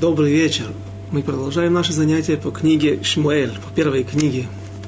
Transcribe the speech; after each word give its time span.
Добрый 0.00 0.30
вечер. 0.30 0.66
Мы 1.10 1.24
продолжаем 1.24 1.72
наше 1.72 1.92
занятие 1.92 2.36
по 2.36 2.52
книге 2.52 3.02
Шмуэль, 3.02 3.50
по 3.58 3.74
первой 3.74 4.04
книге, 4.04 4.46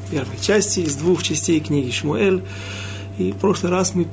первой 0.08 0.38
части 0.40 0.80
из 0.80 0.94
двух 0.94 1.24
частей 1.24 1.58
книги 1.58 1.90
Шмуэль. 1.90 2.44
И 3.18 3.32
в 3.32 3.36
прошлый 3.38 3.72
раз 3.72 3.92
мы 3.96 4.06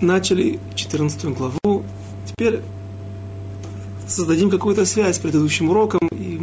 начали 0.00 0.58
14 0.74 1.26
главу. 1.26 1.84
Теперь 2.26 2.58
создадим 4.08 4.50
какую-то 4.50 4.84
связь 4.84 5.14
с 5.14 5.20
предыдущим 5.20 5.70
уроком. 5.70 6.08
И... 6.10 6.40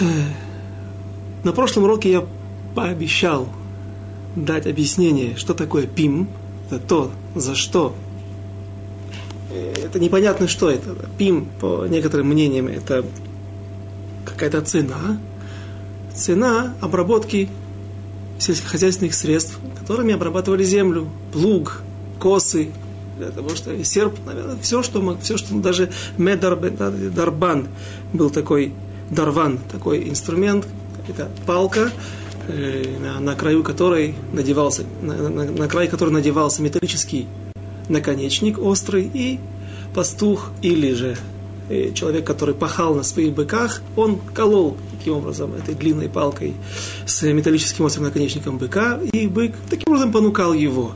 Э, 0.00 0.04
на 1.42 1.52
прошлом 1.52 1.84
уроке 1.84 2.10
я 2.10 2.26
пообещал 2.74 3.48
дать 4.36 4.66
объяснение, 4.66 5.36
что 5.36 5.54
такое 5.54 5.86
ПИМ. 5.86 6.28
Это 6.66 6.78
то, 6.78 7.10
за 7.34 7.54
что 7.54 7.94
это 9.58 9.98
непонятно, 9.98 10.48
что 10.48 10.70
это. 10.70 10.96
Пим, 11.16 11.48
по 11.60 11.86
некоторым 11.86 12.28
мнениям, 12.28 12.68
это 12.68 13.04
какая-то 14.24 14.60
цена. 14.62 15.18
Цена 16.14 16.74
обработки 16.80 17.48
сельскохозяйственных 18.38 19.14
средств, 19.14 19.58
которыми 19.78 20.14
обрабатывали 20.14 20.64
землю. 20.64 21.08
Плуг, 21.32 21.82
косы, 22.18 22.70
для 23.18 23.30
того, 23.30 23.50
что 23.50 23.84
серп, 23.84 24.14
наверное, 24.24 24.56
все, 24.62 24.82
что, 24.82 25.18
все, 25.20 25.36
что 25.36 25.54
даже 25.56 25.90
медарбан 26.16 27.68
был 28.12 28.30
такой, 28.30 28.72
дарван, 29.10 29.58
такой 29.70 30.08
инструмент, 30.08 30.66
это 31.08 31.28
палка, 31.46 31.90
э, 32.46 32.96
на, 33.00 33.20
на 33.20 33.34
краю 33.34 33.62
которой 33.64 34.14
надевался, 34.32 34.84
на, 35.02 35.16
на, 35.28 35.44
на 35.44 35.68
край 35.68 35.88
которой 35.88 36.10
надевался 36.10 36.62
металлический 36.62 37.26
наконечник 37.88 38.58
острый, 38.58 39.10
и 39.12 39.38
пастух 39.94 40.50
или 40.62 40.92
же 40.92 41.16
э, 41.68 41.92
человек, 41.92 42.26
который 42.26 42.54
пахал 42.54 42.94
на 42.94 43.02
своих 43.02 43.32
быках, 43.32 43.82
он 43.96 44.18
колол 44.34 44.76
таким 44.96 45.14
образом 45.14 45.54
этой 45.54 45.74
длинной 45.74 46.08
палкой 46.08 46.54
с 47.06 47.22
металлическим 47.22 47.84
острым 47.84 48.04
наконечником 48.04 48.58
быка, 48.58 49.00
и 49.12 49.26
бык 49.26 49.54
таким 49.68 49.92
образом 49.92 50.12
понукал 50.12 50.52
его. 50.52 50.92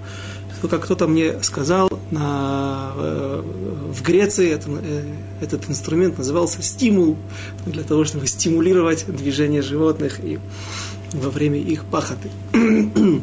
Как 0.70 0.84
кто-то 0.84 1.08
мне 1.08 1.42
сказал, 1.42 1.90
на, 2.12 2.92
э, 2.94 3.42
в 3.92 4.02
Греции 4.02 4.50
это, 4.50 4.70
э, 4.70 5.02
этот 5.40 5.68
инструмент 5.68 6.18
назывался 6.18 6.62
стимул, 6.62 7.16
для 7.66 7.82
того, 7.82 8.04
чтобы 8.04 8.26
стимулировать 8.28 9.04
движение 9.06 9.62
животных 9.62 10.20
и 10.22 10.38
во 11.12 11.30
время 11.30 11.58
их 11.58 11.84
пахоты. 11.84 12.30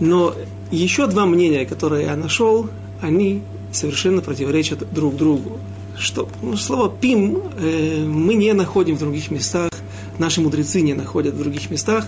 Но 0.00 0.34
еще 0.74 1.06
два 1.06 1.24
мнения, 1.26 1.64
которые 1.64 2.06
я 2.06 2.16
нашел, 2.16 2.68
они 3.00 3.42
совершенно 3.72 4.20
противоречат 4.20 4.92
друг 4.92 5.16
другу. 5.16 5.58
Что, 5.96 6.28
ну, 6.42 6.56
слово 6.56 6.90
«пим» 6.90 7.40
э, 7.56 8.04
мы 8.04 8.34
не 8.34 8.52
находим 8.52 8.96
в 8.96 8.98
других 8.98 9.30
местах, 9.30 9.70
наши 10.18 10.40
мудрецы 10.40 10.80
не 10.80 10.94
находят 10.94 11.34
в 11.34 11.38
других 11.38 11.70
местах. 11.70 12.06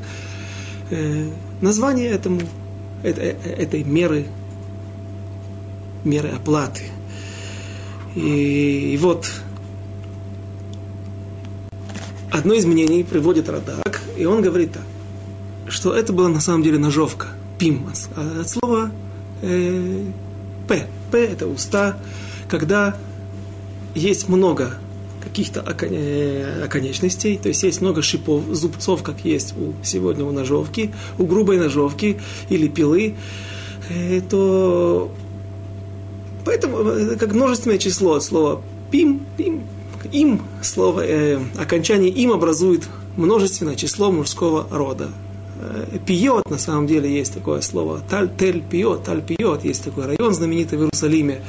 Э, 0.90 1.28
название 1.60 2.10
этому, 2.10 2.40
это, 3.04 3.20
э, 3.20 3.36
этой 3.56 3.84
меры, 3.84 4.26
меры 6.04 6.30
оплаты. 6.30 6.82
И, 8.16 8.94
и 8.94 8.96
вот 8.96 9.30
одно 12.32 12.54
из 12.54 12.64
мнений 12.64 13.04
приводит 13.04 13.48
Радак, 13.48 14.02
и 14.16 14.24
он 14.24 14.42
говорит 14.42 14.72
так, 14.72 14.82
что 15.68 15.94
это 15.94 16.12
была 16.12 16.28
на 16.28 16.40
самом 16.40 16.64
деле 16.64 16.78
ножовка– 16.78 17.28
пим, 17.58 17.88
от 17.88 18.48
слова 18.48 18.90
э, 19.42 20.04
п. 20.68 20.86
П– 21.10 21.18
это 21.24 21.46
уста, 21.46 21.98
когда 22.48 22.96
есть 23.94 24.28
много 24.28 24.74
каких-то 25.22 25.64
э, 25.82 26.64
оконечностей, 26.64 27.36
то 27.36 27.48
есть 27.48 27.62
есть 27.62 27.80
много 27.80 28.02
шипов, 28.02 28.44
зубцов, 28.52 29.02
как 29.02 29.24
есть 29.24 29.54
у, 29.56 29.72
сегодня 29.84 30.24
у 30.24 30.30
ножовки, 30.30 30.92
у 31.18 31.26
грубой 31.26 31.58
ножовки 31.58 32.20
или 32.48 32.68
пилы, 32.68 33.14
э, 33.88 34.20
то 34.20 35.10
поэтому 36.44 36.78
э, 36.78 37.16
как 37.16 37.34
множественное 37.34 37.78
число 37.78 38.14
от 38.14 38.22
слова 38.22 38.62
пим, 38.90 39.26
пим, 39.36 39.62
им, 40.12 40.42
слово, 40.62 41.04
э, 41.04 41.40
окончание 41.56 42.10
им 42.10 42.32
образует 42.32 42.88
множественное 43.16 43.76
число 43.76 44.12
мужского 44.12 44.66
рода. 44.70 45.10
Э, 45.58 45.98
пьет, 46.04 46.50
на 46.50 46.58
самом 46.58 46.86
деле 46.86 47.10
есть 47.10 47.32
такое 47.32 47.60
слово, 47.60 48.00
таль, 48.08 48.30
тель 48.36 48.62
пьет, 48.62 49.04
таль 49.04 49.22
пьет, 49.22 49.64
есть 49.64 49.84
такой 49.84 50.06
район 50.06 50.34
знаменитый 50.34 50.78
в 50.78 50.82
Иерусалиме, 50.82 51.42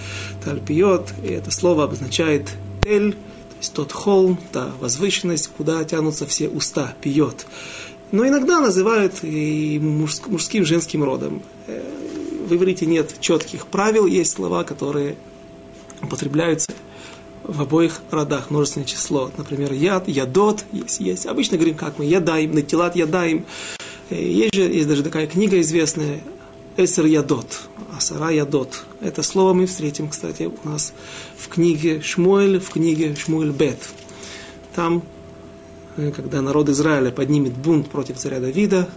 таль 0.43 0.61
пьет, 0.61 1.13
и 1.23 1.27
это 1.27 1.51
слово 1.51 1.85
обозначает 1.85 2.49
тель, 2.81 3.13
то 3.13 3.57
есть 3.59 3.73
тот 3.73 3.91
холм, 3.91 4.39
та 4.51 4.71
возвышенность, 4.79 5.49
куда 5.57 5.83
тянутся 5.83 6.25
все 6.25 6.47
уста, 6.47 6.93
пьет. 7.01 7.45
Но 8.11 8.25
иногда 8.25 8.61
называют 8.61 9.15
и 9.23 9.79
мужским, 9.79 10.63
женским 10.63 11.03
родом. 11.03 11.41
Э, 11.67 11.81
в 12.47 12.55
иврите 12.55 12.85
нет 12.85 13.13
четких 13.19 13.67
правил, 13.67 14.05
есть 14.05 14.31
слова, 14.31 14.63
которые 14.63 15.17
употребляются 16.01 16.71
в 17.43 17.61
обоих 17.61 18.01
родах 18.09 18.49
множественное 18.51 18.85
число. 18.87 19.31
Например, 19.37 19.73
яд, 19.73 20.07
ядот, 20.07 20.63
есть, 20.71 20.99
есть. 21.01 21.25
Обычно 21.25 21.57
говорим, 21.57 21.75
как 21.75 21.97
мы, 21.97 22.05
ядаем, 22.05 22.53
натилат 22.53 22.95
ядаем. 22.95 23.45
Есть 24.09 24.55
же, 24.55 24.61
есть 24.61 24.87
даже 24.87 25.03
такая 25.03 25.27
книга 25.27 25.59
известная, 25.59 26.21
Эсер 26.77 27.05
Ядот, 27.05 27.67
Асара 27.95 28.29
Ядот. 28.29 28.85
Это 29.01 29.23
слово 29.23 29.53
мы 29.53 29.65
встретим, 29.65 30.09
кстати, 30.09 30.43
у 30.43 30.69
нас 30.69 30.93
в 31.35 31.49
книге 31.49 32.01
Шмуэль, 32.01 32.59
в 32.59 32.69
книге 32.69 33.15
Шмуэль 33.15 33.51
Бет. 33.51 33.79
Там, 34.75 35.03
э, 35.97 36.11
когда 36.15 36.41
народ 36.41 36.69
Израиля 36.69 37.11
поднимет 37.11 37.53
бунт 37.53 37.89
против 37.89 38.17
царя 38.17 38.39
Давида, 38.39 38.87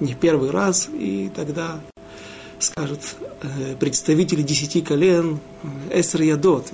не 0.00 0.14
первый 0.14 0.50
раз, 0.50 0.88
и 0.92 1.30
тогда 1.36 1.80
скажут 2.58 3.00
э, 3.42 3.76
представители 3.78 4.42
десяти 4.42 4.80
колен, 4.80 5.38
э, 5.90 6.00
Эсер 6.00 6.22
Ядот. 6.22 6.72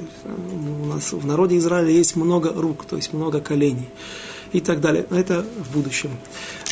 У 0.52 0.86
нас 0.86 1.12
в 1.12 1.26
народе 1.26 1.58
Израиля 1.58 1.90
есть 1.90 2.16
много 2.16 2.52
рук, 2.52 2.84
то 2.86 2.96
есть 2.96 3.12
много 3.12 3.40
коленей 3.40 3.88
и 4.52 4.60
так 4.60 4.80
далее. 4.80 5.06
Но 5.10 5.18
это 5.18 5.44
в 5.58 5.72
будущем. 5.72 6.10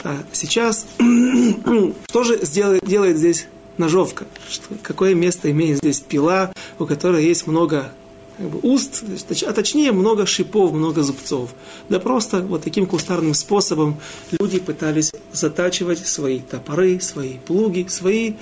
А 0.04 0.18
сейчас, 0.32 0.86
что 2.08 2.22
же 2.24 2.38
сделает, 2.44 2.84
делает 2.84 3.16
здесь 3.16 3.46
ножовка? 3.78 4.26
Что, 4.48 4.74
какое 4.82 5.14
место 5.14 5.50
имеет 5.50 5.78
здесь 5.78 6.00
пила, 6.00 6.52
у 6.78 6.86
которой 6.86 7.24
есть 7.24 7.46
много 7.46 7.92
как 8.36 8.48
бы, 8.48 8.58
уст, 8.62 9.02
а 9.46 9.52
точнее 9.52 9.92
много 9.92 10.24
шипов, 10.24 10.72
много 10.72 11.02
зубцов. 11.02 11.50
Да 11.88 12.00
просто 12.00 12.40
вот 12.40 12.62
таким 12.62 12.86
кустарным 12.86 13.34
способом 13.34 14.00
люди 14.38 14.58
пытались 14.58 15.12
затачивать 15.32 16.06
свои 16.06 16.40
топоры, 16.40 17.00
свои 17.00 17.34
плуги, 17.38 17.86
свои 17.88 18.34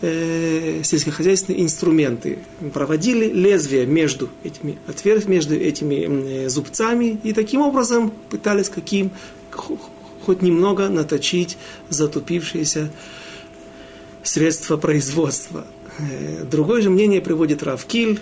э, 0.00 0.82
сельскохозяйственные 0.82 1.62
инструменты. 1.62 2.38
Проводили 2.72 3.26
лезвие 3.26 3.86
между 3.86 4.28
этими 4.44 4.78
отверстиями, 4.86 5.34
между 5.34 5.54
этими 5.54 6.44
э, 6.44 6.48
зубцами 6.48 7.18
и 7.22 7.32
таким 7.32 7.62
образом 7.62 8.12
пытались 8.30 8.68
каким 8.68 9.10
хоть 9.50 10.42
немного 10.42 10.88
наточить 10.88 11.56
затупившиеся 11.88 12.90
средства 14.22 14.76
производства. 14.76 15.66
Э, 15.98 16.44
другое 16.44 16.82
же 16.82 16.90
мнение 16.90 17.20
приводит 17.20 17.62
Равкиль, 17.62 18.20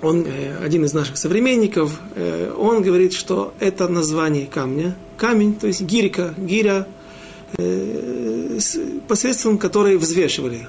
он 0.00 0.26
э, 0.26 0.56
один 0.62 0.84
из 0.84 0.92
наших 0.92 1.16
современников, 1.16 2.00
э, 2.14 2.52
он 2.56 2.82
говорит, 2.82 3.12
что 3.12 3.54
это 3.60 3.88
название 3.88 4.46
камня, 4.46 4.94
камень, 5.16 5.54
то 5.54 5.66
есть 5.66 5.82
гирика, 5.82 6.34
гиря, 6.36 6.86
посредством 9.08 9.58
которой 9.58 9.96
взвешивали, 9.96 10.66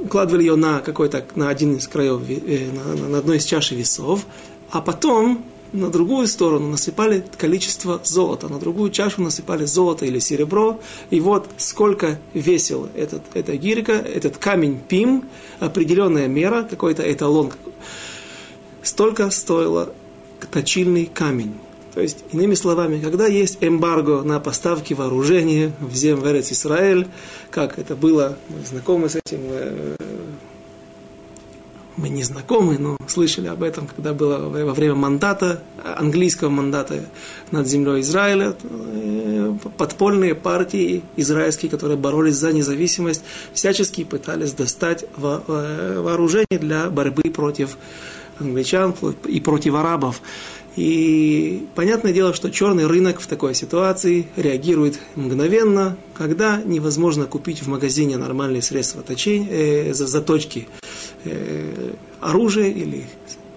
укладывали 0.00 0.42
ее 0.42 0.56
на 0.56 0.80
какой-то, 0.80 1.24
на 1.34 1.48
один 1.48 1.76
из 1.76 1.88
краев, 1.88 2.20
на, 2.74 3.08
на 3.08 3.18
одной 3.18 3.38
из 3.38 3.44
чаши 3.44 3.74
весов, 3.74 4.26
а 4.70 4.80
потом 4.80 5.44
на 5.72 5.90
другую 5.90 6.26
сторону 6.26 6.68
насыпали 6.68 7.24
количество 7.36 8.00
золота, 8.04 8.48
на 8.48 8.58
другую 8.58 8.90
чашу 8.90 9.22
насыпали 9.22 9.64
золото 9.64 10.06
или 10.06 10.18
серебро, 10.18 10.80
и 11.10 11.20
вот 11.20 11.48
сколько 11.56 12.18
весил 12.34 12.88
этот, 12.94 13.22
эта 13.34 13.56
гирька, 13.56 13.92
этот 13.92 14.38
камень 14.38 14.80
пим, 14.80 15.24
определенная 15.60 16.28
мера, 16.28 16.62
какой-то 16.62 17.02
эталон, 17.10 17.52
столько 18.82 19.30
стоило 19.30 19.92
точильный 20.50 21.06
камень. 21.06 21.54
То 21.96 22.02
есть, 22.02 22.24
иными 22.30 22.52
словами, 22.52 23.00
когда 23.00 23.26
есть 23.26 23.56
эмбарго 23.62 24.20
на 24.22 24.38
поставки 24.38 24.92
вооружения 24.92 25.72
в 25.80 25.94
землю 25.96 26.38
Израиль, 26.40 27.06
как 27.50 27.78
это 27.78 27.96
было, 27.96 28.36
мы 28.50 28.66
знакомы 28.66 29.08
с 29.08 29.16
этим, 29.16 29.40
э, 29.44 29.96
мы 31.96 32.10
не 32.10 32.22
знакомы, 32.22 32.76
но 32.76 32.98
слышали 33.06 33.46
об 33.46 33.62
этом, 33.62 33.86
когда 33.86 34.12
было 34.12 34.36
во 34.46 34.74
время 34.74 34.94
мандата, 34.94 35.62
английского 35.82 36.50
мандата 36.50 37.02
над 37.50 37.66
землей 37.66 38.02
Израиля, 38.02 38.54
э, 38.62 39.54
подпольные 39.78 40.34
партии 40.34 41.02
израильские, 41.16 41.70
которые 41.70 41.96
боролись 41.96 42.34
за 42.34 42.52
независимость, 42.52 43.22
всячески 43.54 44.04
пытались 44.04 44.52
достать 44.52 45.06
вооружение 45.16 46.58
для 46.58 46.90
борьбы 46.90 47.22
против 47.30 47.78
англичан 48.38 48.94
и 49.26 49.40
против 49.40 49.74
арабов. 49.74 50.20
И 50.76 51.66
понятное 51.74 52.12
дело, 52.12 52.34
что 52.34 52.50
черный 52.50 52.86
рынок 52.86 53.20
в 53.20 53.26
такой 53.26 53.54
ситуации 53.54 54.28
реагирует 54.36 54.98
мгновенно, 55.14 55.96
когда 56.12 56.60
невозможно 56.62 57.24
купить 57.24 57.62
в 57.62 57.68
магазине 57.68 58.18
нормальные 58.18 58.60
средства 58.60 59.02
точения, 59.02 59.48
э, 59.50 59.94
заточки 59.94 60.68
э, 61.24 61.94
оружия 62.20 62.68
или 62.68 63.06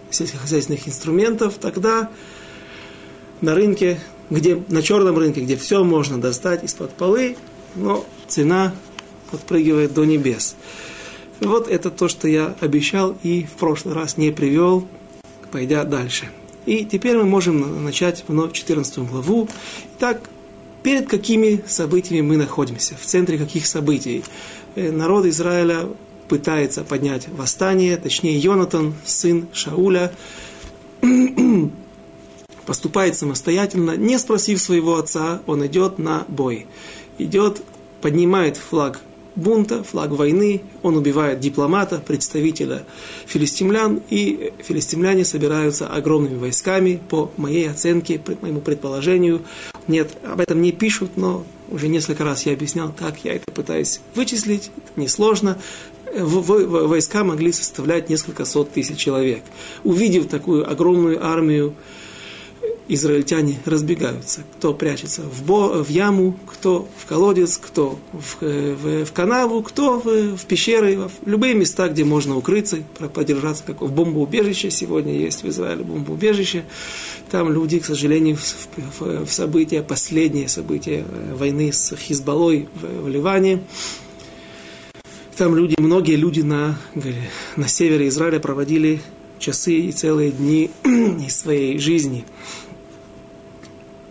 сельскохозяйственных 0.09 0.87
инструментов, 0.87 1.55
тогда 1.59 2.09
на 3.41 3.53
рынке, 3.53 3.99
где, 4.29 4.61
на 4.69 4.81
черном 4.81 5.17
рынке, 5.17 5.41
где 5.41 5.57
все 5.57 5.83
можно 5.83 6.21
достать 6.21 6.63
из-под 6.63 6.91
полы, 6.91 7.35
но 7.75 8.05
цена 8.27 8.73
подпрыгивает 9.29 9.93
до 9.93 10.05
небес. 10.05 10.55
Вот 11.41 11.67
это 11.67 11.89
то, 11.89 12.07
что 12.07 12.29
я 12.29 12.55
обещал 12.61 13.17
и 13.23 13.43
в 13.43 13.59
прошлый 13.59 13.93
раз 13.93 14.15
не 14.15 14.31
привел, 14.31 14.87
пойдя 15.51 15.83
дальше. 15.83 16.29
И 16.69 16.85
теперь 16.85 17.17
мы 17.17 17.23
можем 17.23 17.83
начать 17.83 18.23
вновь 18.27 18.53
14 18.53 18.99
главу. 18.99 19.49
Итак, 19.97 20.29
перед 20.83 21.09
какими 21.09 21.63
событиями 21.67 22.21
мы 22.21 22.37
находимся? 22.37 22.95
В 22.95 23.03
центре 23.07 23.39
каких 23.39 23.65
событий? 23.65 24.23
Э, 24.75 24.91
народ 24.91 25.25
Израиля 25.25 25.87
пытается 26.27 26.83
поднять 26.83 27.27
восстание, 27.27 27.97
точнее 27.97 28.37
Йонатан, 28.37 28.93
сын 29.03 29.47
Шауля, 29.51 30.13
поступает 32.67 33.15
самостоятельно, 33.15 33.97
не 33.97 34.19
спросив 34.19 34.61
своего 34.61 34.97
отца, 34.97 35.41
он 35.47 35.65
идет 35.65 35.97
на 35.97 36.25
бой. 36.27 36.67
Идет, 37.17 37.63
поднимает 37.99 38.57
флаг 38.57 39.01
бунта, 39.35 39.83
флаг 39.83 40.11
войны, 40.11 40.61
он 40.81 40.97
убивает 40.97 41.39
дипломата, 41.39 42.01
представителя 42.05 42.83
филистимлян, 43.25 44.01
и 44.09 44.53
филистимляне 44.59 45.25
собираются 45.25 45.87
огромными 45.87 46.37
войсками, 46.37 46.99
по 47.09 47.31
моей 47.37 47.69
оценке, 47.69 48.19
по 48.19 48.33
моему 48.41 48.61
предположению. 48.61 49.41
Нет, 49.87 50.11
об 50.23 50.39
этом 50.39 50.61
не 50.61 50.71
пишут, 50.71 51.11
но 51.15 51.45
уже 51.69 51.87
несколько 51.87 52.23
раз 52.23 52.45
я 52.45 52.53
объяснял, 52.53 52.91
так 52.91 53.23
я 53.23 53.33
это 53.33 53.51
пытаюсь 53.51 54.01
вычислить, 54.15 54.71
это 54.77 55.01
несложно. 55.01 55.57
Войска 56.15 57.23
могли 57.23 57.51
составлять 57.51 58.09
несколько 58.09 58.45
сот 58.45 58.71
тысяч 58.71 58.97
человек. 58.97 59.43
Увидев 59.83 60.27
такую 60.27 60.69
огромную 60.69 61.23
армию, 61.23 61.75
израильтяне 62.89 63.59
разбегаются. 63.65 64.41
Кто 64.57 64.73
прячется 64.73 65.21
в, 65.21 65.43
бо, 65.43 65.83
в 65.83 65.89
яму, 65.89 66.35
кто 66.47 66.87
в 66.97 67.05
колодец, 67.05 67.57
кто 67.57 67.99
в, 68.11 68.41
в, 68.41 69.05
в 69.05 69.13
канаву, 69.13 69.61
кто 69.61 69.99
в, 69.99 70.35
в 70.35 70.45
пещеры, 70.45 70.97
в 70.97 71.11
любые 71.25 71.53
места, 71.53 71.87
где 71.87 72.03
можно 72.03 72.35
укрыться, 72.35 72.79
подержаться, 73.13 73.63
как 73.63 73.81
в 73.81 73.91
бомбоубежище. 73.91 74.71
Сегодня 74.71 75.13
есть 75.13 75.43
в 75.43 75.47
Израиле 75.49 75.83
бомбоубежище. 75.83 76.65
Там 77.29 77.53
люди, 77.53 77.79
к 77.79 77.85
сожалению, 77.85 78.37
в, 78.37 78.99
в, 78.99 79.25
в 79.25 79.31
события, 79.31 79.83
последние 79.83 80.49
события 80.49 81.05
войны 81.35 81.71
с 81.71 81.95
Хизбаллой 81.95 82.67
в, 82.73 83.03
в 83.03 83.07
Ливане, 83.07 83.61
там 85.37 85.55
люди, 85.55 85.75
многие 85.77 86.17
люди 86.17 86.41
на, 86.41 86.77
на 87.55 87.67
севере 87.69 88.09
Израиля 88.09 88.39
проводили 88.39 88.99
часы 89.37 89.73
и 89.73 89.91
целые 89.93 90.31
дни 90.31 90.69
из 90.83 91.39
своей 91.39 91.79
жизни– 91.79 92.25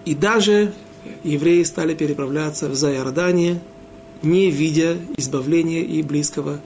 и 0.08 0.14
даже 0.14 0.72
евреи 1.22 1.62
стали 1.64 1.94
переправляться 1.94 2.70
в 2.70 2.74
Зайордание, 2.74 3.60
не 4.22 4.50
видя 4.50 4.96
избавления 5.18 5.82
и 5.82 6.00
близкого, 6.00 6.60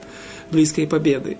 близкой 0.49 0.87
победы. 0.87 1.37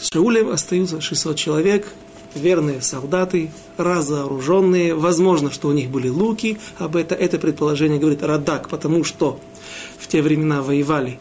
С 0.00 0.08
Шаулем 0.10 0.48
остаются 0.48 1.02
600 1.02 1.36
человек, 1.36 1.92
верные 2.34 2.80
солдаты, 2.80 3.50
разоруженные. 3.76 4.94
Возможно, 4.94 5.50
что 5.50 5.68
у 5.68 5.72
них 5.72 5.90
были 5.90 6.08
луки. 6.08 6.58
Об 6.78 6.96
это, 6.96 7.14
это 7.14 7.38
предположение 7.38 7.98
говорит 7.98 8.22
Радак, 8.22 8.70
потому 8.70 9.04
что 9.04 9.38
в 9.98 10.08
те 10.08 10.22
времена 10.22 10.62
воевали 10.62 11.18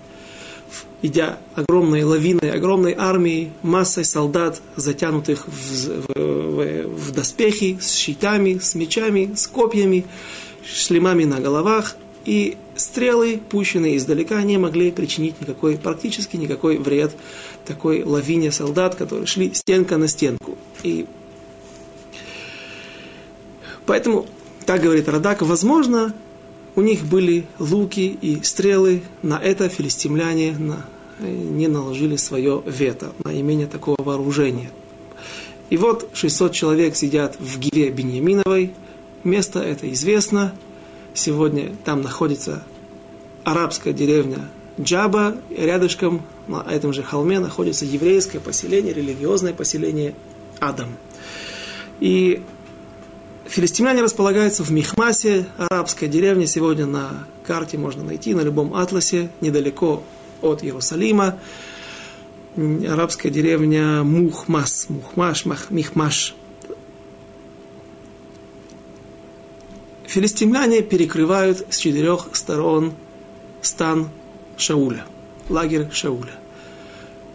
идя 1.01 1.37
огромной 1.55 2.03
лавиной, 2.03 2.51
огромной 2.51 2.95
армией, 2.97 3.51
массой 3.61 4.05
солдат, 4.05 4.61
затянутых 4.75 5.47
в, 5.47 6.13
в, 6.13 6.87
в, 6.87 7.11
доспехи, 7.11 7.77
с 7.79 7.93
щитами, 7.95 8.57
с 8.59 8.75
мечами, 8.75 9.33
с 9.35 9.47
копьями, 9.47 10.05
шлемами 10.65 11.25
на 11.25 11.39
головах, 11.39 11.95
и 12.25 12.57
стрелы, 12.75 13.39
пущенные 13.49 13.97
издалека, 13.97 14.41
не 14.43 14.57
могли 14.57 14.91
причинить 14.91 15.39
никакой, 15.39 15.77
практически 15.77 16.35
никакой 16.35 16.77
вред 16.77 17.15
такой 17.65 18.03
лавине 18.03 18.51
солдат, 18.51 18.95
которые 18.95 19.27
шли 19.27 19.53
стенка 19.53 19.97
на 19.97 20.07
стенку. 20.07 20.57
И 20.83 21.05
поэтому, 23.85 24.25
так 24.65 24.81
говорит 24.81 25.07
Радак, 25.07 25.41
возможно, 25.41 26.13
у 26.77 26.81
них 26.81 27.05
были 27.05 27.47
луки 27.57 28.17
и 28.21 28.43
стрелы, 28.43 29.01
на 29.23 29.39
это 29.39 29.67
филистимляне 29.67 30.55
на, 30.59 30.85
не 31.19 31.67
наложили 31.67 32.17
свое 32.17 32.61
вето, 32.67 33.13
на 33.25 33.37
имение 33.37 33.65
такого 33.65 33.97
вооружения. 33.99 34.69
И 35.71 35.77
вот 35.77 36.07
600 36.13 36.53
человек 36.53 36.95
сидят 36.95 37.35
в 37.39 37.57
Гиве 37.57 37.89
Беньяминовой, 37.89 38.73
место 39.23 39.59
это 39.59 39.91
известно, 39.91 40.53
сегодня 41.15 41.71
там 41.83 42.03
находится 42.03 42.63
арабская 43.43 43.91
деревня 43.91 44.47
Джаба, 44.79 45.35
рядышком 45.49 46.21
на 46.47 46.61
этом 46.61 46.93
же 46.93 47.01
холме 47.01 47.39
находится 47.39 47.85
еврейское 47.85 48.39
поселение, 48.39 48.93
религиозное 48.93 49.53
поселение 49.53 50.13
Адам. 50.59 50.89
И 51.99 52.43
Филистимляне 53.49 54.01
располагаются 54.01 54.63
в 54.63 54.71
Михмасе, 54.71 55.45
арабская 55.57 56.07
деревня, 56.07 56.45
сегодня 56.47 56.85
на 56.85 57.25
карте 57.45 57.77
можно 57.77 58.03
найти, 58.03 58.33
на 58.33 58.41
любом 58.41 58.73
атласе, 58.75 59.29
недалеко 59.39 60.03
от 60.41 60.63
Иерусалима. 60.63 61.39
Арабская 62.57 63.29
деревня 63.29 64.03
Мухмас, 64.03 64.87
Мухмаш, 64.89 65.45
Мах, 65.45 65.69
Михмаш. 65.69 66.35
Филистимляне 70.05 70.81
перекрывают 70.81 71.65
с 71.69 71.77
четырех 71.77 72.27
сторон 72.33 72.93
стан 73.61 74.09
Шауля, 74.57 75.05
лагерь 75.49 75.87
Шауля. 75.91 76.33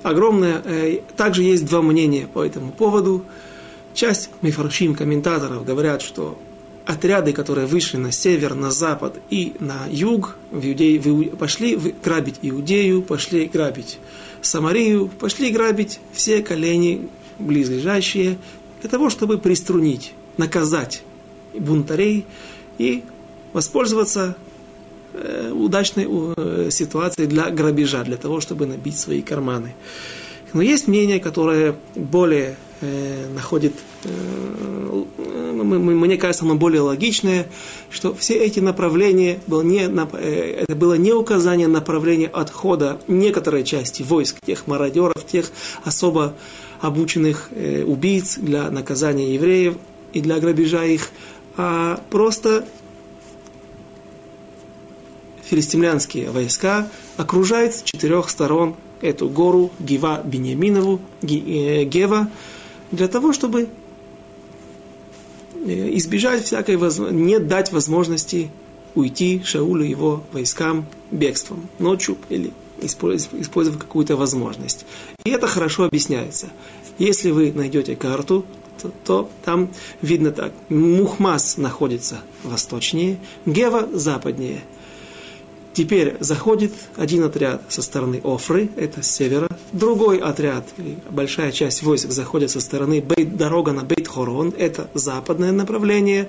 Огромное, 0.03 0.61
э, 0.64 1.00
также 1.17 1.43
есть 1.43 1.64
два 1.64 1.81
мнения 1.81 2.26
по 2.26 2.45
этому 2.45 2.71
поводу– 2.71 3.25
Часть 3.94 4.30
мифаршим, 4.40 4.94
комментаторов 4.94 5.64
говорят, 5.64 6.02
что 6.02 6.38
отряды, 6.87 7.32
которые 7.32 7.66
вышли 7.66 7.96
на 7.96 8.11
север, 8.11 8.54
на 8.54 8.70
запад 8.70 9.18
и 9.30 9.54
на 9.61 9.87
юг, 9.90 10.37
в 10.50 10.66
Иудеи, 10.66 11.28
пошли 11.28 11.76
грабить 12.02 12.37
Иудею, 12.42 13.02
пошли 13.02 13.46
грабить 13.46 13.99
Самарию, 14.40 15.08
пошли 15.08 15.50
грабить 15.50 16.00
все 16.12 16.42
колени 16.42 17.08
близлежащие, 17.38 18.38
для 18.80 18.90
того, 18.90 19.11
чтобы 19.11 19.38
приструнить, 19.38 20.12
наказать 20.37 21.02
бунтарей 21.54 22.26
и 22.78 23.04
воспользоваться 23.52 24.37
э, 25.12 25.52
удачной 25.54 26.06
э, 26.08 26.68
ситуацией 26.70 27.28
для 27.28 27.50
грабежа, 27.50 28.02
для 28.02 28.16
того, 28.16 28.40
чтобы 28.40 28.66
набить 28.66 28.99
свои 28.99 29.22
карманы. 29.22 29.75
Но 30.52 30.62
есть 30.62 30.88
мнение, 30.88 31.20
которое 31.20 31.76
более 31.94 32.56
э, 32.83 33.27
находит, 33.35 33.73
э, 34.05 35.05
мне 35.62 36.17
кажется, 36.19 36.45
оно 36.45 36.57
более 36.57 36.83
логичное, 36.83 37.49
что 37.89 38.15
все 38.15 38.35
эти 38.35 38.61
направления 38.61 39.41
было 39.47 39.62
не, 39.62 39.81
э, 39.81 40.65
это 40.65 40.75
было 40.75 40.95
не 40.95 41.12
указание 41.12 41.69
направления 41.69 42.27
отхода 42.27 43.01
некоторой 43.09 43.65
части 43.65 44.03
войск, 44.03 44.37
тех 44.45 44.67
мародеров, 44.67 45.25
тех 45.27 45.51
особо 45.85 46.35
обученных 46.81 47.51
убийц 47.87 48.39
для 48.39 48.69
наказания 48.71 49.35
евреев 49.35 49.77
и 50.12 50.21
для 50.21 50.41
грабежа 50.41 50.85
их, 50.85 51.11
а 51.57 52.01
просто 52.11 52.67
филистимлянские 55.45 56.31
войска 56.31 56.89
окружают 57.17 57.75
с 57.75 57.83
четырех 57.83 58.31
сторон 58.31 58.75
эту 59.03 59.29
гору 59.29 59.71
Гива 59.79 60.23
Беньяминову, 60.25 61.01
э, 61.23 61.85
Гева, 61.85 62.31
для 62.92 63.08
того, 63.08 63.32
чтобы 63.32 63.68
э, 65.54 65.96
избежать 65.96 66.44
всякой 66.44 66.76
возможности, 66.76 67.22
не 67.22 67.38
дать 67.40 67.72
возможности 67.72 68.50
уйти 68.94 69.42
Шаулю 69.44 69.84
его 69.84 70.22
войскам 70.32 70.87
бегством, 71.11 71.68
ночью 71.78 72.16
или 72.28 72.52
использовав 72.80 73.78
какую-то 73.78 74.16
возможность. 74.16 74.84
И 75.25 75.30
это 75.30 75.46
хорошо 75.46 75.84
объясняется. 75.84 76.49
Если 76.99 77.30
вы 77.30 77.52
найдете 77.52 77.96
карту, 77.96 78.44
то, 78.80 78.90
то 79.04 79.30
там 79.44 79.70
видно 80.02 80.32
так. 80.32 80.52
Мухмас 80.68 81.56
находится 81.56 82.20
восточнее, 82.42 83.18
Гева 83.46 83.88
западнее. 83.92 84.62
Теперь 85.75 86.17
заходит 86.21 86.73
один 86.97 87.25
отряд 87.25 87.62
со 87.69 87.81
стороны 87.81 88.21
Офры, 88.23 88.69
это 88.76 89.02
с 89.02 89.11
севера, 89.11 89.49
другой 89.73 90.19
отряд, 90.19 90.69
большая 91.09 91.50
часть 91.50 91.83
войск 91.83 92.11
заходит 92.11 92.50
со 92.50 92.61
стороны 92.61 93.00
Бейт, 93.00 93.37
дорога 93.37 93.73
на 93.73 93.83
Бейт-Хорон, 93.83 94.55
это 94.59 94.91
западное 94.93 95.50
направление, 95.50 96.29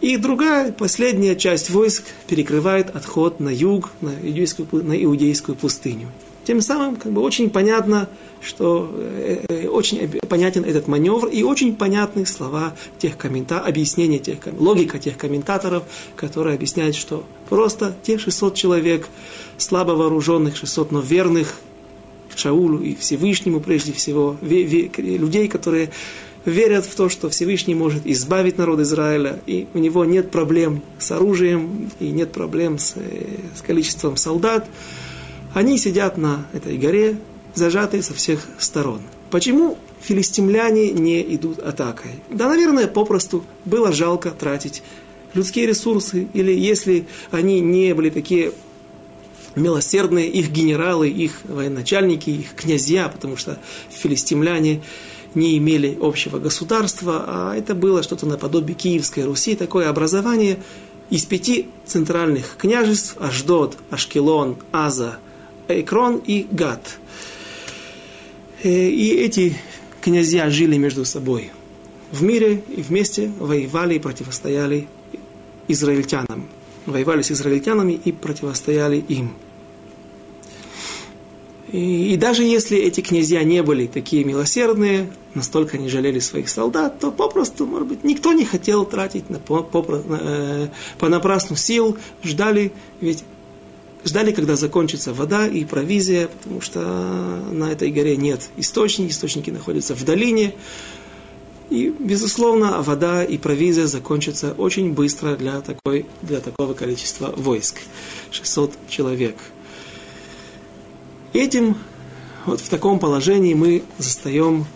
и 0.00 0.16
другая, 0.16 0.70
последняя 0.70 1.34
часть 1.34 1.70
войск 1.70 2.04
перекрывает 2.28 2.94
отход 2.94 3.40
на 3.40 3.48
юг, 3.48 3.90
на 4.00 4.10
иудейскую, 4.10 4.68
на 4.84 5.02
иудейскую 5.02 5.56
пустыню. 5.56 6.08
Тем 6.46 6.60
самым 6.60 6.94
как 6.94 7.10
бы 7.10 7.22
очень 7.22 7.50
понятно, 7.50 8.08
что 8.40 8.88
э, 8.94 9.44
э, 9.48 9.66
очень 9.66 10.08
понятен 10.28 10.62
этот 10.62 10.86
маневр 10.86 11.26
и 11.26 11.42
очень 11.42 11.74
понятны 11.74 12.24
слова 12.24 12.76
тех 12.98 13.16
комментаторов, 13.18 13.68
объяснения 13.68 14.20
тех, 14.20 14.38
логика 14.56 15.00
тех 15.00 15.18
комментаторов, 15.18 15.82
которые 16.14 16.54
объясняют, 16.54 16.94
что 16.94 17.24
просто 17.48 17.96
те 18.04 18.16
600 18.16 18.54
человек, 18.54 19.08
слабо 19.58 19.92
вооруженных 19.92 20.56
600, 20.56 20.92
но 20.92 21.00
верных 21.00 21.56
Шаулу 22.36 22.78
и 22.78 22.94
Всевышнему 22.94 23.60
прежде 23.60 23.92
всего, 23.92 24.36
людей, 24.40 25.48
которые 25.48 25.90
верят 26.44 26.84
в 26.86 26.94
то, 26.94 27.08
что 27.08 27.28
Всевышний 27.28 27.74
может 27.74 28.06
избавить 28.06 28.56
народ 28.56 28.78
Израиля, 28.80 29.40
и 29.46 29.66
у 29.74 29.78
него 29.78 30.04
нет 30.04 30.30
проблем 30.30 30.82
с 31.00 31.10
оружием, 31.10 31.90
и 31.98 32.10
нет 32.10 32.30
проблем 32.30 32.78
с, 32.78 32.94
э, 32.94 33.38
с 33.56 33.62
количеством 33.62 34.16
солдат, 34.16 34.68
они 35.56 35.78
сидят 35.78 36.18
на 36.18 36.46
этой 36.52 36.76
горе, 36.76 37.16
зажатые 37.54 38.02
со 38.02 38.12
всех 38.12 38.46
сторон. 38.58 39.00
Почему 39.30 39.78
филистимляне 40.02 40.90
не 40.90 41.22
идут 41.34 41.60
атакой? 41.60 42.10
Да, 42.28 42.46
наверное, 42.50 42.86
попросту 42.86 43.42
было 43.64 43.90
жалко 43.90 44.32
тратить 44.32 44.82
людские 45.32 45.64
ресурсы, 45.64 46.28
или 46.34 46.52
если 46.52 47.06
они 47.30 47.60
не 47.60 47.94
были 47.94 48.10
такие 48.10 48.52
милосердные, 49.54 50.28
их 50.28 50.50
генералы, 50.50 51.08
их 51.08 51.40
военачальники, 51.44 52.28
их 52.28 52.54
князья, 52.54 53.08
потому 53.08 53.38
что 53.38 53.58
филистимляне 53.88 54.82
не 55.34 55.56
имели 55.56 55.96
общего 55.98 56.38
государства, 56.38 57.24
а 57.26 57.56
это 57.56 57.74
было 57.74 58.02
что-то 58.02 58.26
наподобие 58.26 58.74
Киевской 58.74 59.24
Руси, 59.24 59.56
такое 59.56 59.88
образование 59.88 60.58
из 61.08 61.24
пяти 61.24 61.68
центральных 61.86 62.58
княжеств– 62.58 63.16
Аждод, 63.20 63.78
Ашкелон, 63.88 64.58
Аза, 64.70 65.18
Экрон 65.68 66.22
и 66.26 66.46
Гат. 66.50 66.98
Э, 68.62 68.68
и 68.68 69.10
эти 69.14 69.56
князья 70.00 70.50
жили 70.50 70.76
между 70.76 71.04
собой 71.04 71.50
в 72.12 72.22
мире 72.22 72.62
и 72.68 72.82
вместе 72.82 73.30
воевали 73.38 73.94
и 73.94 73.98
противостояли 73.98 74.88
израильтянам. 75.68 76.48
Воевали 76.86 77.22
с 77.22 77.32
израильтянами 77.32 77.92
и 77.92 78.12
противостояли 78.12 79.04
им. 79.08 79.34
И, 81.72 82.16
даже 82.16 82.44
если 82.44 82.78
эти 82.78 83.00
князья 83.00 83.42
не 83.42 83.60
были 83.62 83.88
такие 83.88 84.22
милосердные, 84.22 85.10
настолько 85.34 85.78
не 85.78 85.88
жалели 85.88 86.20
своих 86.20 86.48
солдат, 86.48 87.00
то 87.00 87.10
попросту, 87.10 87.66
может 87.66 87.88
быть, 87.88 88.04
никто 88.04 88.32
не 88.32 88.44
хотел 88.44 88.84
тратить 88.84 89.28
на, 89.30 89.40
по, 89.40 89.64
по, 89.64 89.84
э, 89.88 90.68
понапрасну 90.98 91.56
сил, 91.56 91.98
ждали, 92.22 92.72
ведь 93.00 93.24
ждали, 94.06 94.32
когда 94.32 94.56
закончится 94.56 95.12
вода 95.12 95.46
и 95.46 95.64
провизия, 95.64 96.28
потому 96.28 96.60
что 96.60 96.80
на 97.50 97.72
этой 97.72 97.90
горе 97.90 98.16
нет 98.16 98.48
источников, 98.56 99.12
источники 99.12 99.50
находятся 99.50 99.94
в 99.94 100.04
долине. 100.04 100.54
И, 101.68 101.92
безусловно, 101.98 102.80
вода 102.82 103.24
и 103.24 103.36
провизия 103.38 103.86
закончатся 103.86 104.52
очень 104.52 104.92
быстро 104.92 105.34
для, 105.36 105.60
такой, 105.60 106.06
для 106.22 106.40
такого 106.40 106.74
количества 106.74 107.34
войск. 107.36 107.78
600 108.30 108.72
человек. 108.88 109.34
Этим, 111.32 111.76
вот 112.46 112.60
в 112.60 112.68
таком 112.68 113.00
положении 113.00 113.54
мы 113.54 113.82
застаем 113.98 114.66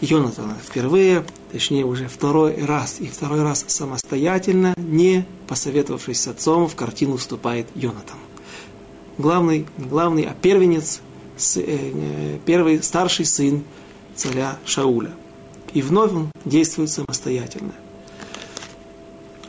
Йонатана 0.00 0.56
впервые, 0.62 1.24
точнее 1.52 1.84
уже 1.84 2.08
второй 2.08 2.56
раз, 2.64 2.96
и 2.98 3.06
второй 3.06 3.42
раз 3.42 3.64
самостоятельно, 3.68 4.74
не 4.76 5.24
посоветовавшись 5.46 6.20
с 6.20 6.26
отцом, 6.26 6.68
в 6.68 6.74
картину 6.74 7.16
вступает 7.16 7.68
Йонатан 7.76 8.25
главный, 9.17 9.65
не 9.77 9.85
главный, 9.87 10.23
а 10.23 10.33
первенец, 10.33 11.01
э, 11.55 11.61
э, 11.65 12.37
первый, 12.45 12.81
старший 12.83 13.25
сын 13.25 13.63
царя 14.15 14.57
Шауля. 14.65 15.11
И 15.73 15.81
вновь 15.81 16.11
он 16.11 16.31
действует 16.45 16.89
самостоятельно. 16.89 17.73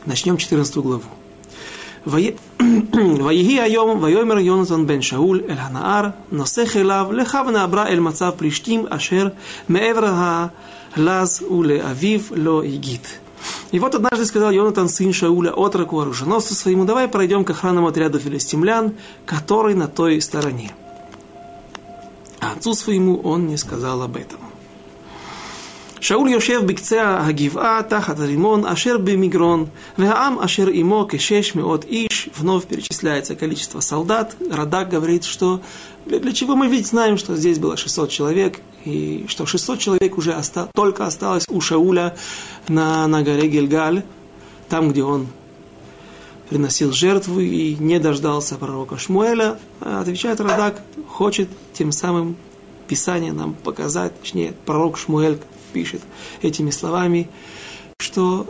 Начнем 0.05 0.37
14 0.37 0.77
главу. 0.77 1.09
ויהי 2.05 3.61
היום, 3.61 4.03
ויאמר 4.03 4.39
יונתן 4.39 4.87
בן 4.87 5.01
שאול 5.01 5.41
אל 5.49 5.55
הנהר, 5.57 6.09
נוסך 6.31 6.77
אליו, 6.77 7.07
לך 7.11 7.37
ונעברה 7.47 7.87
אל 7.87 7.99
מצב 7.99 8.31
פלישתים 8.37 8.85
אשר 8.89 9.27
מעבר 9.69 10.13
הלז 10.95 11.43
ולאביו 11.51 12.19
לא 12.31 12.63
הגיד. 12.63 13.07
И 13.70 13.78
вот 13.78 13.94
однажды 13.94 14.24
сказал 14.24 14.50
Йонатан, 14.50 14.88
сын 14.88 15.12
Шауля, 15.12 15.50
отроку 15.50 16.00
оруженосцу 16.00 16.54
своему, 16.54 16.84
давай 16.84 17.06
пройдем 17.06 17.44
к 17.44 17.50
охранному 17.50 17.88
отряду 17.88 18.18
филистимлян, 18.18 18.94
который 19.26 19.74
на 19.74 19.88
той 19.88 20.20
стороне. 20.22 20.72
А 22.40 22.52
отцу 22.52 22.74
своему 22.74 23.20
он 23.20 23.46
не 23.46 23.56
сказал 23.56 24.02
об 24.02 24.16
этом. 24.16 24.40
Шауль 26.00 26.30
Йошев 26.30 26.62
бикцеа 26.62 27.26
Агива, 27.26 27.82
Тахат 27.82 28.20
Римон, 28.20 28.64
Ашер 28.64 28.98
Бимигрон, 28.98 29.68
Веам 29.96 30.38
Ашер 30.38 30.70
Имо, 30.70 31.06
Кешеш 31.06 31.54
от 31.56 31.84
Иш, 31.84 32.28
вновь 32.36 32.66
перечисляется 32.66 33.34
количество 33.34 33.80
солдат. 33.80 34.36
Радак 34.50 34.90
говорит, 34.90 35.24
что 35.24 35.60
для 36.06 36.32
чего 36.32 36.54
мы 36.54 36.68
ведь 36.68 36.86
знаем, 36.86 37.18
что 37.18 37.36
здесь 37.36 37.58
было 37.58 37.76
600 37.76 38.10
человек, 38.10 38.60
и 38.84 39.26
что 39.28 39.46
600 39.46 39.78
человек 39.78 40.18
уже 40.18 40.34
оста- 40.34 40.68
только 40.74 41.06
осталось 41.06 41.44
у 41.48 41.60
Шауля 41.60 42.16
на, 42.68 43.06
на 43.06 43.22
горе 43.22 43.48
Гильгаль, 43.48 44.02
там, 44.68 44.90
где 44.90 45.02
он 45.02 45.28
приносил 46.48 46.92
жертву 46.92 47.40
и 47.40 47.74
не 47.74 47.98
дождался 47.98 48.56
пророка 48.56 48.96
Шмуэля, 48.96 49.58
отвечает 49.80 50.40
Радак, 50.40 50.82
хочет 51.08 51.48
тем 51.72 51.92
самым 51.92 52.36
Писание 52.86 53.32
нам 53.34 53.52
показать, 53.52 54.18
точнее, 54.18 54.54
пророк 54.64 54.96
Шмуэль 54.96 55.38
пишет 55.74 56.00
этими 56.40 56.70
словами, 56.70 57.28
что 58.00 58.46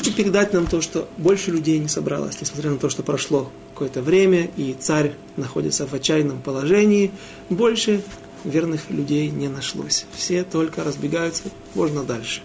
хочет 0.00 0.16
передать 0.16 0.54
нам 0.54 0.66
то, 0.66 0.80
что 0.80 1.06
больше 1.18 1.50
людей 1.50 1.78
не 1.78 1.88
собралось, 1.88 2.40
несмотря 2.40 2.70
на 2.70 2.78
то, 2.78 2.88
что 2.88 3.02
прошло 3.02 3.52
какое-то 3.74 4.00
время, 4.00 4.48
и 4.56 4.74
царь 4.80 5.12
находится 5.36 5.86
в 5.86 5.92
отчаянном 5.92 6.40
положении, 6.40 7.10
больше 7.50 8.02
верных 8.44 8.88
людей 8.88 9.28
не 9.28 9.48
нашлось. 9.48 10.06
Все 10.14 10.42
только 10.42 10.84
разбегаются, 10.84 11.42
можно 11.74 12.02
дальше. 12.02 12.40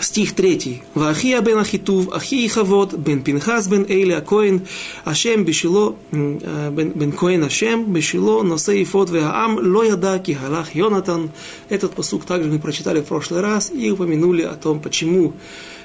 Стих 0.00 0.34
3. 0.34 0.82
Вахия 0.94 1.40
бен 1.40 1.58
Ахитув, 1.58 2.12
Ахи 2.12 2.46
Хавот, 2.48 2.94
бен 2.94 3.22
Пинхас 3.22 3.68
бен 3.68 3.84
Эйли 3.88 4.12
Акоин, 4.12 4.66
Ашем 5.04 5.44
бешило, 5.44 5.96
бен 6.12 7.12
Коин 7.12 7.44
Ашем, 7.44 7.92
бешило, 7.92 8.42
носе 8.42 8.82
Ифот 8.82 9.10
веаам, 9.10 9.58
ло 9.58 9.82
яда 9.82 10.18
ки 10.18 10.32
халах 10.32 10.74
Йонатан. 10.74 11.30
Этот 11.68 11.92
посук 11.92 12.24
также 12.24 12.50
мы 12.50 12.58
прочитали 12.58 13.00
в 13.00 13.04
прошлый 13.04 13.40
раз 13.40 13.72
и 13.72 13.90
упомянули 13.90 14.42
о 14.42 14.54
том, 14.54 14.80
почему 14.80 15.34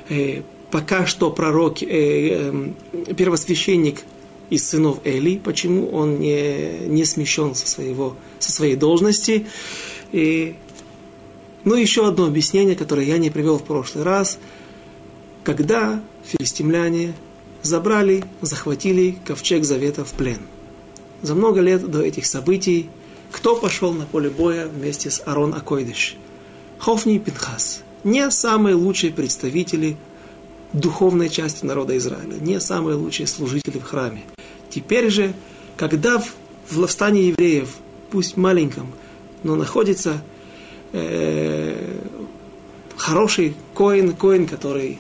э, 0.09 0.41
пока 0.71 1.05
что 1.05 1.31
пророк, 1.31 1.81
э, 1.81 1.87
э, 1.87 3.13
первосвященник 3.15 4.01
из 4.49 4.69
сынов 4.69 4.99
Эли, 5.03 5.37
почему 5.43 5.89
он 5.89 6.19
не, 6.19 6.87
не 6.87 7.05
смещен 7.05 7.55
со, 7.55 7.67
своего, 7.67 8.15
со 8.39 8.51
своей 8.51 8.75
должности. 8.75 9.47
И, 10.11 10.55
ну, 11.63 11.75
еще 11.75 12.07
одно 12.07 12.25
объяснение, 12.25 12.75
которое 12.75 13.05
я 13.05 13.17
не 13.17 13.29
привел 13.29 13.57
в 13.57 13.63
прошлый 13.63 14.03
раз. 14.03 14.37
Когда 15.43 16.01
филистимляне 16.25 17.13
забрали, 17.61 18.23
захватили 18.41 19.17
ковчег 19.25 19.63
Завета 19.63 20.03
в 20.05 20.11
плен. 20.11 20.39
За 21.21 21.35
много 21.35 21.61
лет 21.61 21.89
до 21.89 22.01
этих 22.01 22.25
событий 22.25 22.89
кто 23.33 23.55
пошел 23.55 23.91
на 23.93 24.05
поле 24.05 24.29
боя 24.29 24.67
вместе 24.67 25.09
с 25.09 25.21
Арон 25.25 25.55
Акойдыш? 25.55 26.17
Хофни 26.77 27.15
и 27.15 27.19
Пинхас. 27.19 27.81
Не 28.03 28.29
самые 28.29 28.75
лучшие 28.75 29.11
представители 29.11 29.97
духовной 30.71 31.29
части 31.29 31.65
народа 31.65 31.97
Израиля, 31.97 32.35
не 32.39 32.59
самые 32.59 32.95
лучшие 32.95 33.25
служители 33.25 33.79
в 33.79 33.83
храме. 33.83 34.21
Теперь 34.69 35.09
же, 35.09 35.33
когда 35.77 36.19
в 36.19 36.77
восстании 36.77 37.25
евреев, 37.25 37.69
пусть 38.11 38.37
маленьком, 38.37 38.93
но 39.41 39.55
находится 39.55 40.21
э, 40.93 41.99
хороший 42.95 43.55
коин, 43.73 44.13
коин, 44.13 44.47
который 44.47 44.99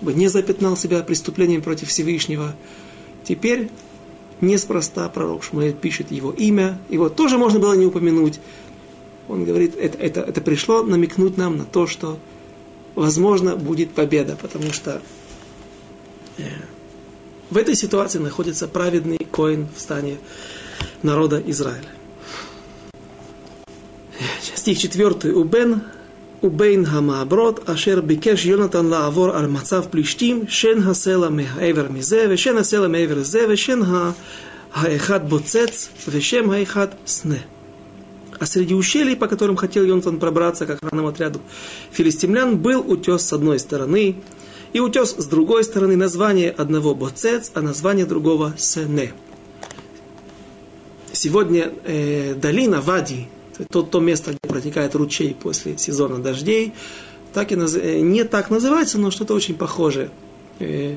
бы 0.00 0.14
не 0.14 0.28
запятнал 0.28 0.76
себя 0.76 1.02
преступлением 1.02 1.62
против 1.62 1.88
Всевышнего, 1.88 2.54
теперь 3.24 3.70
неспроста 4.40 5.08
пророк 5.08 5.44
Шмуэль 5.44 5.74
пишет 5.74 6.10
его 6.10 6.32
имя, 6.32 6.78
его 6.88 7.08
тоже 7.08 7.38
можно 7.38 7.58
было 7.58 7.74
не 7.74 7.86
упомянуть. 7.86 8.40
Он 9.28 9.44
говорит, 9.44 9.76
это, 9.76 9.98
это, 9.98 10.20
это 10.20 10.40
пришло 10.40 10.82
намекнуть 10.82 11.36
нам 11.36 11.56
на 11.56 11.64
то, 11.64 11.86
что 11.86 12.18
возможно 12.94 13.56
будет 13.56 13.92
победа, 13.92 14.36
потому 14.40 14.72
что 14.72 15.00
э, 16.38 16.42
в 17.50 17.56
этой 17.56 17.76
ситуации 17.76 18.18
находится 18.18 18.68
праведный 18.68 19.18
коин 19.18 19.68
в 19.74 19.80
стане 19.80 20.18
народа 21.02 21.42
Израиля 21.46 21.88
стих 24.62 24.78
4. 24.78 25.34
Убен 25.34 25.82
Убейн 26.40 26.84
Хамааброд, 26.86 27.68
Ашер 27.68 28.00
Бикеш 28.00 28.44
Йонатан 28.44 28.88
Лаавор 28.88 29.34
Армацав 29.34 29.90
Плештим, 29.90 30.48
Шен 30.48 30.82
Хасела 30.82 31.28
Меэвер 31.30 31.88
Мизе, 31.88 32.26
Вешен 32.26 32.56
Хасела 32.56 32.86
Меэвер 32.86 33.24
Зе, 33.24 33.46
Вешен 33.46 33.84
Хаэхат 34.70 35.28
Боцец, 35.28 35.90
Вешем 36.06 36.50
Хаэхат 36.50 36.96
Сне. 37.04 37.42
А 38.38 38.46
среди 38.46 38.74
ущелий, 38.74 39.16
по 39.16 39.26
которым 39.26 39.56
хотел 39.56 39.84
Йонатан 39.84 40.20
пробраться 40.20 40.66
к 40.66 40.70
охранному 40.70 41.08
отряду 41.08 41.40
филистимлян, 41.90 42.56
был 42.56 42.88
утес 42.88 43.22
с 43.22 43.32
одной 43.32 43.58
стороны 43.58 44.16
и 44.72 44.80
утес 44.80 45.14
с 45.18 45.26
другой 45.26 45.64
стороны. 45.64 45.96
Название 45.96 46.50
одного 46.50 46.94
Боцец, 46.94 47.50
а 47.54 47.62
название 47.62 48.06
другого 48.06 48.54
Сене. 48.56 49.12
Сегодня 51.12 51.72
э, 51.84 52.34
долина 52.34 52.80
Вади– 52.80 53.26
то, 53.70 53.82
то 53.82 54.00
место, 54.00 54.30
где 54.30 54.48
протекает 54.48 54.94
ручей 54.94 55.36
после 55.40 55.78
сезона 55.78 56.18
дождей, 56.18 56.72
так 57.32 57.52
и 57.52 57.56
наз... 57.56 57.74
Э, 57.74 58.00
не 58.00 58.24
так 58.24 58.50
называется, 58.50 58.98
но 58.98 59.10
что-то 59.10 59.34
очень 59.34 59.54
похожее. 59.54 60.10
Э, 60.58 60.96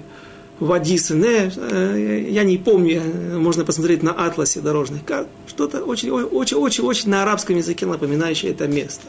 Вади 0.59 0.97
Сене, 0.97 1.51
э, 1.55 2.27
я 2.29 2.43
не 2.43 2.57
помню, 2.57 3.01
можно 3.37 3.65
посмотреть 3.65 4.03
на 4.03 4.11
атласе 4.11 4.61
дорожных 4.61 5.03
карт, 5.03 5.27
что-то 5.47 5.83
очень, 5.83 6.11
очень, 6.11 6.57
очень, 6.57 6.83
очень 6.83 7.09
на 7.09 7.23
арабском 7.23 7.57
языке 7.57 7.85
напоминающее 7.85 8.51
это 8.51 8.67
место. 8.67 9.07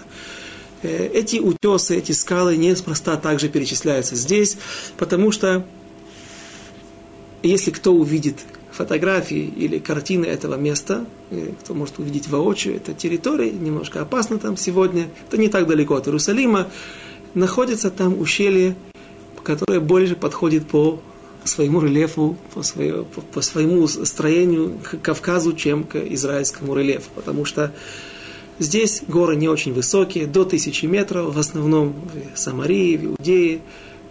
Эти 0.83 1.39
утесы, 1.39 1.97
эти 1.97 2.13
скалы 2.13 2.57
неспроста 2.57 3.17
также 3.17 3.49
перечисляются 3.49 4.15
здесь, 4.15 4.59
потому 4.99 5.33
что 5.33 5.65
если 7.43 7.71
кто 7.71 7.93
увидит 7.93 8.39
фотографии 8.77 9.53
или 9.57 9.79
картины 9.79 10.27
этого 10.27 10.55
места, 10.57 11.05
кто 11.61 11.75
может 11.75 11.99
увидеть 11.99 12.29
воочию, 12.29 12.77
это 12.77 12.93
территория, 12.95 13.51
немножко 13.51 14.03
опасно 14.03 14.39
там 14.39 14.57
сегодня, 14.57 15.09
это 15.27 15.39
не 15.39 15.49
так 15.49 15.67
далеко 15.67 15.97
от 15.97 16.07
Иерусалима, 16.07 16.69
находится 17.35 17.91
там 17.91 18.21
ущелье, 18.21 18.77
которое 19.43 19.81
больше 19.81 20.15
подходит 20.15 20.67
по 20.67 21.01
своему 21.45 21.81
рельефу, 21.81 22.37
по, 22.55 22.63
свое, 22.63 23.05
по, 23.05 23.21
по 23.21 23.41
своему 23.41 23.87
строению 23.87 24.79
к 24.83 24.99
Кавказу, 25.01 25.53
чем 25.55 25.85
к 25.85 25.97
израильскому 25.97 26.75
рельефу, 26.75 27.09
потому 27.15 27.45
что 27.45 27.73
здесь 28.59 29.03
горы 29.07 29.37
не 29.37 29.49
очень 29.49 29.73
высокие, 29.73 30.27
до 30.27 30.45
тысячи 30.45 30.87
метров, 30.87 31.35
в 31.35 31.39
основном 31.39 31.95
в 32.35 32.39
Самарии, 32.39 32.97
в 32.97 33.05
Иудее, 33.05 33.61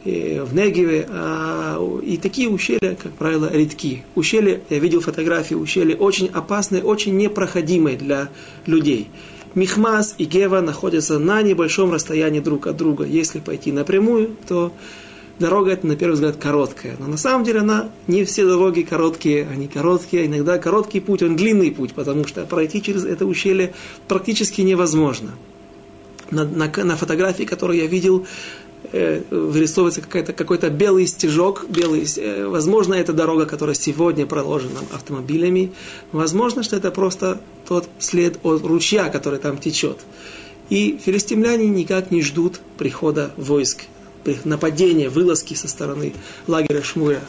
в 0.05 0.53
Негеве, 0.53 1.07
а, 1.09 1.79
и 2.03 2.17
такие 2.17 2.49
ущелья, 2.49 2.95
как 3.01 3.13
правило, 3.13 3.49
редки. 3.51 4.03
Ущелья, 4.13 4.61
я 4.69 4.79
видел 4.79 5.01
фотографии, 5.01 5.55
ущелья 5.55 5.95
очень 5.95 6.27
опасные, 6.27 6.83
очень 6.83 7.17
непроходимые 7.17 7.97
для 7.97 8.29
людей. 8.65 9.09
Михмас 9.55 10.15
и 10.17 10.25
Гева 10.25 10.59
находятся 10.59 11.17
на 11.17 11.41
небольшом 11.41 11.91
расстоянии 11.91 12.41
друг 12.41 12.67
от 12.67 12.77
друга. 12.77 13.05
Если 13.05 13.39
пойти 13.39 13.71
напрямую, 13.71 14.35
то 14.47 14.73
дорога 15.39 15.71
эта, 15.71 15.87
на 15.87 15.95
первый 15.95 16.13
взгляд, 16.13 16.35
короткая. 16.35 16.97
Но 16.99 17.07
на 17.07 17.17
самом 17.17 17.45
деле 17.45 17.61
она, 17.61 17.89
не 18.07 18.25
все 18.25 18.45
дороги 18.45 18.81
короткие, 18.81 19.47
они 19.47 19.67
короткие. 19.67 20.25
Иногда 20.25 20.57
короткий 20.57 20.99
путь, 20.99 21.23
он 21.23 21.37
длинный 21.37 21.71
путь, 21.71 21.93
потому 21.93 22.27
что 22.27 22.45
пройти 22.45 22.81
через 22.81 23.05
это 23.05 23.25
ущелье 23.25 23.73
практически 24.07 24.61
невозможно. 24.61 25.31
На, 26.31 26.43
на, 26.43 26.67
на 26.67 26.97
фотографии, 26.97 27.43
которую 27.43 27.79
я 27.79 27.85
видел, 27.85 28.25
вырисовывается 29.29 30.01
какой-то, 30.01 30.33
какой-то 30.33 30.69
белый 30.69 31.07
стежок, 31.07 31.65
белый, 31.69 32.05
э, 32.17 32.45
возможно, 32.47 32.93
это 32.93 33.13
дорога, 33.13 33.45
которая 33.45 33.75
сегодня 33.75 34.25
проложена 34.25 34.79
автомобилями, 34.93 35.71
возможно, 36.11 36.63
что 36.63 36.75
это 36.75 36.91
просто 36.91 37.41
тот 37.67 37.87
след 37.99 38.39
от 38.43 38.63
ручья, 38.63 39.09
который 39.09 39.39
там 39.39 39.57
течет. 39.57 39.99
И 40.69 40.99
филистимляне 41.03 41.67
никак 41.67 42.11
не 42.11 42.21
ждут 42.21 42.59
прихода 42.77 43.31
войск, 43.37 43.83
нападения, 44.43 45.09
вылазки 45.09 45.53
со 45.53 45.67
стороны 45.67 46.13
лагеря 46.47 46.81
Шмуя 46.81 47.21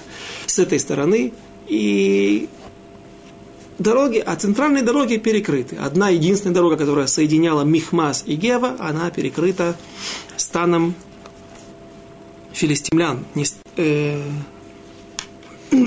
с 0.47 0.59
этой 0.59 0.79
стороны. 0.79 1.33
И 1.69 2.49
дороги, 3.79 4.23
а 4.25 4.37
центральные 4.37 4.83
дороги 4.83 5.16
перекрыты. 5.16 5.77
Одна 5.77 6.09
единственная 6.09 6.55
дорога, 6.55 6.77
которая 6.77 7.07
соединяла 7.07 7.62
Михмас 7.62 8.23
и 8.27 8.35
Гева, 8.37 8.77
она 8.79 9.11
перекрыта 9.11 9.77
станом 10.37 10.95
филистимлян. 12.57 13.25
Не, 13.35 13.45
э, 13.77 14.23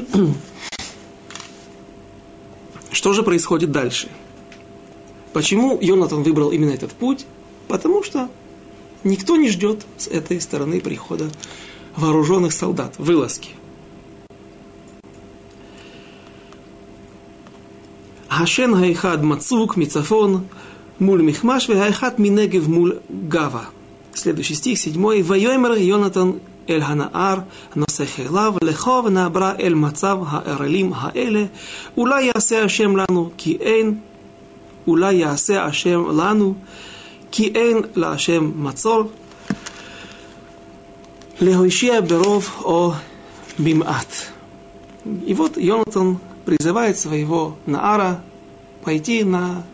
что 2.92 3.14
же 3.14 3.24
происходит 3.24 3.72
дальше? 3.72 4.08
Почему 5.34 5.80
Йонатан 5.82 6.24
выбрал 6.24 6.52
именно 6.52 6.72
этот 6.72 6.92
путь? 6.92 7.26
Потому 7.68 8.04
что 8.04 8.30
никто 9.04 9.36
не 9.36 9.50
ждет 9.50 9.86
с 9.98 10.08
этой 10.08 10.40
стороны 10.42 10.80
прихода 10.80 11.30
вооруженных 11.96 12.54
солдат, 12.54 12.94
вылазки. 12.98 13.50
השן 18.28 18.76
האחד 18.76 19.24
מצוק 19.24 19.76
מצפון 19.76 20.46
מול 21.00 21.24
מכמש 21.24 21.66
והאחד 21.66 22.20
מנגב 22.20 22.68
מול 22.68 23.00
גבע. 23.10 23.70
Следующий 24.14 24.54
стих, 24.56 24.78
седьмой. 24.78 25.24
Вайомер 25.24 25.74
Йонатан 25.74 26.42
אל 26.69 26.83
הנהר 26.83 27.39
הנוסך 27.75 28.21
אליו, 28.21 28.55
לכו 28.63 29.03
ונעברה 29.05 29.53
אל 29.61 29.75
מצב 29.75 30.19
הערלים 30.27 30.93
האלה, 30.97 31.45
אולי 31.97 32.25
יעשה 32.25 32.65
השם 32.65 32.97
לנו, 32.97 33.31
כי 33.37 33.57
אין, 33.61 33.99
אולי 34.87 35.15
יעשה 35.15 35.65
השם 35.65 36.21
לנו, 36.21 36.55
כי 37.31 37.53
אין 37.55 37.83
להשם 37.95 38.53
מצור, 38.57 39.03
להושיע 41.41 42.01
ברוב 42.01 42.51
או 42.65 42.93
במעט. 43.59 44.15
И 45.27 45.35
вот 45.35 45.59
Йонатан 45.59 46.19
призывает 46.47 46.97
своего 46.97 47.59
Наара 47.67 48.23
пойти 48.83 49.23
на 49.23 49.65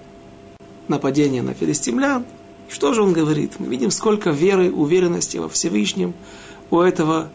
нападение 0.89 1.41
на 1.41 1.55
филистимлян. 1.55 2.25
Что 2.69 2.95
же 2.95 3.03
он 3.03 3.13
говорит? 3.13 3.61
Мы 3.61 3.69
видим, 3.69 3.93
сколько 3.93 4.31
веры, 4.31 4.73
уверенности 4.73 5.37
во 5.37 5.49
Всевышнем – 5.49 6.25
у 6.76 6.82
этого 6.82 7.30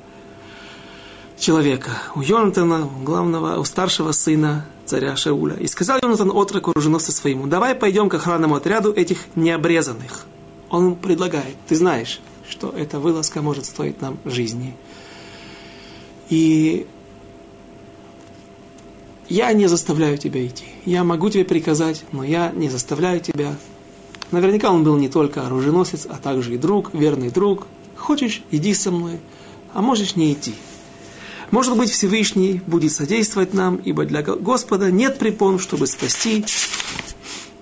человека, 1.38 1.90
у 2.14 2.20
Йонатана, 2.20 2.88
главного, 3.02 3.58
у 3.58 3.64
старшего 3.64 4.12
сына 4.12 4.66
царя 4.84 5.16
Шауля. 5.16 5.56
И 5.56 5.66
сказал 5.66 5.98
Йонатан 6.02 6.30
отроку 6.30 6.72
оруженосца 6.72 7.12
своему, 7.12 7.46
давай 7.46 7.74
пойдем 7.74 8.08
к 8.08 8.14
охранному 8.14 8.56
отряду 8.56 8.92
этих 8.92 9.18
необрезанных. 9.34 10.26
Он 10.68 10.94
предлагает, 10.94 11.56
ты 11.68 11.76
знаешь, 11.76 12.20
что 12.48 12.70
эта 12.76 12.98
вылазка 12.98 13.42
может 13.42 13.64
стоить 13.64 14.00
нам 14.00 14.18
жизни. 14.24 14.76
И 16.28 16.86
я 19.28 19.52
не 19.52 19.66
заставляю 19.66 20.18
тебя 20.18 20.44
идти. 20.46 20.64
Я 20.84 21.04
могу 21.04 21.30
тебе 21.30 21.44
приказать, 21.44 22.04
но 22.12 22.24
я 22.24 22.50
не 22.50 22.68
заставляю 22.68 23.20
тебя. 23.20 23.56
Наверняка 24.30 24.70
он 24.70 24.84
был 24.84 24.96
не 24.96 25.08
только 25.08 25.46
оруженосец, 25.46 26.06
а 26.08 26.18
также 26.18 26.54
и 26.54 26.58
друг, 26.58 26.94
верный 26.94 27.30
друг, 27.30 27.66
Хочешь, 27.99 28.43
иди 28.51 28.73
со 28.73 28.91
мной, 28.91 29.19
а 29.73 29.81
можешь 29.81 30.15
не 30.15 30.33
идти. 30.33 30.53
Может 31.51 31.77
быть, 31.77 31.91
Всевышний 31.91 32.61
будет 32.67 32.91
содействовать 32.91 33.53
нам, 33.53 33.75
ибо 33.77 34.05
для 34.05 34.21
Господа 34.21 34.91
нет 34.91 35.19
препон, 35.19 35.59
чтобы 35.59 35.87
спасти 35.87 36.43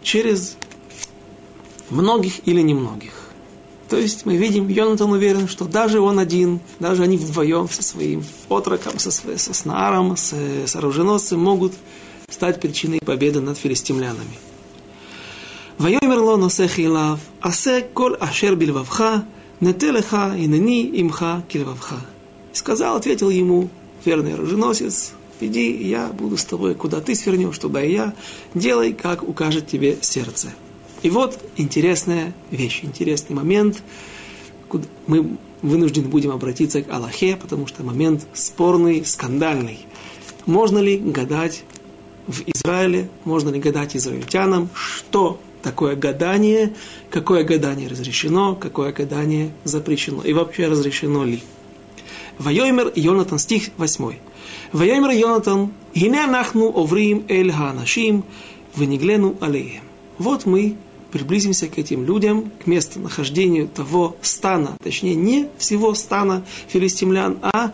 через 0.02 0.58
многих 1.90 2.48
или 2.48 2.62
немногих. 2.62 3.12
То 3.90 3.98
есть 3.98 4.26
мы 4.26 4.38
видим, 4.38 4.68
Йонатан 4.70 5.12
уверен, 5.12 5.48
что 5.48 5.66
даже 5.66 6.00
он 6.00 6.18
один, 6.18 6.60
даже 6.80 7.04
они 7.04 7.18
вдвоем 7.18 7.70
со 7.70 7.84
своим 7.84 8.24
отроком, 8.50 8.98
со, 8.98 9.12
со 9.12 9.54
Снааром, 9.54 10.18
с, 10.18 10.34
с 10.34 10.76
оруженосцем 10.76 11.40
могут 11.40 11.74
стать 12.30 12.60
причиной 12.60 13.00
победы 13.00 13.40
над 13.42 13.58
филистимлянами. 13.58 14.38
ויאמר 15.80 16.22
לו 16.22 16.38
נוסך 16.38 16.80
אליו, 16.80 17.18
עשה 17.42 17.80
כל 17.94 18.14
אשר 18.20 18.56
בלבבך, 18.56 19.04
Нетелеха 19.61 20.35
и 20.37 20.47
нани 20.47 20.89
имха 21.01 21.43
кильвавха. 21.49 22.01
Сказал, 22.53 22.97
ответил 22.97 23.31
ему 23.31 23.69
верный 24.05 24.35
оруженосец, 24.35 25.13
иди, 25.41 25.71
я 25.89 26.09
буду 26.09 26.37
с 26.37 26.45
тобой, 26.45 26.75
куда 26.75 27.01
ты 27.01 27.15
свернешь, 27.15 27.59
туда 27.59 27.83
и 27.83 27.93
я, 27.93 28.15
делай, 28.55 28.93
как 28.93 29.23
укажет 29.23 29.67
тебе 29.67 29.99
сердце. 30.01 30.49
И 31.03 31.11
вот 31.11 31.39
интересная 31.57 32.35
вещь, 32.51 32.81
интересный 32.83 33.35
момент, 33.35 33.83
куда 34.69 34.87
мы 35.07 35.39
вынуждены 35.63 36.09
будем 36.09 36.31
обратиться 36.31 36.83
к 36.83 36.91
Аллахе, 36.93 37.37
потому 37.37 37.67
что 37.67 37.83
момент 37.83 38.27
спорный, 38.33 39.05
скандальный. 39.05 39.81
Можно 40.47 40.79
ли 40.79 40.99
гадать 40.99 41.63
в 42.27 42.43
Израиле, 42.47 43.09
можно 43.25 43.49
ли 43.51 43.59
гадать 43.59 43.97
израильтянам, 43.97 44.69
что 44.75 45.41
такое 45.63 45.97
гадание, 45.97 46.75
какое 47.11 47.45
гадание 47.45 47.89
разрешено, 47.89 48.55
какое 48.55 48.93
гадание 48.93 49.51
запрещено, 49.65 50.23
и 50.23 50.33
вообще 50.33 50.67
разрешено 50.67 51.25
ли. 51.25 51.43
Вайомер 52.39 52.93
Йонатан, 52.95 53.39
стих 53.39 53.71
8. 53.77 54.15
Вайомер 54.73 55.11
Йонатан, 55.11 55.73
«Гине 55.95 56.27
нахну 56.27 56.69
оврим 56.69 57.25
эль 57.29 57.51
хаанашим, 57.51 58.25
вениглену 58.77 59.37
алеем». 59.41 59.83
Вот 60.19 60.47
мы 60.47 60.77
приблизимся 61.11 61.69
к 61.69 61.79
этим 61.79 62.05
людям, 62.05 62.53
к 62.63 62.67
местонахождению 62.67 63.69
того 63.69 64.17
стана, 64.23 64.77
точнее 64.83 65.15
не 65.15 65.49
всего 65.59 65.95
стана 65.95 66.45
филистимлян, 66.69 67.39
а 67.43 67.73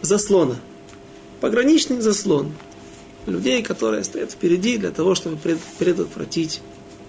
заслона, 0.00 0.56
пограничный 1.40 2.00
заслон 2.00 2.52
людей, 3.26 3.62
которые 3.62 4.04
стоят 4.04 4.32
впереди 4.32 4.78
для 4.78 4.90
того, 4.90 5.14
чтобы 5.14 5.38
предотвратить 5.78 6.60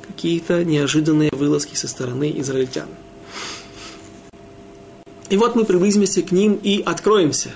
какие-то 0.10 0.64
неожиданные 0.64 1.30
вылазки 1.32 1.76
со 1.76 1.88
стороны 1.88 2.34
израильтян. 2.38 2.88
И 5.30 5.38
вот 5.38 5.56
мы 5.56 5.66
приблизимся 5.66 6.22
к 6.22 6.32
ним 6.32 6.60
и 6.62 6.82
откроемся. 6.84 7.52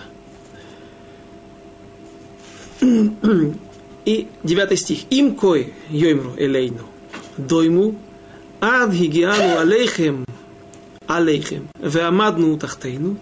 И 4.05 4.27
девятый 4.43 4.77
стих. 4.77 4.99
Им 5.09 5.35
кой 5.35 5.73
йоймру 5.89 6.33
элейну. 6.37 6.85
Дойму 7.37 7.95
ад 8.61 8.93
хигиану 8.93 9.57
алейхем 9.59 10.25
алейхем. 11.07 11.69
Веамадну 11.79 12.57
тахтейну. 12.57 13.17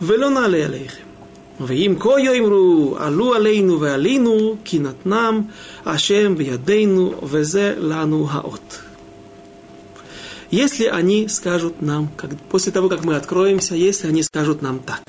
велон 0.00 0.34
Велона 0.34 0.44
алейхем. 0.46 1.09
ואם 1.59 1.95
כה 1.99 2.19
יאמרו 2.19 2.95
עלו 2.99 3.33
עלינו 3.33 3.79
ועלינו 3.79 4.55
כי 4.65 4.79
נתנם 4.79 5.41
השם 5.85 6.35
בידינו 6.37 7.13
וזה 7.23 7.75
לנו 7.77 8.27
האות. 8.31 8.79
Если 10.51 10.85
они 10.85 11.27
скажут 11.27 11.81
нам, 11.81 12.07
как, 12.15 12.29
после 12.49 12.71
того, 12.71 12.87
как 12.87 13.03
мы 13.03 13.15
откроемся, 13.15 13.75
если 13.75 14.07
они 14.07 14.23
скажут 14.23 14.61
нам 14.61 14.79
так, 14.79 15.01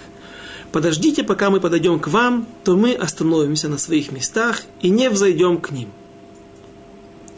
подождите, 0.72 1.22
пока 1.22 1.50
мы 1.50 1.60
подойдем 1.60 2.00
к 2.00 2.08
вам, 2.08 2.46
то 2.64 2.74
мы 2.74 2.94
остановимся 2.94 3.68
на 3.68 3.78
своих 3.78 4.10
местах 4.10 4.62
и 4.80 4.88
не 4.88 5.08
взойдем 5.10 5.58
к 5.58 5.70
ним. 5.70 5.90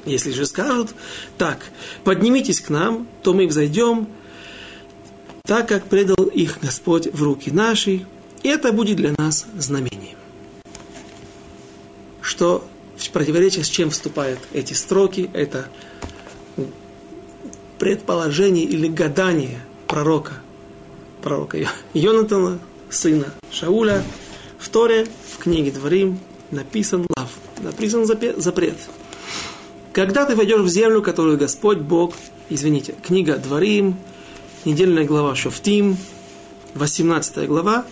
Если 0.07 0.31
же 0.31 0.47
скажут 0.47 0.91
так, 1.37 1.59
поднимитесь 2.05 2.61
к 2.61 2.71
нам, 2.71 3.07
то 3.23 3.35
мы 3.35 3.47
взойдем, 3.47 4.07
так 5.43 5.69
как 5.69 5.85
предал 5.85 6.25
их 6.27 6.61
Господь 6.62 7.12
в 7.12 7.23
руки 7.23 7.51
наши, 7.51 7.91
и 7.91 8.07
это 8.44 8.72
будет 8.72 8.98
для 8.98 9.14
нас 9.18 9.46
знамением. 9.58 10.18
Что 12.22 12.66
в 12.98 13.10
противоречие 13.10 13.64
с 13.64 13.68
чем 13.68 13.90
вступают 13.90 14.40
эти 14.54 14.74
строки, 14.74 15.30
это 15.34 15.68
предположение 17.80 18.64
или 18.64 18.88
гадание 18.88 19.60
пророка, 19.88 20.34
пророка 21.22 21.58
Йонатана, 21.94 22.60
сына 22.90 23.34
Шауля, 23.52 24.04
в 24.58 24.70
Торе, 24.70 25.08
в 25.34 25.38
книге 25.40 25.72
Дворим, 25.72 26.20
написан 26.52 27.06
лав, 27.18 27.30
написан 27.62 28.06
запрет. 28.06 28.78
Когда 29.92 30.26
ты 30.26 30.36
войдешь 30.36 30.62
в 30.62 30.70
землю, 30.70 31.02
которую 31.02 31.38
Господь 31.38 31.80
Бог, 31.80 32.16
извините, 32.50 32.96
книга 33.04 33.38
Дворим, 33.38 33.98
недельная 34.66 35.04
глава 35.04 35.36
Шофтим, 35.36 35.98
18 36.76 37.48
глава, 37.48 37.86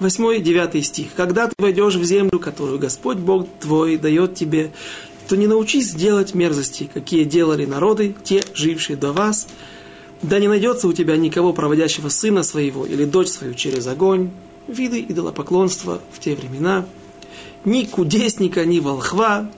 8-9 0.00 0.82
стих. 0.82 1.08
Когда 1.16 1.48
ты 1.48 1.54
войдешь 1.58 1.94
в 1.94 2.04
землю, 2.04 2.38
которую 2.38 2.78
Господь 2.78 3.18
Бог 3.18 3.46
твой 3.60 3.96
дает 3.96 4.34
тебе, 4.34 4.72
то 5.28 5.36
не 5.36 5.46
научись 5.46 5.94
делать 5.94 6.34
мерзости, 6.34 6.88
какие 6.92 7.24
делали 7.24 7.64
народы, 7.64 8.14
те, 8.24 8.42
жившие 8.54 8.96
до 8.96 9.12
вас. 9.12 9.48
Да 10.22 10.38
не 10.38 10.48
найдется 10.48 10.88
у 10.88 10.92
тебя 10.92 11.16
никого, 11.16 11.52
проводящего 11.52 12.08
сына 12.08 12.42
своего 12.42 12.86
или 12.86 13.04
дочь 13.04 13.28
свою 13.28 13.54
через 13.54 13.86
огонь. 13.86 14.30
Виды 14.68 15.00
идолопоклонства 15.00 16.00
в 16.12 16.18
те 16.18 16.34
времена. 16.34 16.86
Ни 17.64 17.84
кудесника, 17.84 18.64
ни 18.64 18.80
волхва. 18.80 19.50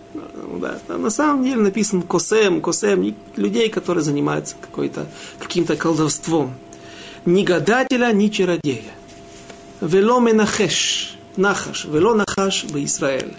Да, 0.60 0.80
на 0.96 1.10
самом 1.10 1.44
деле 1.44 1.60
написан 1.60 2.02
косем, 2.02 2.60
косем, 2.60 3.14
людей, 3.36 3.68
которые 3.68 4.02
занимаются 4.02 4.56
каким-то 5.38 5.76
колдовством. 5.76 6.54
Ни 7.24 7.42
гадателя, 7.42 8.12
ни 8.12 8.28
чародея. 8.28 8.92
Вело 9.80 10.20
менахеш, 10.20 11.16
нахаш, 11.36 11.84
вело 11.84 12.14
нахаш 12.14 12.64
в 12.64 12.76
Израиль. 12.84 13.34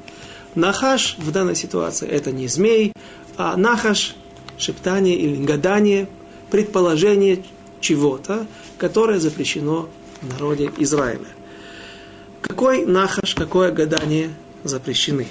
Нахаш 0.53 1.15
в 1.17 1.31
данной 1.31 1.55
ситуации 1.55 2.07
это 2.07 2.31
не 2.31 2.47
змей, 2.47 2.93
а 3.37 3.57
нахаш, 3.57 4.15
шептание 4.57 5.15
или 5.15 5.43
гадание, 5.43 6.07
предположение 6.51 7.43
чего-то, 7.79 8.45
которое 8.77 9.19
запрещено 9.19 9.89
в 10.21 10.29
народе 10.29 10.71
Израиля. 10.77 11.27
Какой 12.41 12.85
нахаш, 12.85 13.33
какое 13.33 13.71
гадание 13.71 14.29
запрещены? 14.63 15.27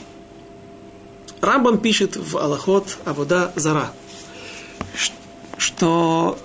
Рамбам 1.40 1.78
пишет 1.78 2.16
в 2.16 2.36
Аллахот 2.36 2.98
Авода 3.04 3.52
Зара, 3.54 3.92
что 5.56 6.38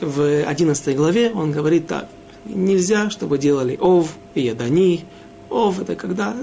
в 0.00 0.44
11 0.44 0.96
главе 0.96 1.30
он 1.30 1.52
говорит 1.52 1.88
так. 1.88 2.08
Нельзя, 2.44 3.10
чтобы 3.10 3.38
делали 3.38 3.76
ов 3.80 4.14
и 4.34 4.42
ядани. 4.42 5.04
Ов– 5.48 5.80
это 5.80 5.94
когда 5.96 6.34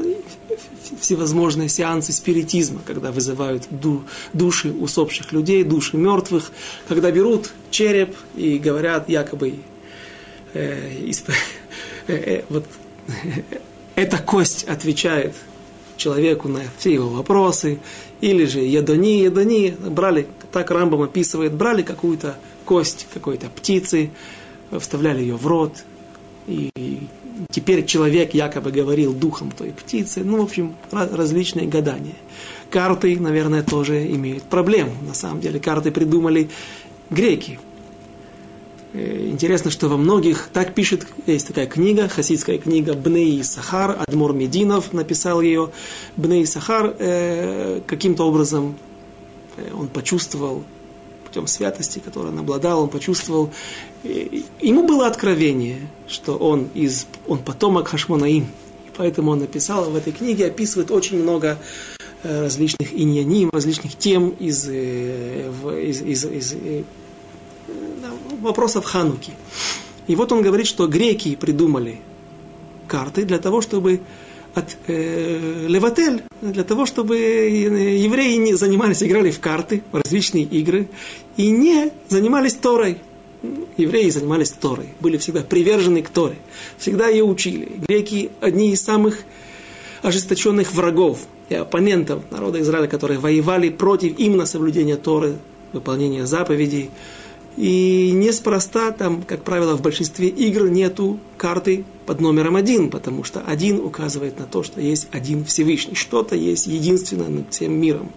всевозможные 0.99 1.69
сеансы 1.69 2.13
спиритизма, 2.13 2.81
когда 2.85 3.11
вызывают 3.11 3.67
ду, 3.69 4.03
души 4.33 4.71
усопших 4.71 5.31
людей, 5.31 5.63
души 5.63 5.97
мертвых, 5.97 6.51
когда 6.87 7.11
берут 7.11 7.51
череп 7.71 8.15
и 8.35 8.57
говорят 8.57 9.09
якобы 9.09 9.55
э, 10.53 11.09
исп... 11.09 11.29
э, 12.07 12.13
э, 12.13 12.43
вот 12.49 12.65
эта 13.95 14.17
кость 14.17 14.63
отвечает 14.65 15.35
человеку 15.97 16.47
на 16.47 16.61
все 16.77 16.93
его 16.93 17.09
вопросы, 17.09 17.79
или 18.21 18.45
же 18.45 18.59
ядони, 18.59 19.21
ядони, 19.23 19.75
брали, 19.79 20.27
так 20.51 20.71
Рамбам 20.71 21.01
описывает, 21.03 21.53
брали 21.53 21.81
какую-то 21.81 22.37
кость 22.65 23.07
какой-то 23.13 23.47
птицы, 23.49 24.11
вставляли 24.71 25.21
ее 25.21 25.35
в 25.35 25.45
рот, 25.47 25.83
и 26.49 27.07
теперь 27.51 27.85
человек 27.85 28.33
якобы 28.33 28.71
говорил 28.71 29.13
духом 29.13 29.51
той 29.51 29.71
птицы. 29.71 30.23
Ну, 30.23 30.37
в 30.37 30.43
общем, 30.43 30.75
различные 30.91 31.67
гадания. 31.67 32.15
Карты, 32.69 33.19
наверное, 33.19 33.63
тоже 33.63 34.05
имеют 34.07 34.43
проблему. 34.43 34.91
На 35.07 35.13
самом 35.13 35.41
деле, 35.41 35.59
карты 35.59 35.91
придумали 35.91 36.49
греки. 37.09 37.59
Э, 38.93 39.27
интересно, 39.29 39.71
что 39.71 39.87
во 39.87 39.97
многих, 39.97 40.49
так 40.51 40.73
пишет, 40.73 41.07
есть 41.27 41.47
такая 41.47 41.67
книга, 41.67 42.07
хасидская 42.07 42.57
книга 42.57 42.93
Бней 42.93 43.43
Сахар, 43.43 43.97
Адмор 44.07 44.33
Мединов 44.33 44.93
написал 44.93 45.41
ее. 45.41 45.71
Бней 46.17 46.45
Сахар 46.45 46.95
э, 46.97 47.81
каким-то 47.85 48.27
образом 48.27 48.75
э, 49.57 49.71
он 49.73 49.87
почувствовал 49.87 50.63
путем 51.29 51.45
святости, 51.45 51.99
которой 51.99 52.29
он 52.29 52.39
обладал, 52.39 52.81
он 52.81 52.89
почувствовал, 52.89 53.51
ему 54.03 54.83
было 54.87 55.07
откровение, 55.07 55.79
что 56.07 56.35
он, 56.37 56.69
из, 56.73 57.07
он 57.27 57.39
потомок 57.39 57.89
Хашмонаим. 57.89 58.47
Поэтому 58.95 59.31
он 59.31 59.39
написал 59.39 59.89
в 59.89 59.95
этой 59.95 60.11
книге, 60.11 60.47
описывает 60.47 60.91
очень 60.91 61.21
много 61.21 61.57
э, 62.23 62.41
различных 62.41 62.93
иньяним, 62.93 63.49
различных 63.49 63.95
тем 63.95 64.29
из, 64.29 64.67
э, 64.67 65.49
из, 65.81 66.01
из, 66.01 66.25
из 66.25 66.53
э, 66.53 66.83
вопросов 68.41 68.85
Хануки. 68.85 69.33
И 70.07 70.15
вот 70.15 70.31
он 70.31 70.41
говорит, 70.41 70.67
что 70.67 70.87
греки 70.87 71.35
придумали 71.35 72.01
карты 72.87 73.23
для 73.23 73.39
того, 73.39 73.61
чтобы 73.61 74.01
от 74.55 74.77
э, 74.87 75.65
Леватель, 75.67 76.23
для 76.41 76.63
того, 76.63 76.85
чтобы 76.85 77.17
евреи 77.17 78.35
не 78.35 78.55
занимались, 78.55 79.03
играли 79.03 79.31
в 79.31 79.39
карты, 79.39 79.83
в 79.91 79.95
различные 79.95 80.43
игры, 80.43 80.89
и 81.37 81.49
не 81.49 81.91
занимались 82.09 82.55
Торой. 82.55 82.97
Евреи 83.77 84.09
занимались 84.09 84.51
Торой, 84.51 84.89
были 84.99 85.17
всегда 85.17 85.41
привержены 85.41 86.01
к 86.01 86.09
Торе, 86.09 86.35
всегда 86.77 87.07
ее 87.07 87.23
учили. 87.23 87.71
Греки 87.87 88.31
одни 88.41 88.71
из 88.71 88.81
самых 88.81 89.19
ожесточенных 90.01 90.73
врагов 90.73 91.19
и 91.47 91.55
оппонентов 91.55 92.23
народа 92.31 92.59
Израиля, 92.61 92.87
которые 92.87 93.19
воевали 93.19 93.69
против 93.69 94.17
именно 94.19 94.45
соблюдения 94.45 94.97
Торы, 94.97 95.35
выполнения 95.71 96.25
заповедей, 96.25 96.89
и 97.57 98.11
неспроста 98.13 98.91
там, 98.91 99.23
как 99.23 99.43
правило, 99.43 99.75
в 99.75 99.81
большинстве 99.81 100.29
игр 100.29 100.69
нету 100.69 101.19
карты 101.37 101.83
под 102.05 102.21
номером 102.21 102.55
один, 102.55 102.89
потому 102.89 103.23
что 103.23 103.41
один 103.41 103.79
указывает 103.79 104.39
на 104.39 104.45
то, 104.45 104.63
что 104.63 104.79
есть 104.79 105.07
один 105.11 105.43
Всевышний, 105.43 105.95
что-то 105.95 106.35
есть 106.35 106.67
единственное 106.67 107.27
над 107.27 107.51
всем 107.51 107.73
миром. 107.73 108.11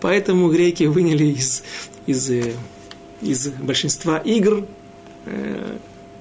Поэтому 0.00 0.50
греки 0.50 0.84
выняли 0.84 1.24
из, 1.24 1.62
из, 2.06 2.28
э, 2.28 2.52
из 3.22 3.48
большинства 3.48 4.18
игр 4.18 4.64
э, 5.26 5.76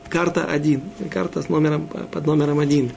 карта 0.10 0.46
один, 0.46 0.82
карта 1.12 1.42
с 1.42 1.50
номером, 1.50 1.88
под 1.88 2.26
номером 2.26 2.60
один. 2.60 2.92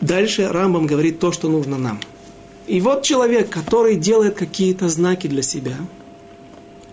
дальше 0.00 0.48
Рамбам 0.48 0.86
говорит 0.86 1.18
то, 1.20 1.32
что 1.32 1.48
нужно 1.48 1.78
нам. 1.78 2.00
И 2.66 2.80
вот 2.80 3.02
человек, 3.02 3.48
который 3.48 3.96
делает 3.96 4.34
какие-то 4.34 4.88
знаки 4.88 5.26
для 5.26 5.42
себя, 5.42 5.76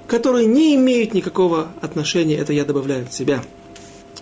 которые 0.07 0.45
не 0.45 0.75
имеют 0.75 1.13
никакого 1.13 1.69
отношения, 1.81 2.35
это 2.35 2.53
я 2.53 2.63
добавляю 2.63 3.05
от 3.05 3.13
себя, 3.13 3.43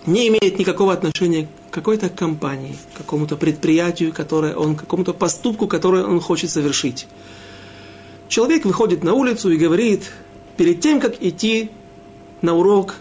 не 0.06 0.28
имеет 0.28 0.58
никакого 0.58 0.92
отношения 0.92 1.48
к 1.70 1.74
какой-то 1.74 2.08
компании, 2.08 2.76
к 2.94 2.98
какому-то 2.98 3.36
предприятию, 3.36 4.12
которое 4.12 4.56
он, 4.56 4.76
к 4.76 4.80
какому-то 4.80 5.12
поступку, 5.12 5.66
который 5.66 6.04
он 6.04 6.20
хочет 6.20 6.50
совершить. 6.50 7.06
Человек 8.28 8.64
выходит 8.64 9.04
на 9.04 9.14
улицу 9.14 9.50
и 9.50 9.56
говорит, 9.56 10.10
перед 10.56 10.80
тем, 10.80 11.00
как 11.00 11.22
идти 11.22 11.70
на 12.42 12.54
урок 12.54 12.96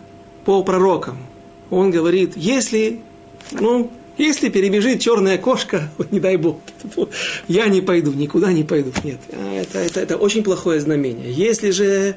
по 0.45 0.63
пророкам, 0.63 1.17
он 1.69 1.91
говорит, 1.91 2.33
если, 2.35 3.01
ну, 3.51 3.91
если 4.17 4.49
перебежит 4.49 4.99
черная 4.99 5.37
кошка, 5.37 5.89
не 6.11 6.19
дай 6.19 6.37
бог, 6.37 6.59
я 7.47 7.67
не 7.67 7.81
пойду, 7.81 8.11
никуда 8.13 8.51
не 8.51 8.63
пойду. 8.63 8.91
Нет, 9.03 9.19
это, 9.31 9.79
это, 9.79 9.99
это 9.99 10.17
очень 10.17 10.43
плохое 10.43 10.79
знамение. 10.79 11.31
Если 11.31 11.71
же 11.71 12.15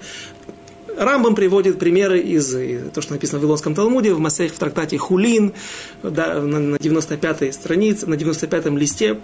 Рамбам 0.96 1.34
приводит 1.34 1.78
примеры 1.78 2.20
из, 2.20 2.54
из 2.54 2.90
то, 2.90 3.02
что 3.02 3.12
написано 3.12 3.38
в 3.38 3.42
Вавилонском 3.42 3.74
Талмуде, 3.74 4.14
в 4.14 4.18
Масех, 4.18 4.52
в 4.52 4.58
трактате 4.58 4.98
Хулин, 4.98 5.52
да, 6.02 6.40
на, 6.40 6.58
на 6.58 6.76
95-й 6.76 7.52
странице, 7.52 8.06
на 8.06 8.14
95-м 8.14 8.78
листе. 8.78 9.18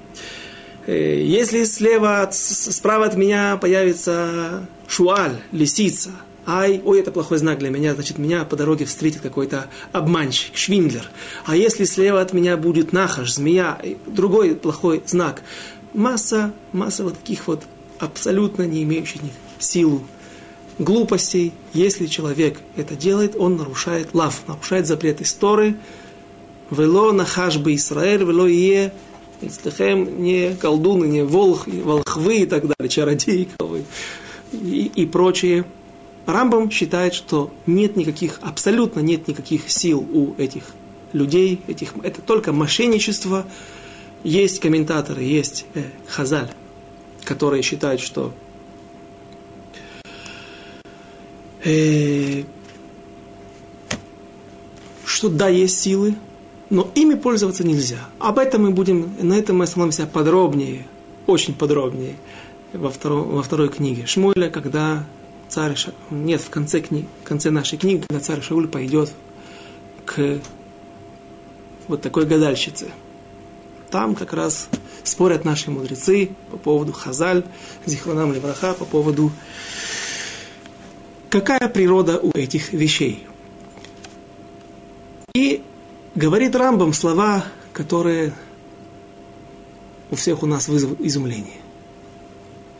Э, 0.86 1.20
если 1.20 1.64
слева, 1.64 2.28
справа 2.32 3.06
от 3.06 3.16
меня 3.16 3.56
появится 3.56 4.66
шуаль, 4.92 5.40
лисица, 5.52 6.10
ай, 6.46 6.82
ой, 6.84 7.00
это 7.00 7.12
плохой 7.12 7.38
знак 7.38 7.58
для 7.60 7.70
меня, 7.70 7.94
значит, 7.94 8.18
меня 8.18 8.44
по 8.44 8.56
дороге 8.56 8.84
встретит 8.84 9.22
какой-то 9.22 9.68
обманщик, 9.90 10.54
швиндлер. 10.54 11.08
А 11.46 11.56
если 11.56 11.84
слева 11.84 12.20
от 12.20 12.34
меня 12.34 12.58
будет 12.58 12.92
нахаш, 12.92 13.32
змея, 13.32 13.80
другой 14.06 14.54
плохой 14.54 15.02
знак. 15.06 15.42
Масса, 15.94 16.52
масса 16.72 17.04
вот 17.04 17.18
таких 17.18 17.46
вот 17.46 17.62
абсолютно 18.00 18.64
не 18.64 18.82
имеющих 18.82 19.22
силу 19.58 20.02
глупостей. 20.78 21.54
Если 21.72 22.04
человек 22.04 22.60
это 22.76 22.94
делает, 22.94 23.34
он 23.34 23.56
нарушает 23.56 24.10
лав, 24.12 24.42
нарушает 24.46 24.86
запрет 24.86 25.22
истории. 25.22 25.76
Вело 26.70 27.12
нахаш 27.12 27.56
бы 27.56 27.74
Израиль, 27.74 28.24
вело 28.24 28.46
е 28.46 28.92
не 29.40 30.54
колдуны, 30.54 31.06
не 31.06 31.22
волх, 31.22 31.66
волхвы 31.66 32.42
и 32.42 32.46
так 32.46 32.62
далее, 32.62 32.88
чародеи 32.90 33.48
и, 34.52 34.90
и 34.94 35.06
прочие. 35.06 35.64
Рамбам 36.26 36.70
считает, 36.70 37.14
что 37.14 37.52
нет 37.66 37.96
никаких, 37.96 38.38
абсолютно 38.42 39.00
нет 39.00 39.26
никаких 39.26 39.70
сил 39.70 40.00
у 40.00 40.34
этих 40.38 40.64
людей, 41.12 41.60
этих, 41.66 41.94
это 42.02 42.20
только 42.22 42.52
мошенничество. 42.52 43.44
Есть 44.22 44.60
комментаторы, 44.60 45.22
есть 45.22 45.66
э, 45.74 45.82
Хазаль, 46.06 46.50
которые 47.24 47.62
считают, 47.62 48.00
что 48.00 48.32
э, 51.64 52.44
что 55.04 55.28
да, 55.28 55.48
есть 55.48 55.80
силы, 55.80 56.14
но 56.70 56.88
ими 56.94 57.14
пользоваться 57.14 57.64
нельзя. 57.64 58.08
Об 58.20 58.38
этом 58.38 58.62
мы 58.62 58.70
будем, 58.70 59.12
на 59.20 59.34
этом 59.34 59.58
мы 59.58 59.64
остановимся 59.64 60.06
подробнее, 60.06 60.86
очень 61.26 61.54
подробнее 61.54 62.14
во, 62.72 62.90
втором, 62.90 63.28
во 63.28 63.42
второй 63.42 63.68
книге 63.68 64.06
Шмуэля, 64.06 64.50
когда 64.50 65.04
царь 65.48 65.76
Ша... 65.76 65.92
нет, 66.10 66.40
в 66.40 66.50
конце, 66.50 66.80
кни... 66.80 67.06
в 67.22 67.28
конце 67.28 67.50
нашей 67.50 67.78
книги, 67.78 68.04
когда 68.06 68.20
царь 68.20 68.40
Шауль 68.40 68.68
пойдет 68.68 69.12
к 70.04 70.38
вот 71.88 72.02
такой 72.02 72.26
гадальщице. 72.26 72.90
Там 73.90 74.14
как 74.14 74.32
раз 74.32 74.68
спорят 75.04 75.44
наши 75.44 75.70
мудрецы 75.70 76.30
по 76.50 76.56
поводу 76.56 76.92
Хазаль, 76.92 77.44
Зихванам 77.84 78.32
Левраха, 78.32 78.72
по 78.74 78.84
поводу 78.84 79.30
какая 81.28 81.68
природа 81.68 82.18
у 82.18 82.30
этих 82.30 82.72
вещей. 82.72 83.26
И 85.34 85.62
говорит 86.14 86.54
Рамбам 86.54 86.92
слова, 86.92 87.44
которые 87.72 88.34
у 90.10 90.16
всех 90.16 90.42
у 90.42 90.46
нас 90.46 90.68
вызовут 90.68 91.00
изумление. 91.00 91.61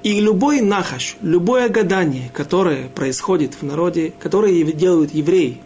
И 0.03 0.21
любой 0.21 0.61
нахаш, 0.61 1.17
любое 1.23 1.69
гадание, 1.69 2.31
которое 2.35 2.89
происходит 2.89 3.55
в 3.55 3.63
народе, 3.63 4.13
которое 4.19 4.65
делают 4.65 5.15
евреи, 5.15 5.61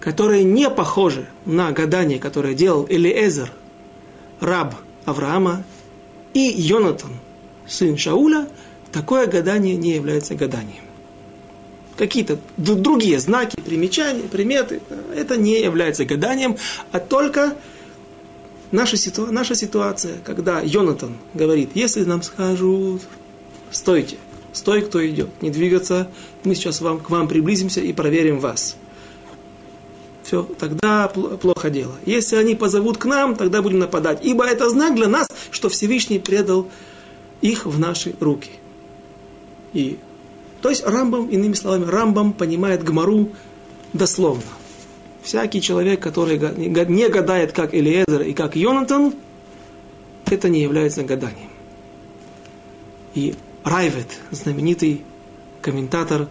которое 0.00 0.42
не 0.42 0.68
похоже 0.68 1.28
на 1.46 1.70
гадание, 1.70 2.18
которое 2.18 2.54
делал 2.54 2.84
Элиезер, 2.88 3.52
раб 4.40 4.74
Авраама, 5.04 5.62
и 6.34 6.40
Йонатан, 6.40 7.12
сын 7.68 7.96
Шауля, 7.96 8.48
такое 8.90 9.26
гадание 9.26 9.76
не 9.76 9.94
является 9.94 10.34
гаданием. 10.34 10.82
Какие-то 11.96 12.38
другие 12.56 13.20
знаки, 13.20 13.60
примечания, 13.60 14.26
приметы, 14.26 14.80
это 15.14 15.36
не 15.36 15.60
является 15.60 16.04
гаданием, 16.04 16.56
а 16.90 16.98
только 16.98 17.54
наша, 18.72 18.96
ситу... 18.96 19.30
наша 19.30 19.54
ситуация, 19.54 20.18
когда 20.24 20.60
Йонатан 20.60 21.16
говорит, 21.34 21.70
если 21.74 22.04
нам 22.04 22.22
скажут, 22.22 23.02
стойте, 23.70 24.16
стой, 24.52 24.82
кто 24.82 25.06
идет, 25.06 25.30
не 25.40 25.50
двигаться, 25.50 26.08
мы 26.44 26.54
сейчас 26.54 26.80
вам, 26.80 27.00
к 27.00 27.10
вам 27.10 27.28
приблизимся 27.28 27.80
и 27.80 27.92
проверим 27.92 28.40
вас. 28.40 28.76
Все, 30.24 30.44
тогда 30.58 31.08
плохо 31.08 31.68
дело. 31.68 31.94
Если 32.06 32.36
они 32.36 32.54
позовут 32.54 32.96
к 32.96 33.04
нам, 33.04 33.36
тогда 33.36 33.60
будем 33.60 33.80
нападать. 33.80 34.20
Ибо 34.22 34.46
это 34.46 34.70
знак 34.70 34.94
для 34.94 35.08
нас, 35.08 35.28
что 35.50 35.68
Всевышний 35.68 36.18
предал 36.18 36.68
их 37.40 37.66
в 37.66 37.78
наши 37.78 38.14
руки. 38.20 38.50
И 39.72 39.98
то 40.62 40.70
есть 40.70 40.86
Рамбам, 40.86 41.26
иными 41.28 41.54
словами, 41.54 41.90
Рамбам 41.90 42.32
понимает 42.32 42.84
Гмару 42.84 43.30
дословно. 43.92 44.44
Всякий 45.22 45.60
человек, 45.60 46.00
который 46.00 46.38
не 46.38 47.08
гадает, 47.08 47.52
как 47.52 47.74
Элиезер 47.74 48.22
и 48.22 48.32
как 48.32 48.56
Йонатан, 48.56 49.14
это 50.26 50.48
не 50.48 50.60
является 50.60 51.04
гаданием. 51.04 51.50
И 53.14 53.34
Райвет, 53.64 54.18
знаменитый 54.30 55.02
комментатор 55.60 56.28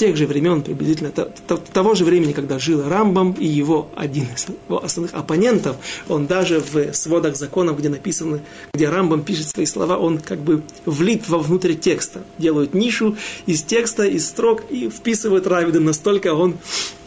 тех 0.00 0.16
же 0.16 0.26
времен, 0.26 0.62
приблизительно 0.62 1.10
того 1.10 1.94
же 1.94 2.06
времени, 2.06 2.32
когда 2.32 2.58
жил 2.58 2.88
Рамбам 2.88 3.32
и 3.32 3.44
его 3.44 3.90
один 3.94 4.24
из 4.34 4.46
его 4.66 4.82
основных 4.82 5.12
оппонентов, 5.12 5.76
он 6.08 6.26
даже 6.26 6.60
в 6.60 6.94
сводах 6.94 7.36
законов, 7.36 7.78
где 7.78 7.90
написано, 7.90 8.40
где 8.72 8.88
Рамбам 8.88 9.22
пишет 9.22 9.48
свои 9.48 9.66
слова, 9.66 9.98
он 9.98 10.18
как 10.18 10.38
бы 10.38 10.62
влит 10.86 11.28
во 11.28 11.36
внутрь 11.36 11.74
текста, 11.74 12.22
делают 12.38 12.72
нишу 12.72 13.18
из 13.44 13.62
текста, 13.62 14.04
из 14.04 14.26
строк 14.26 14.62
и 14.70 14.88
вписывает 14.88 15.46
Равида, 15.46 15.80
настолько 15.80 16.32
он 16.32 16.56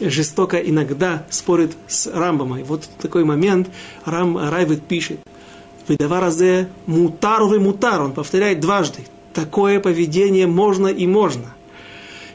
жестоко 0.00 0.58
иногда 0.58 1.26
спорит 1.30 1.72
с 1.88 2.06
Рамбамом. 2.06 2.58
И 2.58 2.62
вот 2.62 2.88
такой 3.02 3.24
момент 3.24 3.70
Рам, 4.04 4.38
Райвид 4.38 4.86
пишет, 4.86 5.18
«Выдаваразе 5.88 6.68
мутар 6.86 7.42
вы 7.42 7.58
мутар», 7.58 8.02
он 8.02 8.12
повторяет 8.12 8.60
дважды, 8.60 9.00
такое 9.32 9.80
поведение 9.80 10.46
можно 10.46 10.86
и 10.86 11.08
можно– 11.08 11.56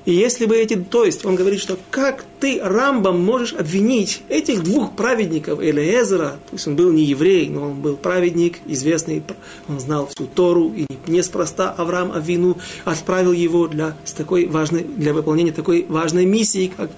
и 0.09 0.11
если 0.11 0.47
бы 0.47 0.57
эти, 0.57 0.75
то 0.75 1.05
есть 1.05 1.23
он 1.23 1.35
говорит, 1.35 1.59
что 1.59 1.77
как 1.91 2.25
ты, 2.39 2.59
Рамбам, 2.59 3.23
можешь 3.23 3.53
обвинить 3.53 4.23
этих 4.27 4.63
двух 4.63 4.95
праведников, 4.95 5.61
Элиезера, 5.61 6.39
пусть 6.49 6.65
он 6.65 6.75
был 6.75 6.91
не 6.91 7.03
еврей, 7.03 7.47
но 7.47 7.69
он 7.69 7.79
был 7.79 7.95
праведник, 7.95 8.57
известный, 8.65 9.21
он 9.67 9.79
знал 9.79 10.07
всю 10.07 10.25
Тору, 10.25 10.73
и 10.75 10.87
неспроста 11.05 11.69
Авраам 11.69 12.11
Авину 12.11 12.57
отправил 12.85 13.33
его 13.33 13.67
для, 13.67 13.95
с 14.03 14.13
такой 14.13 14.47
важной, 14.47 14.83
для 14.83 15.13
выполнения 15.13 15.51
такой 15.51 15.85
важной 15.87 16.25
миссии, 16.25 16.73
как 16.75 16.89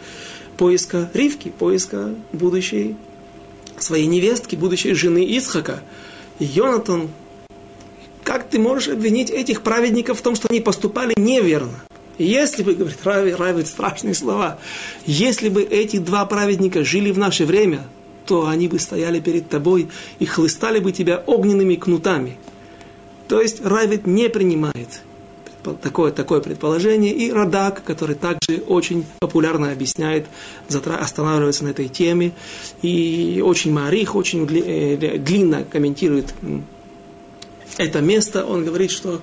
поиска 0.55 1.11
Ривки, 1.13 1.49
поиска 1.49 2.15
будущей 2.31 2.95
своей 3.77 4.05
невестки, 4.05 4.55
будущей 4.55 4.93
жены 4.93 5.37
Исхака. 5.37 5.81
И 6.39 6.45
Йонатан, 6.45 7.09
как 8.23 8.47
ты 8.47 8.57
можешь 8.57 8.87
обвинить 8.87 9.29
этих 9.29 9.63
праведников 9.63 10.19
в 10.19 10.21
том, 10.21 10.35
что 10.35 10.47
они 10.49 10.61
поступали 10.61 11.13
неверно? 11.17 11.73
Если 12.23 12.63
бы, 12.63 12.73
говорит 12.73 12.99
Рави, 13.03 13.33
Рави, 13.33 13.65
страшные 13.65 14.13
слова, 14.13 14.59
если 15.05 15.49
бы 15.49 15.63
эти 15.63 15.97
два 15.97 16.25
праведника 16.25 16.83
жили 16.83 17.11
в 17.11 17.17
наше 17.17 17.45
время, 17.45 17.83
то 18.25 18.47
они 18.47 18.67
бы 18.67 18.79
стояли 18.79 19.19
перед 19.19 19.49
тобой 19.49 19.89
и 20.19 20.25
хлыстали 20.25 20.79
бы 20.79 20.91
тебя 20.91 21.23
огненными 21.25 21.75
кнутами. 21.75 22.37
То 23.27 23.41
есть 23.41 23.65
Равид 23.65 24.05
не 24.07 24.29
принимает 24.29 25.01
такое, 25.81 26.11
такое 26.11 26.41
предположение. 26.41 27.13
И 27.13 27.31
Радак, 27.31 27.83
который 27.83 28.15
также 28.15 28.61
очень 28.67 29.05
популярно 29.19 29.71
объясняет, 29.71 30.25
останавливается 30.69 31.63
на 31.63 31.69
этой 31.69 31.87
теме. 31.87 32.33
И 32.81 33.41
очень 33.43 33.71
Марих, 33.71 34.15
очень 34.15 34.45
э, 34.45 35.17
длинно 35.17 35.63
комментирует 35.63 36.33
это 37.77 38.01
место. 38.01 38.45
Он 38.45 38.65
говорит, 38.65 38.91
что 38.91 39.21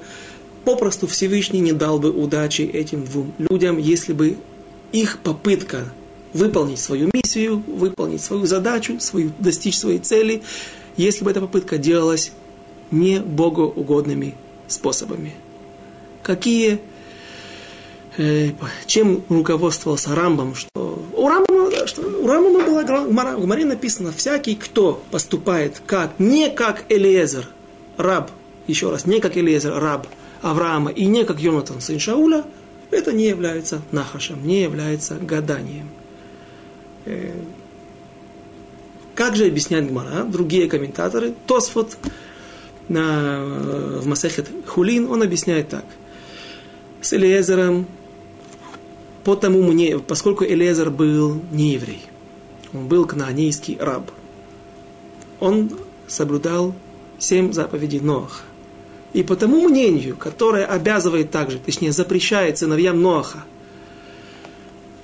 попросту 0.69 1.07
Всевышний 1.07 1.61
не 1.61 1.73
дал 1.73 1.99
бы 1.99 2.11
удачи 2.11 2.61
этим 2.61 3.07
двум 3.07 3.33
людям, 3.39 3.79
если 3.79 4.13
бы 4.13 4.37
их 4.93 5.19
попытка 5.21 5.85
выполнить 6.35 6.79
свою 6.79 7.09
миссию, 7.15 7.63
выполнить 7.67 8.21
свою 8.21 8.45
задачу, 8.45 9.01
свою, 9.01 9.33
достичь 9.39 9.79
своей 9.79 9.99
цели, 9.99 10.43
если 10.99 11.25
бы 11.25 11.31
эта 11.31 11.41
попытка 11.41 11.79
делалась 11.79 12.33
не 12.91 13.19
богоугодными 13.19 14.35
способами. 14.67 15.33
Какие, 16.23 16.81
э, 18.19 18.51
чем 18.85 19.23
руководствовался 19.31 20.15
Рамбом, 20.15 20.55
что 20.55 21.03
у 21.15 21.29
Рамбама, 21.29 21.87
что 21.87 22.03
у 22.03 22.27
Рамбама 22.27 22.67
была 22.67 23.37
в 23.37 23.41
Гмаре 23.41 23.65
написано, 23.65 24.13
всякий, 24.13 24.55
кто 24.55 25.03
поступает 25.11 25.81
как, 25.87 26.19
не 26.19 26.51
как 26.51 26.85
Элиезер, 26.91 27.49
раб, 27.97 28.31
еще 28.67 28.91
раз, 28.91 29.07
не 29.07 29.21
как 29.21 29.39
Элиезер, 29.39 29.73
раб 29.73 30.07
Авраама, 30.43 30.91
и 30.91 31.07
не 31.07 31.25
как 31.25 31.41
Йонатан, 31.41 31.81
сын 31.81 31.99
Шауля, 31.99 32.45
это 32.91 33.13
не 33.13 33.27
является 33.27 33.83
нахашем, 33.93 34.47
не 34.47 34.63
является 34.63 35.15
гаданием. 35.17 35.89
Э, 37.05 37.33
как 39.15 39.35
же 39.35 39.47
объясняет 39.47 39.89
Гмара, 39.89 40.25
другие 40.25 40.69
комментаторы, 40.69 41.35
Тосфот 41.47 41.97
на, 42.89 43.41
в 44.01 44.07
Масехет 44.07 44.49
Хулин, 44.67 45.11
он 45.11 45.23
объясняет 45.23 45.69
так. 45.69 45.85
С 47.01 47.13
Элиезером, 47.13 47.87
потому 49.25 49.63
мне, 49.63 49.99
поскольку 49.99 50.45
Элиезер 50.45 50.91
был 50.91 51.43
не 51.51 51.73
еврей, 51.73 52.03
он 52.73 52.87
был 52.87 53.07
кнаанейский 53.07 53.77
раб, 53.81 54.11
он 55.41 55.71
соблюдал 56.07 56.75
семь 57.19 57.53
заповедей 57.53 58.01
Ноаха. 58.01 58.43
И 59.13 59.23
по 59.23 59.37
тому 59.37 59.69
мнению, 59.69 60.17
которое 60.17 60.67
обязывает 60.67 61.31
также, 61.31 61.59
точнее 61.59 61.93
запрещает 61.93 62.59
сыновьям 62.59 63.01
Ноаха 63.01 63.45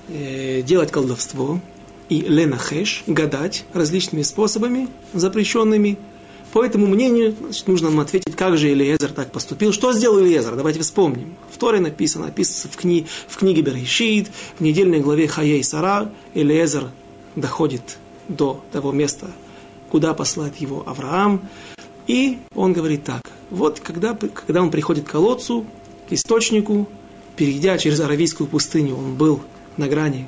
э, 0.08 0.62
делать 0.62 0.90
колдовство 0.90 1.60
и 2.08 2.20
ленахеш, 2.20 3.02
гадать 3.06 3.64
различными 3.72 4.22
способами 4.22 4.88
запрещенными, 5.14 5.98
по 6.54 6.64
этому 6.64 6.86
мнению 6.86 7.34
значит, 7.40 7.66
нужно 7.66 7.90
нам 7.90 7.98
ответить, 7.98 8.36
как 8.36 8.56
же 8.56 8.72
Элиезер 8.72 9.10
так 9.10 9.32
поступил. 9.32 9.72
Что 9.72 9.92
сделал 9.92 10.20
Элиезер? 10.20 10.54
Давайте 10.54 10.78
вспомним. 10.82 11.34
В 11.50 11.58
Торе 11.58 11.80
написано, 11.80 12.26
написано 12.26 12.70
в, 12.72 12.76
кни, 12.76 13.06
в 13.26 13.36
книге 13.38 13.62
Берешит, 13.62 14.28
в 14.56 14.60
недельной 14.60 15.00
главе 15.00 15.26
Хаей 15.26 15.64
Сара, 15.64 16.12
Элиезер 16.32 16.90
доходит 17.34 17.98
до 18.28 18.62
того 18.70 18.92
места, 18.92 19.32
куда 19.90 20.14
послает 20.14 20.54
его 20.58 20.84
Авраам. 20.86 21.42
И 22.06 22.38
он 22.54 22.72
говорит 22.72 23.04
так. 23.04 23.22
Вот 23.50 23.80
когда, 23.80 24.14
когда 24.14 24.62
он 24.62 24.70
приходит 24.70 25.04
к 25.04 25.10
колодцу, 25.10 25.66
к 26.08 26.12
источнику, 26.12 26.88
перейдя 27.36 27.78
через 27.78 28.00
Аравийскую 28.00 28.46
пустыню, 28.46 28.96
он 28.96 29.14
был 29.14 29.40
на 29.76 29.88
грани 29.88 30.26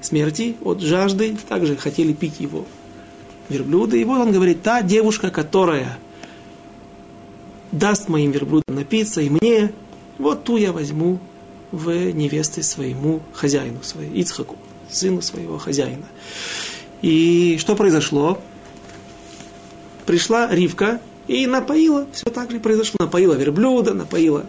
смерти 0.00 0.56
от 0.62 0.80
жажды, 0.80 1.36
также 1.48 1.76
хотели 1.76 2.12
пить 2.12 2.40
его 2.40 2.64
верблюда. 3.48 3.96
И 3.96 4.04
вот 4.04 4.20
он 4.20 4.32
говорит, 4.32 4.62
та 4.62 4.82
девушка, 4.82 5.30
которая 5.30 5.98
даст 7.72 8.08
моим 8.08 8.30
верблюдам 8.30 8.76
напиться, 8.76 9.20
и 9.20 9.28
мне, 9.28 9.72
вот 10.18 10.44
ту 10.44 10.56
я 10.56 10.72
возьму 10.72 11.18
в 11.72 11.90
невесты 12.12 12.62
своему 12.62 13.20
хозяину, 13.32 13.82
своему 13.82 14.14
Ицхаку, 14.14 14.56
сыну 14.88 15.20
своего 15.20 15.58
хозяина. 15.58 16.06
И 17.02 17.56
что 17.60 17.76
произошло? 17.76 18.38
Пришла 20.06 20.48
Ривка 20.50 21.00
и 21.26 21.46
напоила, 21.46 22.06
все 22.12 22.26
так 22.26 22.50
же 22.50 22.60
произошло, 22.60 22.96
напоила 23.00 23.34
верблюда, 23.34 23.92
напоила 23.92 24.46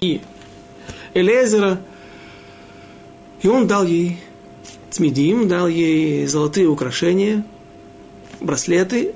и 0.00 0.20
Элезера, 1.14 1.80
и 3.42 3.48
он 3.48 3.66
дал 3.66 3.84
ей 3.84 4.18
Цмидим, 4.90 5.48
дал 5.48 5.68
ей 5.68 6.26
золотые 6.26 6.66
украшения, 6.66 7.44
браслеты. 8.40 9.14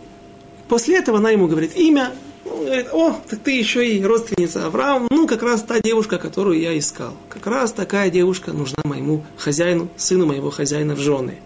После 0.69 0.99
этого 0.99 1.19
она 1.19 1.31
ему 1.31 1.47
говорит 1.47 1.77
имя. 1.77 2.13
Он 2.45 2.65
говорит, 2.67 2.89
о, 2.93 3.21
так 3.29 3.41
ты 3.41 3.53
еще 3.53 3.89
и 3.89 4.05
родственница 4.05 4.67
Авраама. 4.67 5.07
Ну, 5.11 5.27
как 5.27 5.43
раз 5.43 5.63
та 5.63 5.81
девушка, 5.81 6.19
которую 6.19 6.61
я 6.61 6.79
искал. 6.79 7.15
Как 7.29 7.47
раз 7.47 7.73
такая 7.73 8.11
девушка 8.11 8.53
нужна 8.53 8.83
моему 8.85 9.25
хозяину, 9.39 9.89
сыну 9.97 10.27
моего 10.27 10.51
хозяина 10.51 10.95
в 10.95 10.99
жены. 10.99 11.39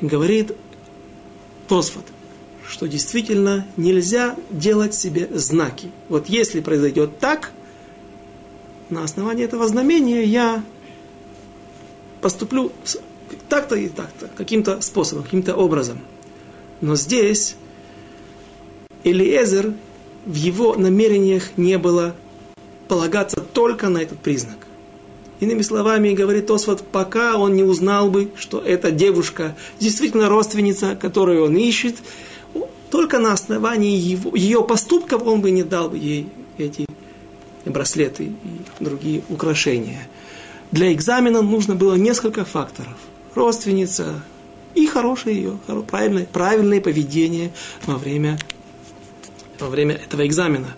Говорит 0.00 0.52
Тосфот, 1.68 2.04
что 2.72 2.88
действительно 2.88 3.66
нельзя 3.76 4.34
делать 4.48 4.94
себе 4.94 5.28
знаки. 5.34 5.90
Вот 6.08 6.30
если 6.30 6.60
произойдет 6.60 7.18
так, 7.18 7.52
на 8.88 9.04
основании 9.04 9.44
этого 9.44 9.68
знамения 9.68 10.24
я 10.24 10.64
поступлю 12.22 12.72
так-то 13.50 13.76
и 13.76 13.90
так-то, 13.90 14.30
каким-то 14.34 14.80
способом, 14.80 15.24
каким-то 15.24 15.54
образом. 15.54 16.00
Но 16.80 16.96
здесь 16.96 17.56
Элиезер 19.04 19.74
в 20.24 20.34
его 20.34 20.74
намерениях 20.74 21.58
не 21.58 21.76
было 21.76 22.16
полагаться 22.88 23.42
только 23.42 23.90
на 23.90 23.98
этот 23.98 24.18
признак. 24.18 24.56
Иными 25.40 25.60
словами, 25.60 26.14
говорит 26.14 26.50
Осват, 26.50 26.82
пока 26.90 27.36
он 27.36 27.54
не 27.54 27.64
узнал 27.64 28.10
бы, 28.10 28.30
что 28.38 28.60
эта 28.60 28.90
девушка 28.90 29.56
действительно 29.78 30.30
родственница, 30.30 30.96
которую 30.96 31.44
он 31.44 31.54
ищет, 31.54 31.96
только 32.92 33.18
на 33.18 33.32
основании 33.32 33.96
его, 33.96 34.36
ее 34.36 34.62
поступков 34.62 35.26
он 35.26 35.40
бы 35.40 35.50
не 35.50 35.62
дал 35.62 35.94
ей 35.94 36.28
эти 36.58 36.84
браслеты 37.64 38.24
и 38.24 38.84
другие 38.84 39.22
украшения. 39.30 40.06
Для 40.72 40.92
экзамена 40.92 41.40
нужно 41.40 41.74
было 41.74 41.94
несколько 41.94 42.44
факторов– 42.44 42.92
родственница 43.34 44.22
и 44.74 44.86
хорошее 44.86 45.36
ее, 45.36 45.58
правильное, 45.88 46.26
правильное 46.26 46.82
поведение 46.82 47.52
во 47.86 47.96
время, 47.96 48.38
во 49.58 49.68
время 49.68 49.94
этого 49.94 50.26
экзамена. 50.26 50.76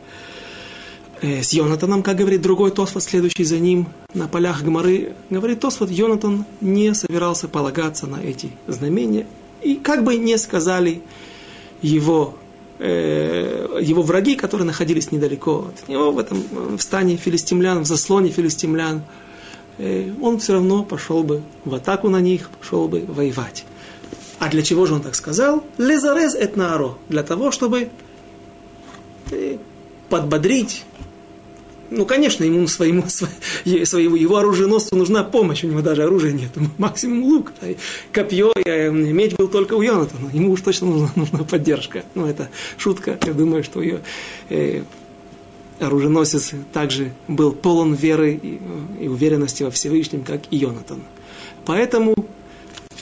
Э, 1.20 1.42
с 1.42 1.52
Йонатаном, 1.52 2.04
как 2.04 2.16
говорит 2.16 2.42
другой 2.42 2.70
Тосфот, 2.70 3.02
следующий 3.02 3.42
за 3.42 3.58
ним 3.58 3.88
на 4.14 4.28
полях 4.28 4.62
Гмары, 4.62 5.14
говорит 5.30 5.58
Тосфот, 5.58 5.90
Йонатан 5.90 6.44
не 6.60 6.94
собирался 6.94 7.48
полагаться 7.48 8.06
на 8.06 8.22
эти 8.22 8.52
знамения. 8.68 9.26
И 9.62 9.74
как 9.74 10.04
бы 10.04 10.14
не 10.16 10.38
сказали 10.38 11.02
его, 11.86 12.34
э, 12.78 13.78
его 13.80 14.02
враги, 14.02 14.36
которые 14.36 14.66
находились 14.66 15.12
недалеко 15.12 15.68
от 15.68 15.88
него, 15.88 16.10
в 16.10 16.18
этом 16.18 16.42
в 16.76 16.80
стане 16.80 17.16
филистимлян, 17.16 17.82
в 17.82 17.86
заслоне 17.86 18.30
филистимлян, 18.30 19.02
Э, 19.78 20.12
он 20.20 20.38
все 20.38 20.54
равно 20.54 20.84
пошел 20.84 21.22
бы 21.22 21.42
в 21.64 21.74
атаку 21.74 22.08
на 22.08 22.20
них, 22.20 22.48
пошел 22.50 22.88
бы 22.88 23.04
воевать. 23.06 23.64
А 24.38 24.48
для 24.48 24.62
чего 24.62 24.86
же 24.86 24.94
он 24.94 25.02
так 25.02 25.14
сказал? 25.14 25.64
Лезарез 25.78 26.34
этнаро. 26.34 26.96
Для 27.08 27.22
того, 27.22 27.50
чтобы 27.50 27.88
э, 29.30 29.58
подбодрить. 30.08 30.84
Ну, 31.90 32.06
конечно, 32.06 32.44
ему 32.44 32.66
своему, 32.66 33.04
своему, 33.84 34.16
его 34.16 34.36
оруженосцу 34.36 34.96
нужна 34.96 35.22
помощь, 35.24 35.64
у 35.64 35.68
него 35.68 35.82
даже 35.82 36.02
оружия 36.02 36.32
нет, 36.32 36.50
максимум 36.78 37.24
лук, 37.24 37.52
копье, 38.12 38.52
э, 38.64 38.90
меч 38.90 39.34
был 39.36 39.48
только 39.48 39.74
у 39.74 39.82
Йонатана, 39.82 40.30
ему 40.32 40.52
уж 40.52 40.62
точно 40.62 40.88
нужна, 40.88 41.10
нужна 41.16 41.44
поддержка. 41.44 42.04
Ну, 42.14 42.26
это 42.26 42.48
шутка, 42.76 43.18
я 43.24 43.32
думаю, 43.32 43.64
что 43.64 43.82
ее 43.82 44.00
оруженосец 45.80 46.52
также 46.72 47.12
был 47.28 47.52
полон 47.52 47.94
веры 47.94 48.34
и, 49.00 49.08
уверенности 49.08 49.62
во 49.62 49.70
Всевышнем, 49.70 50.22
как 50.22 50.42
и 50.50 50.56
Йонатан. 50.56 51.02
Поэтому 51.64 52.14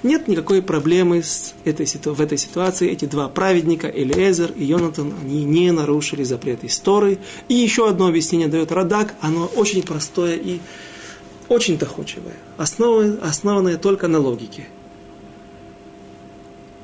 нет 0.03 0.27
никакой 0.29 0.63
проблемы 0.63 1.23
с 1.23 1.55
этой, 1.65 1.87
в 1.87 2.21
этой 2.21 2.39
ситуации. 2.39 2.91
Эти 2.91 3.05
два 3.05 3.29
праведника, 3.29 3.89
Элиезер 3.89 4.51
и 4.53 4.65
Йонатан, 4.65 5.15
они 5.23 5.45
не 5.45 5.71
нарушили 5.71 6.25
запрет 6.25 6.65
истории. 6.65 7.19
И 7.49 7.55
еще 7.55 7.89
одно 7.89 8.09
объяснение 8.09 8.49
дает 8.49 8.73
Радак, 8.73 9.15
оно 9.21 9.47
очень 9.47 9.83
простое 9.83 10.37
и 10.37 10.61
очень 11.49 11.79
доходчивое, 11.79 12.35
основанное 12.57 13.77
только 13.77 14.09
на 14.09 14.19
логике. 14.19 14.69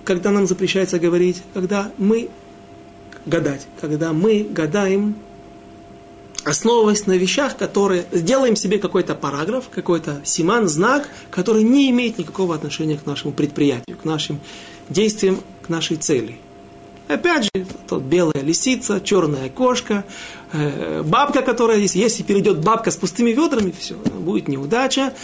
Когда 0.05 0.31
нам 0.31 0.47
запрещается 0.47 0.99
говорить, 0.99 1.43
когда 1.55 1.93
мы 1.99 2.29
гадать, 3.27 3.67
когда 3.81 4.13
мы 4.13 4.47
гадаем, 4.49 5.17
основываясь 6.49 7.07
на 7.07 7.17
вещах, 7.17 7.57
которые... 7.57 8.07
Сделаем 8.13 8.57
себе 8.57 8.79
какой-то 8.79 9.15
параграф, 9.15 9.69
какой-то 9.71 10.21
симан, 10.25 10.69
знак, 10.69 11.09
который 11.31 11.63
не 11.63 11.91
имеет 11.91 12.19
никакого 12.19 12.55
отношения 12.55 12.97
к 12.97 13.07
нашему 13.07 13.33
предприятию, 13.33 13.97
к 13.97 14.05
нашим 14.05 14.41
действиям, 14.89 15.41
к 15.63 15.69
нашей 15.69 15.97
цели. 15.97 16.39
Опять 17.09 17.45
же, 17.45 17.67
тут 17.89 18.03
белая 18.03 18.43
лисица, 18.43 19.01
черная 19.01 19.49
кошка, 19.49 20.05
э, 20.53 21.03
бабка, 21.03 21.41
которая 21.43 21.79
здесь, 21.79 21.95
если 21.95 22.23
перейдет 22.23 22.59
бабка 22.59 22.91
с 22.91 22.97
пустыми 22.97 23.31
ведрами, 23.31 23.73
все, 23.79 23.95
будет 23.95 24.49
неудача. 24.49 25.15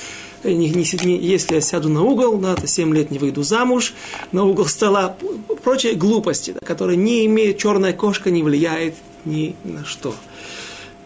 Не, 0.44 0.70
не, 0.70 1.04
не, 1.04 1.16
если 1.18 1.54
я 1.54 1.60
сяду 1.60 1.88
на 1.88 2.02
угол, 2.02 2.36
да, 2.36 2.54
то 2.54 2.66
7 2.66 2.94
лет 2.94 3.10
не 3.10 3.18
выйду 3.18 3.42
замуж, 3.42 3.94
на 4.32 4.44
угол 4.44 4.66
стола, 4.66 5.16
прочие 5.62 5.94
глупости, 5.94 6.54
да, 6.58 6.66
которые 6.66 6.96
не 6.96 7.24
имеют, 7.26 7.58
черная 7.58 7.94
кошка 7.94 8.30
не 8.30 8.42
влияет 8.42 8.94
ни 9.24 9.54
на 9.64 9.84
что. 9.84 10.14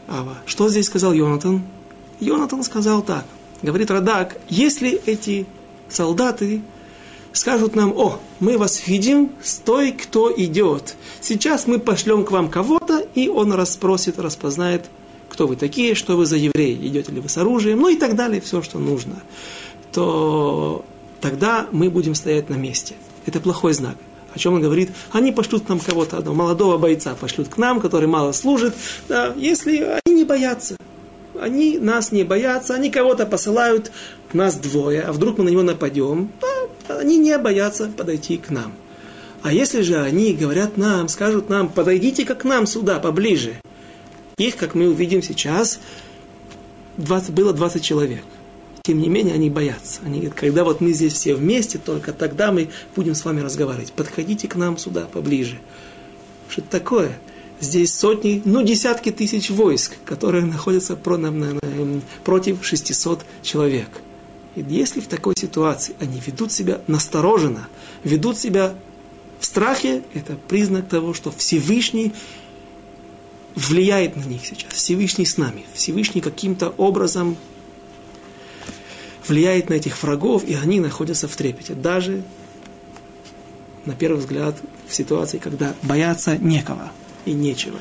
Ава. 0.09 0.39
Что 0.47 0.69
здесь 0.69 0.87
сказал 0.87 1.13
Йонатан? 1.13 1.63
Йонатан 2.19 2.63
сказал 2.65 3.03
так. 3.03 3.25
Говорит 3.63 3.91
Радак, 3.91 4.39
если 4.49 4.91
эти 5.07 5.47
солдаты 5.89 6.63
скажут 7.33 7.77
нам, 7.77 7.93
о, 7.97 8.19
мы 8.41 8.57
вас 8.57 8.87
видим, 8.87 9.31
стой, 9.43 9.93
кто 9.93 10.33
идет. 10.35 10.97
Сейчас 11.21 11.67
мы 11.67 11.79
пошлем 11.79 12.25
к 12.25 12.31
вам 12.31 12.49
кого-то, 12.49 13.07
и 13.15 13.29
он 13.29 13.53
расспросит, 13.53 14.19
распознает, 14.19 14.87
кто 15.29 15.47
вы 15.47 15.57
такие, 15.57 15.95
что 15.95 16.17
вы 16.17 16.25
за 16.25 16.37
евреи, 16.37 16.75
идете 16.87 17.13
ли 17.13 17.21
вы 17.21 17.29
с 17.29 17.37
оружием, 17.37 17.81
ну 17.81 17.89
и 17.89 17.97
так 17.97 18.17
далее, 18.17 18.41
все, 18.41 18.63
что 18.63 18.79
нужно. 18.79 19.17
То 19.93 20.85
тогда 21.21 21.67
мы 21.71 21.91
будем 21.91 22.15
стоять 22.15 22.49
на 22.49 22.55
месте. 22.55 22.95
Это 23.27 23.41
плохой 23.41 23.75
знак. 23.75 23.97
Чем 24.39 24.55
он 24.55 24.63
говорит? 24.63 24.91
Они 25.13 25.33
пошлют 25.33 25.69
нам 25.69 25.81
кого-то 25.81 26.19
одного, 26.19 26.37
молодого 26.37 26.79
бойца 26.79 27.15
пошлют 27.15 27.49
к 27.49 27.59
нам, 27.59 27.81
который 27.81 28.09
мало 28.09 28.33
служит, 28.33 28.75
да, 29.09 29.35
если 29.37 30.01
они 30.05 30.17
не 30.17 30.25
боятся. 30.25 30.77
Они 31.41 31.79
нас 31.79 32.11
не 32.11 32.25
боятся, 32.25 32.75
они 32.75 32.91
кого-то 32.91 33.27
посылают, 33.27 33.93
нас 34.33 34.57
двое, 34.57 35.03
а 35.03 35.13
вдруг 35.13 35.39
мы 35.39 35.45
на 35.45 35.49
него 35.51 35.63
нападем, 35.63 36.31
да, 36.89 36.99
они 36.99 37.19
не 37.19 37.37
боятся 37.39 37.89
подойти 37.89 38.39
к 38.39 38.51
нам. 38.51 38.73
А 39.43 39.53
если 39.53 39.83
же 39.83 40.01
они 40.01 40.33
говорят 40.33 40.77
нам, 40.77 41.09
скажут 41.09 41.49
нам, 41.49 41.69
подойдите 41.69 42.25
как 42.25 42.43
к 42.43 42.45
нам 42.45 42.67
сюда, 42.67 42.99
поближе. 42.99 43.61
Их, 44.37 44.57
как 44.57 44.75
мы 44.75 44.89
увидим 44.89 45.23
сейчас, 45.23 45.81
20, 46.97 47.31
было 47.31 47.53
20 47.53 47.83
человек. 47.83 48.25
Тем 48.89 49.01
не 49.03 49.11
менее, 49.11 49.35
они 49.35 49.51
боятся. 49.51 50.01
Они 50.03 50.15
говорят, 50.15 50.35
когда 50.35 50.65
вот 50.65 50.81
мы 50.81 50.95
здесь 50.95 51.13
все 51.13 51.35
вместе, 51.35 51.77
только 51.77 52.15
тогда 52.15 52.53
мы 52.53 52.71
будем 52.97 53.15
с 53.15 53.23
вами 53.23 53.43
разговаривать. 53.43 53.93
Подходите 53.93 54.49
к 54.49 54.57
нам 54.57 54.79
сюда 54.79 55.05
поближе. 55.05 55.59
Что 56.49 56.63
это 56.63 56.71
такое? 56.71 57.19
Здесь 57.61 57.93
сотни, 57.93 58.41
ну 58.47 58.63
десятки 58.63 59.13
тысяч 59.13 59.51
войск, 59.51 59.99
которые 60.07 60.47
находятся 60.47 60.97
против 62.25 62.65
600 62.65 63.27
человек. 63.43 63.91
И 64.57 64.65
если 64.67 65.01
в 65.01 65.07
такой 65.07 65.35
ситуации 65.37 65.95
они 66.01 66.19
ведут 66.27 66.51
себя 66.51 66.81
настороженно, 66.87 67.69
ведут 68.05 68.39
себя 68.39 68.73
в 69.39 69.45
страхе, 69.45 70.03
это 70.15 70.39
признак 70.49 70.89
того, 70.89 71.13
что 71.13 71.31
Всевышний 71.31 72.15
влияет 73.55 74.17
на 74.17 74.23
них 74.23 74.47
сейчас. 74.47 74.73
Всевышний 74.73 75.27
с 75.27 75.37
нами. 75.37 75.67
Всевышний 75.75 76.23
каким-то 76.23 76.71
образом 76.79 77.37
влияет 79.29 79.69
на 79.71 79.75
этих 79.75 80.03
врагов, 80.03 80.45
и 80.45 80.55
они 80.55 80.81
находятся 80.81 81.29
в 81.29 81.37
трепете. 81.37 81.75
Даже, 81.75 82.23
на 83.85 83.95
первый 83.95 84.19
взгляд, 84.19 84.57
в 84.87 84.95
ситуации, 84.95 85.39
когда 85.39 85.75
бояться 85.83 86.37
некого 86.37 86.91
и 87.25 87.33
нечего. 87.33 87.79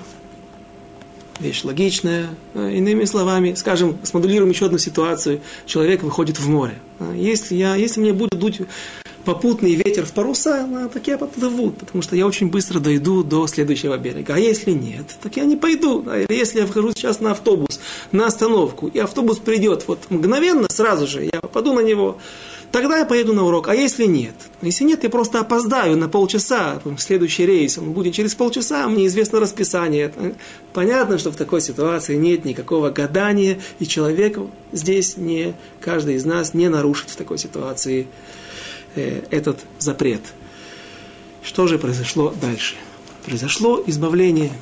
Вещь 1.39 1.64
логичная. 1.64 2.30
А, 2.56 2.70
иными 2.70 3.06
словами, 3.06 3.54
скажем, 3.54 3.98
смоделируем 4.04 4.52
еще 4.52 4.66
одну 4.66 4.78
ситуацию. 4.78 5.41
Человек 5.66 6.04
выходит 6.04 6.39
в 6.39 6.50
море. 6.50 6.80
А, 7.00 7.14
если, 7.14 7.56
я, 7.56 7.76
если 7.76 8.00
мне 8.00 8.14
будет 8.14 8.39
дуть 8.39 8.62
попутный 9.28 9.75
ветер 9.75 10.05
в 10.05 10.13
паруса, 10.13 10.65
ну, 10.65 10.88
так 10.88 11.05
я 11.07 11.17
поплыву, 11.17 11.71
потому 11.71 12.01
что 12.01 12.15
я 12.15 12.25
очень 12.25 12.47
быстро 12.47 12.80
дойду 12.80 13.23
до 13.23 13.45
следующего 13.47 13.97
берега. 13.97 14.36
А 14.36 14.39
если 14.39 14.71
нет, 14.71 15.05
так 15.21 15.36
я 15.36 15.43
не 15.43 15.57
пойду. 15.57 16.01
Или 16.01 16.34
если 16.34 16.59
я 16.61 16.65
вхожу 16.65 16.91
сейчас 16.91 17.19
на 17.19 17.32
автобус, 17.32 17.82
на 18.13 18.28
остановку, 18.28 18.88
и 18.88 18.99
автобус 18.99 19.39
придет 19.39 19.84
вот 19.86 19.99
мгновенно, 20.09 20.69
сразу 20.69 21.07
же, 21.07 21.25
я 21.25 21.41
попаду 21.41 21.73
на 21.73 21.82
него, 21.82 22.19
тогда 22.71 22.99
я 22.99 23.05
поеду 23.05 23.34
на 23.34 23.43
урок. 23.43 23.67
А 23.67 23.75
если 23.75 24.05
нет? 24.05 24.34
Если 24.61 24.86
нет, 24.86 25.03
я 25.03 25.09
просто 25.09 25.41
опоздаю 25.41 25.97
на 25.97 26.07
полчаса, 26.07 26.82
следующий 26.97 27.45
рейс, 27.45 27.78
он 27.78 27.91
будет 27.91 28.13
через 28.13 28.34
полчаса, 28.34 28.88
мне 28.88 29.07
известно 29.07 29.41
расписание. 29.41 30.13
Понятно, 30.71 31.17
что 31.17 31.32
в 31.32 31.36
такой 31.36 31.59
ситуации 31.59 32.15
нет 32.15 32.45
никакого 32.45 32.91
гадания, 32.91 33.59
и 33.80 33.86
человек 33.86 34.39
здесь 34.71 35.17
не, 35.17 35.53
каждый 35.82 36.15
из 36.15 36.23
нас 36.23 36.53
не 36.53 36.69
нарушит 36.69 37.09
в 37.09 37.17
такой 37.17 37.38
ситуации 37.38 38.07
э, 38.97 39.22
этот 39.30 39.64
запрет. 39.78 40.22
Что 41.43 41.66
же 41.66 41.78
произошло 41.78 42.34
дальше? 42.40 42.74
Произошло 43.24 43.82
избавление. 43.86 44.53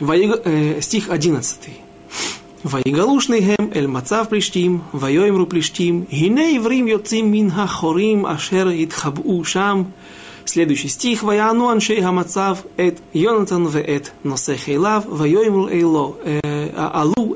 Воег... 0.00 0.40
Э, 0.44 0.80
стих 0.80 1.10
11. 1.10 1.70
ויגלושניהם 2.64 3.68
אל 3.74 3.86
מצב 3.86 4.24
פלישתים, 4.28 4.78
ויאמרו 4.94 5.48
פלישתים, 5.48 6.04
הנה 6.12 6.42
עברים 6.56 6.88
יוצאים 6.88 7.32
מן 7.32 7.50
החורים 7.50 8.26
אשר 8.26 8.68
התחבאו 8.68 9.44
שם. 9.44 9.82
Следующий 10.48 10.88
стих. 10.88 11.24
ויענו 11.24 11.72
אנשי 11.72 12.04
המצב 12.04 12.56
את 12.76 13.00
יונתן 13.14 13.64
ואת 13.70 14.08
נושא 14.24 14.56
חיליו, 14.56 15.02
ויאמרו 15.12 15.68
אלו, 15.68 16.16
עלו 16.74 17.34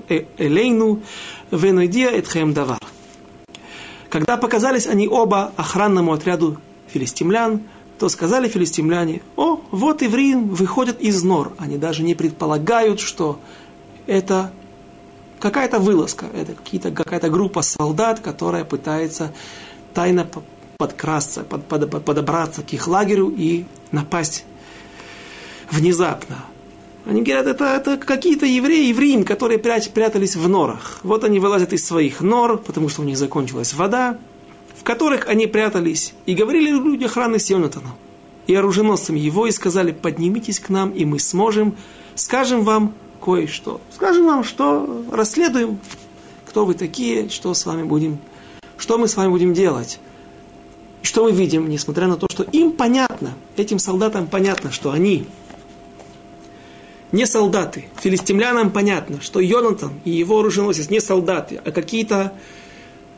венедия 1.52 2.18
и 2.18 2.22
тхем 2.22 2.54
давар. 2.54 2.80
Когда 4.10 4.38
показались 4.38 4.88
они 4.88 5.08
оба 5.08 5.52
охранному 5.58 6.14
отряду 6.14 6.58
филистимлян, 6.88 7.62
то 8.00 8.10
сказали 8.10 8.48
филистимляне, 8.48 9.22
о, 9.36 9.60
вот 9.72 10.04
Иврим 10.04 10.50
выходят 10.50 11.02
из 11.02 11.24
нор. 11.24 11.54
Они 11.58 11.78
даже 11.78 12.04
не 12.04 12.16
предполагают, 12.16 13.00
что 13.00 13.40
это 14.06 14.52
какая-то 15.40 15.80
вылазка, 15.80 16.28
это 16.34 16.54
какие-то, 16.54 16.92
какая-то 16.92 17.30
группа 17.30 17.62
солдат, 17.62 18.20
которая 18.20 18.66
пытается 18.66 19.34
тайно 19.94 20.28
подкрасться, 20.78 21.44
под, 21.44 21.66
под, 21.66 22.06
подобраться 22.06 22.62
к 22.62 22.72
их 22.74 22.88
лагерю 22.88 23.34
и 23.36 23.66
напасть 23.92 24.46
внезапно. 25.72 26.38
Они 27.08 27.22
говорят, 27.22 27.48
это, 27.48 27.66
это 27.66 27.96
какие-то 27.96 28.46
евреи, 28.46 28.90
евреи, 28.90 29.24
которые 29.24 29.60
прят, 29.60 29.90
прятались 29.94 30.36
в 30.36 30.50
норах. 30.50 31.00
Вот 31.04 31.24
они 31.24 31.40
вылазят 31.40 31.72
из 31.72 31.86
своих 31.86 32.20
нор, 32.20 32.58
потому 32.58 32.90
что 32.90 33.02
у 33.02 33.06
них 33.06 33.18
закончилась 33.18 33.74
вода, 33.74 34.18
в 34.76 34.84
которых 34.84 35.28
они 35.30 35.48
прятались. 35.48 36.14
И 36.26 36.36
говорили 36.36 36.70
люди 36.70 37.06
охраны 37.06 37.40
с 37.40 37.50
Йонатаном 37.50 37.94
и 38.46 38.56
оруженосцем 38.56 39.16
его, 39.16 39.48
и 39.48 39.52
сказали, 39.52 39.94
поднимитесь 39.94 40.60
к 40.60 40.68
нам, 40.68 40.92
и 40.92 41.06
мы 41.06 41.20
сможем, 41.20 41.76
скажем 42.16 42.64
вам 42.64 42.94
кое-что. 43.24 43.80
Скажем 43.94 44.26
вам, 44.26 44.44
что 44.44 45.06
расследуем, 45.10 45.80
кто 46.46 46.66
вы 46.66 46.74
такие, 46.74 47.30
что 47.30 47.54
с 47.54 47.66
вами 47.66 47.84
будем, 47.84 48.20
что 48.78 48.98
мы 48.98 49.08
с 49.08 49.16
вами 49.16 49.30
будем 49.30 49.54
делать. 49.54 50.00
Что 51.04 51.24
мы 51.24 51.32
видим, 51.32 51.70
несмотря 51.70 52.08
на 52.08 52.18
то, 52.18 52.28
что 52.30 52.44
им 52.44 52.72
понятно, 52.72 53.34
этим 53.56 53.80
солдатам 53.80 54.28
понятно, 54.28 54.74
что 54.74 54.92
они 54.92 55.26
не 57.12 57.26
солдаты. 57.26 57.86
Филистимлянам 58.02 58.72
понятно, 58.72 59.22
что 59.22 59.40
Йонатан 59.40 59.94
и 60.06 60.12
его 60.12 60.40
оруженосец 60.40 60.90
не 60.90 61.00
солдаты, 61.00 61.62
а 61.64 61.72
какие-то 61.72 62.34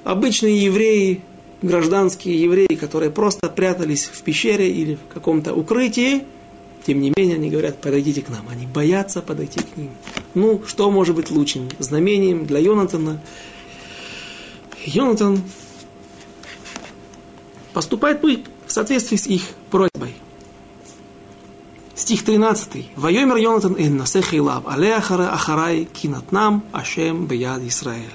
обычные 0.04 0.64
евреи, 0.64 1.22
гражданские 1.62 2.42
евреи, 2.42 2.76
которые 2.76 3.12
просто 3.12 3.50
прятались 3.50 4.06
в 4.06 4.22
пещере 4.22 4.70
или 4.70 4.96
в 4.96 5.14
каком-то 5.14 5.54
укрытии. 5.54 6.24
Тем 6.86 7.02
не 7.02 7.12
менее, 7.16 7.36
они 7.36 7.50
говорят, 7.50 7.82
подойдите 7.82 8.22
к 8.22 8.30
нам. 8.30 8.48
Они 8.50 8.66
боятся 8.66 9.22
подойти 9.22 9.60
к 9.60 9.78
ним. 9.78 9.90
Ну, 10.34 10.62
что 10.66 10.90
может 10.90 11.16
быть 11.16 11.30
лучшим 11.30 11.68
знамением 11.78 12.46
для 12.46 12.60
Йонатана? 12.60 13.22
Йонатан 14.86 15.42
поступает 17.74 18.24
в 18.24 18.72
соответствии 18.72 19.18
с 19.18 19.28
их 19.28 19.44
просьбой– 19.70 20.14
Стих 22.00 22.24
13. 22.24 22.92
Вайомер 22.96 23.36
Йонатан 23.36 23.76
эн 23.78 23.98
насех 23.98 24.34
илав, 24.34 24.64
але 24.66 24.94
ахарай 24.94 25.84
кинатнам 25.84 26.64
ашем 26.72 27.26
беяд 27.26 27.62
Исраэль. 27.68 28.14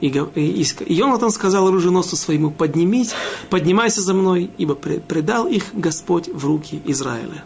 И, 0.00 0.08
и, 0.08 0.62
и 0.62 0.94
Йонатан 0.94 1.30
сказал 1.30 1.68
оруженосцу 1.68 2.16
своему, 2.16 2.50
поднимись, 2.50 3.14
поднимайся 3.50 4.00
за 4.00 4.14
мной, 4.14 4.50
ибо 4.58 4.74
предал 4.74 5.46
их 5.46 5.66
Господь 5.74 6.26
в 6.26 6.44
руки 6.44 6.82
Израиля. 6.86 7.44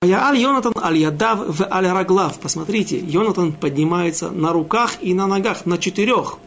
Ваяаль 0.00 0.38
Йонатан 0.38 0.72
аль 0.82 0.96
ядав 0.96 1.40
в 1.46 1.68
аль 1.70 1.88
раглав. 1.88 2.38
Посмотрите, 2.38 2.98
Йонатан 2.98 3.52
поднимается 3.52 4.30
на 4.30 4.54
руках 4.54 4.92
и 5.02 5.12
на 5.12 5.26
ногах, 5.26 5.66
на 5.66 5.76
четырех. 5.76 6.38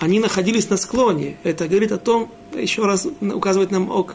Они 0.00 0.18
находились 0.18 0.70
на 0.70 0.78
склоне. 0.78 1.36
Это 1.42 1.68
говорит 1.68 1.92
о 1.92 1.98
том, 1.98 2.30
еще 2.54 2.86
раз 2.86 3.06
указывает 3.20 3.70
нам 3.70 3.90
о 3.90 4.06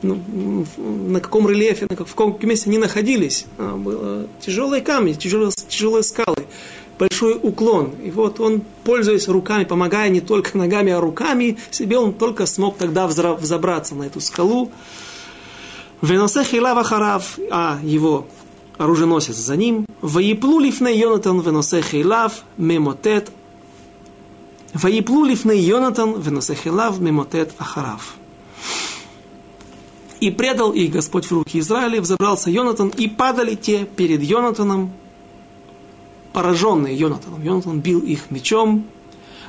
ну, 0.00 0.64
на 0.76 1.20
каком 1.20 1.48
рельефе, 1.48 1.86
на 1.88 1.96
в 1.96 2.14
каком 2.14 2.38
месте 2.42 2.70
они 2.70 2.78
находились. 2.78 3.46
А, 3.58 3.76
было 3.76 4.26
тяжелые 4.40 4.80
камни, 4.80 5.12
тяжелые, 5.12 5.50
тяжелые 5.50 6.02
скалы, 6.02 6.46
большой 6.98 7.38
уклон. 7.42 7.92
И 8.02 8.10
вот 8.10 8.40
он, 8.40 8.62
пользуясь 8.84 9.28
руками, 9.28 9.64
помогая 9.64 10.08
не 10.08 10.22
только 10.22 10.56
ногами, 10.56 10.92
а 10.92 11.00
руками 11.00 11.58
себе, 11.70 11.98
он 11.98 12.14
только 12.14 12.46
смог 12.46 12.78
тогда 12.78 13.06
взобраться 13.06 13.94
на 13.94 14.04
эту 14.04 14.20
скалу. 14.20 14.70
Веносе 16.00 16.44
хилава 16.44 16.84
харав, 16.84 17.38
а 17.50 17.78
его 17.82 18.26
оруженосец 18.78 19.34
за 19.34 19.56
ним. 19.56 19.84
Ваиплу 20.00 20.60
лифне 20.60 20.96
Йонатан 20.98 21.40
веносе 21.40 21.82
хилав 21.82 22.44
мемотет. 22.56 23.30
Ваиплу 24.74 25.24
лифне 25.24 25.56
Йонатан 25.56 26.20
веносе 26.20 26.54
хилав 26.54 27.00
мемотет 27.00 27.52
ахарав. 27.58 28.16
И 30.20 30.30
предал 30.30 30.72
их 30.72 30.90
Господь 30.90 31.26
в 31.26 31.32
руки 31.32 31.60
Израиля, 31.60 32.00
взобрался 32.00 32.50
Йонатан, 32.50 32.88
и 32.88 33.08
падали 33.08 33.54
те 33.54 33.84
перед 33.84 34.22
Йонатаном, 34.22 34.92
пораженные 36.32 36.96
Йонатаном. 36.96 37.42
Йонатан 37.42 37.80
бил 37.80 38.00
их 38.00 38.30
мечом. 38.30 38.84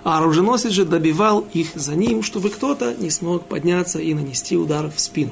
а 0.04 0.20
оруженосец 0.20 0.72
же 0.72 0.86
добивал 0.86 1.46
их 1.54 1.70
за 1.76 1.96
ним, 1.96 2.24
чтобы 2.24 2.50
кто-то 2.50 2.96
не 2.96 3.10
смог 3.10 3.46
подняться 3.46 4.00
и 4.00 4.14
нанести 4.14 4.58
удар 4.58 4.90
в 4.90 5.00
спину. 5.00 5.32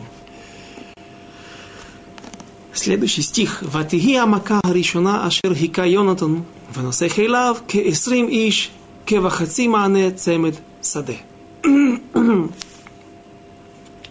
Следующий 2.74 3.22
стих. 3.24 3.64
«Ватихи 3.64 4.16
амака 4.16 4.62
ришона 4.64 5.26
ашер 5.26 5.56
хика 5.56 5.86
Йонатан 5.86 6.46
веносе 6.76 7.10
хейлав 7.10 7.64
ке 7.66 7.90
эсрим 7.90 8.28
иш 8.28 8.72
ке 9.08 9.20
вахаци 9.20 9.68
маане 9.68 10.12
цемет 10.12 10.56
саде». 10.82 11.18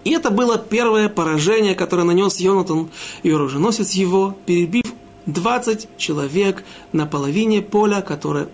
И 0.07 0.11
это 0.11 0.30
было 0.30 0.57
первое 0.57 1.09
поражение, 1.09 1.74
которое 1.74 2.05
нанес 2.05 2.36
Йонатан 2.38 2.88
и 3.24 3.30
оруженосец 3.30 3.90
его, 3.92 4.36
перебив 4.47 4.84
20 5.26 5.88
человек 5.99 6.64
на 6.92 7.07
половине 7.07 7.61
поля, 7.61 8.03
которое... 8.03 8.49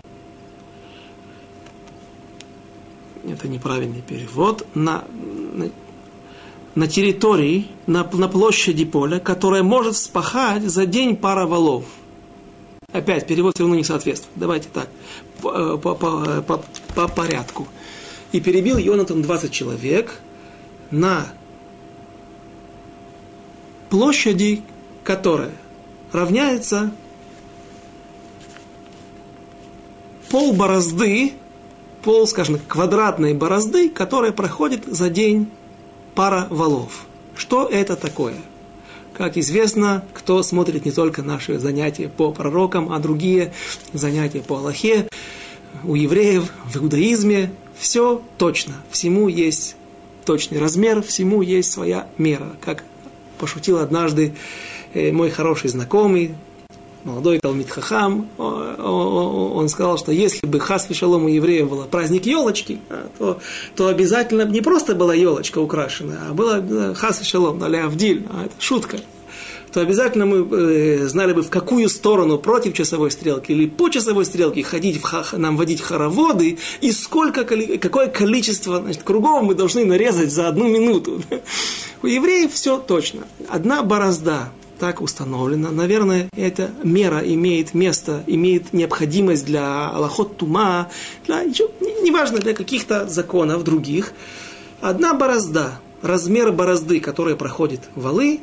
Это 3.29 3.49
неправильный 3.49 4.01
перевод. 4.01 4.67
На, 4.75 5.05
на, 5.53 5.71
на 6.75 6.87
территории, 6.87 7.67
на, 7.87 8.09
на 8.15 8.29
площади 8.29 8.87
поля, 8.87 9.19
которая 9.19 9.63
может 9.63 9.97
спахать 9.99 10.63
за 10.63 10.87
день 10.87 11.17
пара 11.17 11.47
валов. 11.47 11.85
Опять, 12.93 13.27
перевод 13.27 13.55
все 13.55 13.65
равно 13.65 13.77
не 13.77 13.85
соответствует. 13.85 14.33
Давайте 14.37 14.69
так, 14.73 14.89
по, 15.43 15.77
по, 15.77 15.95
по, 15.95 16.43
по, 16.43 16.65
по 16.95 17.09
порядку. 17.09 17.69
И 18.33 18.41
перебил 18.41 18.79
Йонатан 18.79 19.23
20 19.23 19.53
человек 19.53 20.21
на 20.91 21.27
площади, 23.91 24.63
которая 25.05 25.53
равняется 26.13 26.93
пол 30.31 30.55
борозды, 30.55 31.35
пол, 32.03 32.27
скажем, 32.27 32.59
квадратной 32.67 33.35
борозды, 33.35 33.91
которая 33.91 34.33
проходит 34.33 34.87
за 34.87 35.11
день 35.11 35.51
пара 36.15 36.47
валов. 36.49 37.07
Что 37.37 37.69
это 37.69 37.97
такое? 37.97 38.37
Как 39.15 39.37
известно, 39.37 40.05
кто 40.15 40.43
смотрит 40.43 40.87
не 40.87 40.91
только 40.91 41.23
наши 41.23 41.59
занятия 41.59 42.09
по 42.09 42.33
пророкам, 42.33 42.93
а 42.93 42.99
другие 42.99 43.53
занятия 43.93 44.41
по 44.41 44.57
Аллахе, 44.57 45.07
у 45.85 45.95
евреев, 45.95 46.53
в 46.65 46.77
иудаизме, 46.77 47.53
все 47.79 48.23
точно. 48.39 48.75
Всему 48.91 49.29
есть 49.29 49.77
точный 50.25 50.59
размер, 50.59 51.03
всему 51.03 51.43
есть 51.43 51.73
своя 51.73 52.07
мера. 52.19 52.57
Как 52.61 52.85
пошутил 53.39 53.79
однажды 53.79 54.35
э, 54.95 55.13
мой 55.13 55.31
хороший 55.31 55.71
знакомый, 55.71 56.35
молодой 57.05 57.41
Талмит 57.41 57.71
Хахам, 57.71 58.29
он 58.39 59.69
сказал, 59.69 59.99
что 59.99 60.13
если 60.13 60.47
бы 60.47 60.61
Хас 60.61 60.87
Шалом 60.93 61.25
у 61.25 61.29
евреев 61.29 61.69
был 61.69 61.83
праздник 61.85 62.27
елочки, 62.27 62.79
а, 62.89 63.09
то, 63.19 63.41
то 63.75 63.89
обязательно 63.89 64.43
не 64.43 64.61
просто 64.61 64.95
была 64.95 65.15
елочка 65.15 65.59
украшенная, 65.59 66.21
а 66.31 66.33
была 66.33 66.95
Хас 66.95 67.23
Шалом, 67.23 67.65
или 67.65 67.77
Авдиль, 67.77 68.27
а 68.31 68.45
это 68.45 68.55
шутка 68.61 68.99
то 69.73 69.81
обязательно 69.81 70.27
мы 70.27 70.47
э, 70.51 71.07
знали 71.09 71.33
бы, 71.33 71.43
в 71.43 71.49
какую 71.49 71.89
сторону 71.89 72.39
против 72.39 72.75
часовой 72.75 73.11
стрелки 73.11 73.53
или 73.53 73.67
по 73.67 73.89
часовой 73.89 74.25
стрелке 74.25 74.63
ходить, 74.63 74.99
в 74.99 75.03
ха, 75.03 75.25
нам 75.37 75.57
водить 75.57 75.81
хороводы, 75.81 76.59
и 76.81 76.93
сколько, 76.93 77.45
какое 77.45 78.09
количество 78.09 78.81
значит, 78.81 79.03
кругов 79.03 79.43
мы 79.43 79.55
должны 79.55 79.85
нарезать 79.85 80.31
за 80.31 80.49
одну 80.49 80.69
минуту. 80.69 81.23
У 82.03 82.07
евреев 82.07 82.53
все 82.53 82.79
точно. 82.79 83.23
Одна 83.49 83.83
борозда, 83.83 84.51
так 84.79 85.01
установлено. 85.01 85.71
Наверное, 85.71 86.29
эта 86.37 86.71
мера 86.83 87.21
имеет 87.21 87.73
место, 87.73 88.25
имеет 88.27 88.73
необходимость 88.73 89.47
для 89.47 89.89
Аллахот 89.89 90.37
Тума, 90.37 90.91
для, 91.27 91.45
неважно, 91.45 92.39
для 92.39 92.53
каких-то 92.53 93.09
законов 93.09 93.65
других. 93.65 94.13
Одна 94.81 95.15
борозда, 95.15 95.81
размер 96.03 96.53
борозды, 96.53 97.01
которая 97.01 97.37
проходит 97.37 97.83
валы, 97.95 98.41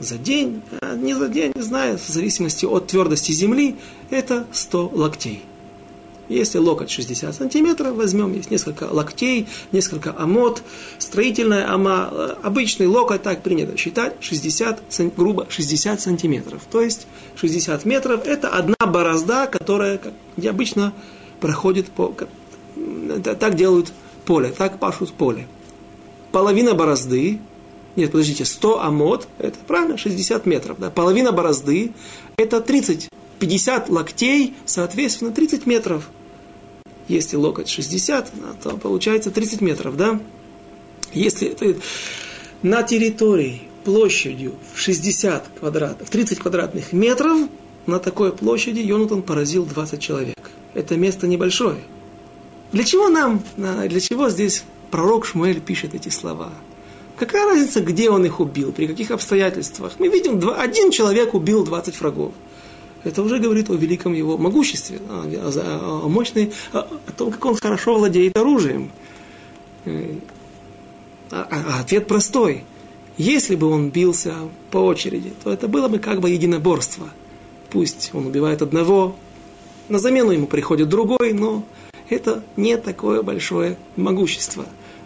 за 0.00 0.18
день, 0.18 0.62
а 0.80 0.96
не 0.96 1.14
за 1.14 1.28
день, 1.28 1.52
не 1.54 1.62
знаю, 1.62 1.98
в 1.98 2.08
зависимости 2.08 2.64
от 2.64 2.86
твердости 2.88 3.32
земли, 3.32 3.76
это 4.10 4.46
100 4.52 4.90
локтей. 4.94 5.42
Если 6.30 6.58
локоть 6.58 6.90
60 6.90 7.34
сантиметров, 7.34 7.96
возьмем, 7.96 8.32
есть 8.34 8.52
несколько 8.52 8.84
локтей, 8.84 9.48
несколько 9.72 10.14
амот, 10.16 10.62
строительная 10.98 11.68
ама, 11.68 12.08
э, 12.12 12.34
обычный 12.44 12.86
локоть, 12.86 13.24
так 13.24 13.42
принято 13.42 13.76
считать, 13.76 14.14
60, 14.20 14.80
грубо 15.16 15.46
60 15.48 16.00
сантиметров. 16.00 16.62
То 16.70 16.80
есть 16.80 17.08
60 17.34 17.84
метров– 17.84 18.24
это 18.26 18.48
одна 18.48 18.76
борозда, 18.86 19.48
которая 19.48 19.98
как 19.98 20.12
обычно 20.48 20.92
проходит 21.40 21.88
по... 21.88 22.14
Так 23.24 23.56
делают 23.56 23.92
поле, 24.24 24.54
так 24.56 24.78
пашут 24.78 25.12
поле. 25.12 25.48
Половина 26.30 26.74
борозды 26.74 27.40
нет, 27.96 28.12
подождите, 28.12 28.44
100 28.44 28.82
амод, 28.82 29.28
это 29.38 29.58
правильно, 29.66 29.98
60 29.98 30.46
метров. 30.46 30.78
Да? 30.78 30.90
Половина 30.90 31.32
борозды, 31.32 31.92
это 32.36 32.60
30, 32.60 33.08
50 33.38 33.88
локтей, 33.90 34.54
соответственно, 34.64 35.32
30 35.32 35.66
метров. 35.66 36.08
Если 37.08 37.36
локоть 37.36 37.68
60, 37.68 38.32
то 38.62 38.76
получается 38.76 39.30
30 39.30 39.60
метров, 39.60 39.96
да? 39.96 40.20
Если 41.12 41.48
это 41.48 41.76
на 42.62 42.84
территории 42.84 43.62
площадью 43.84 44.54
в 44.74 44.78
60 44.78 45.48
квадратов, 45.58 46.08
30 46.08 46.38
квадратных 46.38 46.92
метров, 46.92 47.48
на 47.86 47.98
такой 47.98 48.32
площади 48.32 48.78
Йонатан 48.78 49.22
поразил 49.22 49.64
20 49.64 50.00
человек. 50.00 50.50
Это 50.74 50.96
место 50.96 51.26
небольшое. 51.26 51.78
Для 52.70 52.84
чего 52.84 53.08
нам, 53.08 53.42
для 53.56 54.00
чего 54.00 54.30
здесь 54.30 54.62
пророк 54.92 55.26
Шмуэль 55.26 55.60
пишет 55.60 55.94
эти 55.94 56.10
слова? 56.10 56.52
Какая 57.20 57.44
разница, 57.44 57.82
где 57.82 58.08
он 58.08 58.24
их 58.24 58.40
убил, 58.40 58.72
при 58.72 58.86
каких 58.86 59.10
обстоятельствах? 59.10 59.92
Мы 59.98 60.08
видим, 60.08 60.40
два, 60.40 60.56
один 60.56 60.90
человек 60.90 61.34
убил 61.34 61.66
20 61.66 62.00
врагов. 62.00 62.32
Это 63.04 63.22
уже 63.22 63.38
говорит 63.38 63.68
о 63.68 63.74
великом 63.74 64.14
его 64.14 64.38
могуществе, 64.38 65.00
о, 65.06 66.02
о, 66.04 66.08
мощной, 66.08 66.50
о, 66.72 66.78
о 66.78 67.12
том, 67.14 67.30
как 67.30 67.44
он 67.44 67.56
хорошо 67.56 67.98
владеет 67.98 68.34
оружием. 68.38 68.90
Э, 69.84 70.14
а, 71.30 71.46
а 71.50 71.80
ответ 71.80 72.06
простой. 72.06 72.64
Если 73.18 73.54
бы 73.54 73.66
он 73.66 73.90
бился 73.90 74.34
по 74.70 74.78
очереди, 74.78 75.34
то 75.44 75.52
это 75.52 75.68
было 75.68 75.88
бы 75.88 75.98
как 75.98 76.20
бы 76.20 76.30
единоборство. 76.30 77.10
Пусть 77.68 78.12
он 78.14 78.28
убивает 78.28 78.62
одного, 78.62 79.14
на 79.90 79.98
замену 79.98 80.30
ему 80.30 80.46
приходит 80.46 80.88
другой, 80.88 81.34
но 81.34 81.64
это 82.08 82.42
не 82.56 82.78
такое 82.78 83.22
большое 83.22 83.76
могущество. 83.96 84.64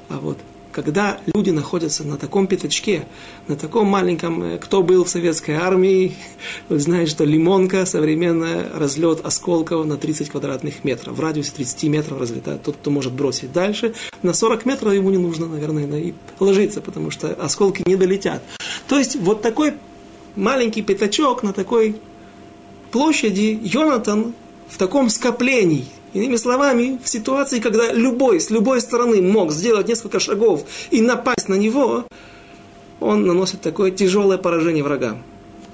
А 0.09 0.21
вот 0.21 0.39
когда 0.75 1.21
люди 1.33 1.51
находятся 1.51 2.03
на 2.03 2.17
таком 2.17 2.49
пятачке, 2.49 3.07
на 3.47 3.55
таком 3.55 3.87
маленьком, 3.87 4.43
э, 4.43 4.59
кто 4.59 4.83
был 4.83 5.05
в 5.05 5.09
советской 5.09 5.53
армии, 5.53 6.17
вы 6.69 6.81
знаете, 6.81 7.13
что 7.13 7.25
лимонка, 7.25 7.87
современная, 7.87 8.69
разлет 8.75 9.25
осколков 9.25 9.87
на 9.87 9.97
30 9.97 10.31
квадратных 10.31 10.83
метров. 10.83 11.17
В 11.17 11.21
радиусе 11.21 11.53
30 11.53 11.85
метров 11.85 12.21
разлетает 12.21 12.63
тот, 12.63 12.77
кто 12.77 12.91
может 12.91 13.13
бросить 13.13 13.53
дальше. 13.53 13.95
На 14.23 14.35
40 14.35 14.67
метров 14.67 14.93
ему 14.93 15.11
не 15.11 15.19
нужно, 15.19 15.47
наверное, 15.47 15.87
и 16.01 16.15
ложиться, 16.41 16.81
потому 16.81 17.13
что 17.13 17.33
осколки 17.33 17.85
не 17.87 17.95
долетят. 17.95 18.43
То 18.89 18.99
есть 18.99 19.15
вот 19.15 19.43
такой 19.43 19.75
маленький 20.35 20.83
пятачок 20.83 21.45
на 21.45 21.53
такой 21.53 21.97
площади 22.91 23.61
Йонатан 23.63 24.35
в 24.69 24.77
таком 24.77 25.09
скоплении 25.09 25.87
Иными 26.15 26.37
словами, 26.37 26.99
в 27.03 27.09
ситуации, 27.09 27.59
когда 27.59 27.93
любой 27.93 28.41
с 28.41 28.49
любой 28.49 28.81
стороны 28.81 29.21
мог 29.21 29.51
сделать 29.51 29.89
несколько 29.89 30.21
шагов 30.21 30.65
и 30.91 31.03
напасть 31.03 31.49
на 31.49 31.55
него, 31.55 32.05
он 33.01 33.27
наносит 33.27 33.61
такое 33.61 33.91
тяжелое 33.91 34.39
поражение 34.39 34.85
врагам. 34.85 35.23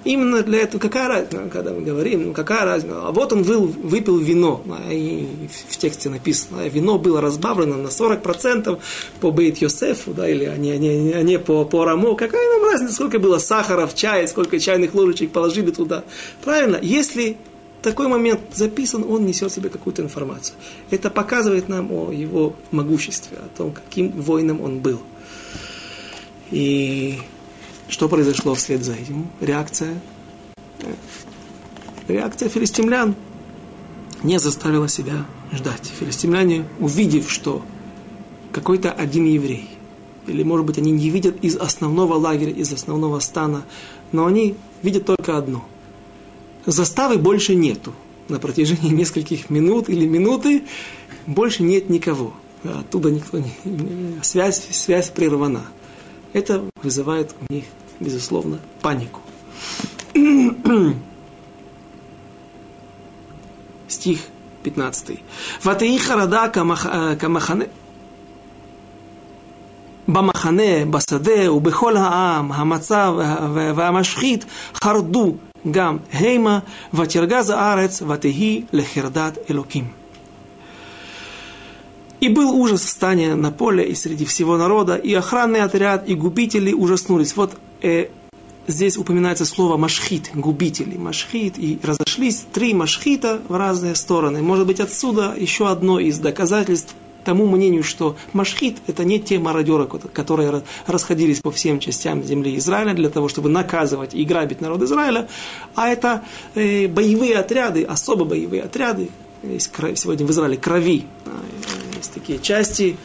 Именно 0.03 0.43
для 0.43 0.61
этого, 0.61 0.80
какая 0.80 1.09
разница, 1.09 1.43
когда 1.53 1.72
мы 1.72 1.82
говорим, 1.82 2.28
ну 2.28 2.32
какая 2.32 2.64
разница, 2.64 3.03
а 3.03 3.12
вот 3.12 3.34
он 3.34 3.43
выл, 3.43 3.66
выпил 3.66 4.16
вино, 4.16 4.62
и 4.91 5.28
в 5.68 5.76
тексте 5.76 6.09
написано, 6.09 6.66
вино 6.68 6.99
было 6.99 7.20
разбавлено 7.20 7.76
на 7.76 7.88
40% 7.88 8.78
по 9.20 9.30
Бейт 9.30 9.59
Йосефу, 9.59 10.14
да, 10.14 10.26
или 10.26 10.47
а 10.47 10.57
не, 10.57 10.78
не, 10.78 11.12
а 11.12 11.22
не 11.22 11.38
по, 11.38 11.66
по 11.66 11.84
Рамо, 11.84 12.14
какая 12.14 12.49
нам 12.49 12.70
разница, 12.70 12.95
сколько 12.95 13.18
было 13.18 13.36
сахара 13.36 13.86
в 13.86 13.95
чае, 13.95 14.26
сколько 14.26 14.59
чайных 14.59 14.95
ложечек 14.95 15.32
положили 15.32 15.70
туда. 15.70 16.05
Правильно, 16.43 16.78
если 16.80 17.36
такой 17.83 18.09
момент 18.09 18.41
записан, 18.53 19.05
он 19.05 19.26
несет 19.26 19.51
в 19.51 19.55
себе 19.55 19.68
какую-то 19.68 20.03
информацию. 20.03 20.57
Это 20.91 21.11
показывает 21.11 21.68
нам 21.68 21.91
о 21.93 22.12
его 22.12 22.55
могуществе, 22.70 23.39
о 23.39 23.49
том, 23.57 23.72
каким 23.72 24.11
воином 24.11 24.61
он 24.61 24.81
был. 24.81 25.01
И 26.51 27.18
что 27.89 28.09
произошло 28.09 28.55
вслед 28.55 28.85
за 28.85 28.95
этим? 28.95 29.28
Реакция. 29.41 30.01
Реакция 32.09 32.49
филистимлян 32.49 33.14
не 34.22 34.39
заставила 34.39 34.89
себя 34.89 35.26
ждать. 35.53 35.93
Филистимляне, 35.99 36.66
увидев, 36.78 37.31
что 37.31 37.62
какой-то 38.53 38.91
один 38.93 39.24
еврей, 39.24 39.70
или, 40.26 40.43
может 40.43 40.66
быть, 40.66 40.78
они 40.78 40.91
не 40.91 41.09
видят 41.09 41.43
из 41.43 41.57
основного 41.57 42.14
лагеря, 42.14 42.53
из 42.53 42.72
основного 42.72 43.20
стана, 43.20 43.64
но 44.12 44.26
они 44.26 44.57
видят 44.83 45.07
только 45.07 45.37
одно– 45.39 45.64
заставы 46.66 47.18
больше 47.18 47.55
нету. 47.55 47.93
на 48.28 48.39
протяжении 48.39 48.89
нескольких 48.89 49.49
минут 49.49 49.89
или 49.89 50.05
минуты 50.05 50.63
больше 51.28 51.63
нет 51.63 51.89
никого. 51.89 52.34
Оттуда 52.63 53.11
никто 53.11 53.39
не... 53.39 53.51
Связь, 54.24 54.68
связь 54.72 55.09
прервана. 55.09 55.66
Это 56.34 56.63
вызывает 56.82 57.36
у 57.47 57.53
них, 57.53 57.66
безусловно, 57.99 58.59
панику. 58.82 59.22
Стих 63.88 64.20
15. 64.63 65.20
Ватеи 65.63 65.97
харада 65.97 66.49
камахане 67.20 67.68
במחנה, 70.07 70.86
בשדה 70.89 71.51
ובכל 71.51 71.97
העם, 71.97 72.51
המצב 72.51 73.13
והמשחית 73.76 74.45
חרדו 74.74 75.36
גם 75.72 75.97
המה, 76.13 76.59
ותרגז 76.93 77.49
הארץ 77.49 78.01
ותהי 78.01 78.61
לחרדת 78.74 79.38
אלוקים. 79.49 80.05
И 82.22 82.30
был 82.30 82.49
ужас 82.55 82.84
в 82.86 82.89
стане 82.89 83.36
на 83.36 83.51
поле 83.51 83.84
и 83.84 83.93
среди 83.93 84.26
всего 84.26 84.57
народа, 84.57 84.95
и 84.95 85.13
охранный 85.13 85.61
отряд, 85.61 86.07
и 86.07 86.16
губители 86.16 86.72
ужаснулись. 86.74 87.36
Вот 87.36 87.57
э, 87.82 88.07
здесь 88.68 88.97
упоминается 88.97 89.45
слово 89.45 89.78
машхит, 89.78 90.32
губители, 90.34 90.97
машхит, 90.97 91.59
и 91.59 91.78
разошлись 91.84 92.45
три 92.51 92.74
машхита 92.74 93.41
в 93.47 93.55
разные 93.55 93.95
стороны. 93.95 94.41
Может 94.41 94.66
быть, 94.66 94.80
отсюда 94.80 95.36
еще 95.38 95.70
одно 95.70 95.99
из 95.99 96.18
доказательств 96.18 96.95
тому 97.25 97.47
мнению, 97.47 97.83
что 97.83 98.16
Машхит– 98.33 98.79
это 98.87 99.05
не 99.05 99.21
те 99.21 99.39
мародеры, 99.39 99.87
которые 99.87 100.62
расходились 100.87 101.41
по 101.41 101.51
всем 101.51 101.81
частям 101.81 102.23
земли 102.23 102.57
Израиля 102.57 102.95
для 102.95 103.11
того, 103.11 103.29
чтобы 103.29 103.49
наказывать 103.49 104.14
и 104.14 104.25
грабить 104.25 104.61
народ 104.61 104.83
Израиля, 104.83 105.29
а 105.75 105.89
это 105.89 106.23
э, 106.55 106.89
боевые 106.89 107.37
отряды, 107.37 107.85
особо 107.85 108.25
боевые 108.25 108.62
отряды. 108.62 109.11
Есть 109.43 109.73
сегодня 109.97 110.27
в 110.27 110.31
Израиле 110.31 110.57
крови. 110.57 111.07
Есть 111.97 112.12
такие 112.12 112.39
части, 112.39 112.97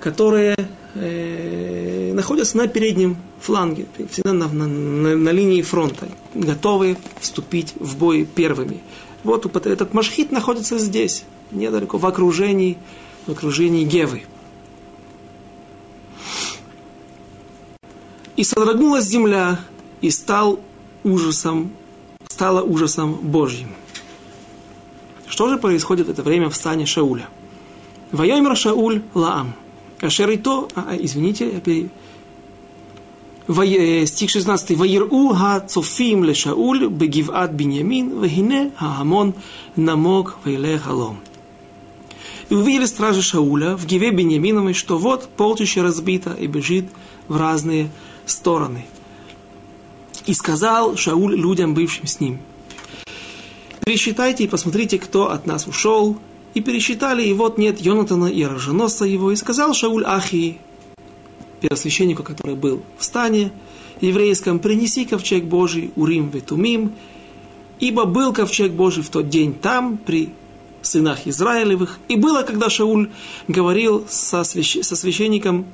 которые 0.00 0.56
э, 0.94 2.12
находятся 2.14 2.56
на 2.56 2.66
переднем 2.66 3.16
фланге, 3.40 3.86
всегда 4.10 4.32
на, 4.32 4.48
на, 4.48 4.66
на, 4.66 5.16
на 5.16 5.30
линии 5.30 5.62
фронта, 5.62 6.08
готовы 6.34 6.96
вступить 7.20 7.74
в 7.78 7.96
бой 7.98 8.24
первыми. 8.24 8.80
Вот 9.22 9.44
этот 9.66 9.92
Машхит 9.92 10.30
находится 10.32 10.78
здесь, 10.78 11.24
недалеко, 11.50 11.98
в 11.98 12.06
окружении 12.06 12.78
в 13.26 13.32
окружении 13.32 13.84
Гевы. 13.84 14.22
И 18.36 18.44
содрогнулась 18.44 19.04
земля, 19.04 19.60
и 20.00 20.10
стал 20.10 20.60
ужасом, 21.04 21.72
стала 22.28 22.62
ужасом 22.62 23.14
Божьим. 23.14 23.70
Что 25.26 25.48
же 25.48 25.58
происходит 25.58 26.06
в 26.06 26.10
это 26.10 26.22
время 26.22 26.50
в 26.50 26.56
стане 26.56 26.86
Шауля? 26.86 27.28
Вайомер 28.12 28.56
Шауль 28.56 29.02
Лаам. 29.14 29.54
Кашер 29.98 30.30
и 30.30 30.36
то, 30.36 30.68
а, 30.74 30.88
а, 30.90 30.96
извините. 30.96 31.62
Вай, 33.46 34.06
стих 34.06 34.30
16. 34.30 34.76
Ваиру 34.76 35.28
ха 35.28 35.60
цофим 35.60 36.24
ле 36.24 36.34
Шауль 36.34 36.88
бегиват 36.88 37.52
Биньямин, 37.52 38.18
вахине 38.18 38.72
ха 38.76 38.94
хамон 38.98 39.34
намок 39.76 40.36
вейлех 40.44 40.88
алом. 40.88 41.20
И 42.48 42.54
увидели 42.54 42.84
стражи 42.84 43.22
Шауля 43.22 43.76
в 43.76 43.86
Гиве 43.86 44.10
Беньяминовой, 44.10 44.72
что 44.72 44.98
вот 44.98 45.28
полчище 45.36 45.82
разбито 45.82 46.32
и 46.32 46.46
бежит 46.46 46.86
в 47.26 47.36
разные 47.36 47.90
стороны. 48.24 48.86
И 50.26 50.34
сказал 50.34 50.96
Шауль 50.96 51.36
людям, 51.36 51.74
бывшим 51.74 52.06
с 52.06 52.20
ним, 52.20 52.40
пересчитайте 53.84 54.44
и 54.44 54.48
посмотрите, 54.48 54.98
кто 54.98 55.30
от 55.30 55.46
нас 55.46 55.66
ушел. 55.66 56.18
И 56.54 56.62
пересчитали, 56.62 57.22
и 57.22 57.34
вот 57.34 57.58
нет 57.58 57.80
Йонатана 57.80 58.26
и 58.26 58.42
оруженосца 58.42 59.04
его. 59.04 59.30
И 59.30 59.36
сказал 59.36 59.74
Шауль 59.74 60.04
Ахи, 60.06 60.58
первосвященнику, 61.60 62.22
который 62.22 62.54
был 62.54 62.82
в 62.98 63.04
стане 63.04 63.52
еврейском, 64.00 64.58
принеси 64.58 65.04
ковчег 65.04 65.44
Божий, 65.44 65.92
Урим 65.96 66.30
Ветумим, 66.30 66.92
ибо 67.78 68.06
был 68.06 68.32
ковчег 68.32 68.72
Божий 68.72 69.02
в 69.02 69.10
тот 69.10 69.28
день 69.28 69.52
там, 69.52 69.98
при 69.98 70.30
сынах 70.86 71.26
Израилевых. 71.26 71.98
И 72.08 72.16
было, 72.16 72.42
когда 72.42 72.70
Шауль 72.70 73.10
говорил 73.48 74.06
со, 74.08 74.44
свящ... 74.44 74.82
со 74.82 74.96
священником, 74.96 75.66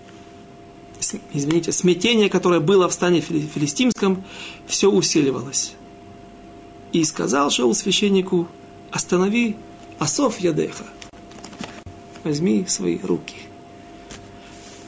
извините, 1.32 1.72
смятение, 1.72 2.28
которое 2.28 2.60
было 2.60 2.88
в 2.88 2.92
стане 2.92 3.20
филистимском, 3.20 4.24
все 4.66 4.90
усиливалось. 4.90 5.74
И 6.92 7.04
сказал 7.04 7.50
Шаул 7.50 7.74
священнику, 7.74 8.48
останови 8.90 9.56
Асов 9.98 10.40
Ядеха, 10.40 10.84
возьми 12.24 12.64
свои 12.68 12.98
руки. 13.02 13.36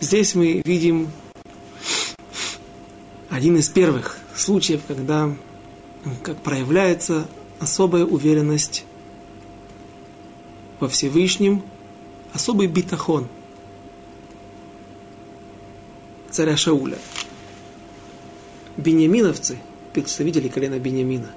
Здесь 0.01 0.35
мы 0.35 0.61
видим 0.65 1.09
один 3.31 3.57
из 3.57 3.69
первых 3.69 4.19
случаев, 4.37 4.83
когда 4.87 5.35
как 6.23 6.37
проявляется 6.43 7.27
особая 7.59 8.05
уверенность 8.05 8.85
во 10.81 10.89
Всевышнем 10.89 11.63
особый 12.33 12.67
битахон 12.67 13.29
царя 16.31 16.57
Шауля. 16.57 16.99
Беньяминовцы, 18.77 19.59
представители 19.93 20.49
колена 20.49 20.81
Беньямина, 20.81 21.29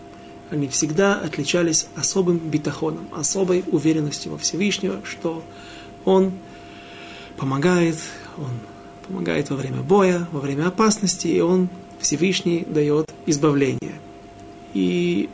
они 0.49 0.67
всегда 0.67 1.19
отличались 1.19 1.87
особым 1.95 2.39
битахоном, 2.39 3.07
особой 3.11 3.63
уверенностью 3.71 4.31
во 4.31 4.37
Всевышнего, 4.39 5.01
что 5.03 5.43
он 6.03 6.31
помогает, 7.37 7.97
он 8.37 8.49
помогает 9.07 9.49
во 9.49 9.55
время 9.55 9.81
боя, 9.81 10.27
во 10.31 10.39
время 10.39 10.67
опасности, 10.67 11.27
и 11.27 11.39
он 11.41 11.69
Всевышний 11.99 12.65
дает 12.67 13.11
избавление. 13.25 13.99
И 14.73 15.29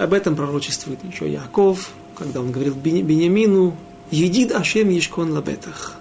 об 0.00 0.14
этом 0.14 0.34
пророчествует 0.34 0.98
еще 1.04 1.30
Яков, 1.30 1.90
когда 2.14 2.40
он 2.40 2.52
говорил 2.52 2.74
Беньямину, 2.74 3.76
«Едид 4.10 4.50
Ашем 4.52 4.88
Ешкон 4.88 5.30
Лабетах». 5.32 5.98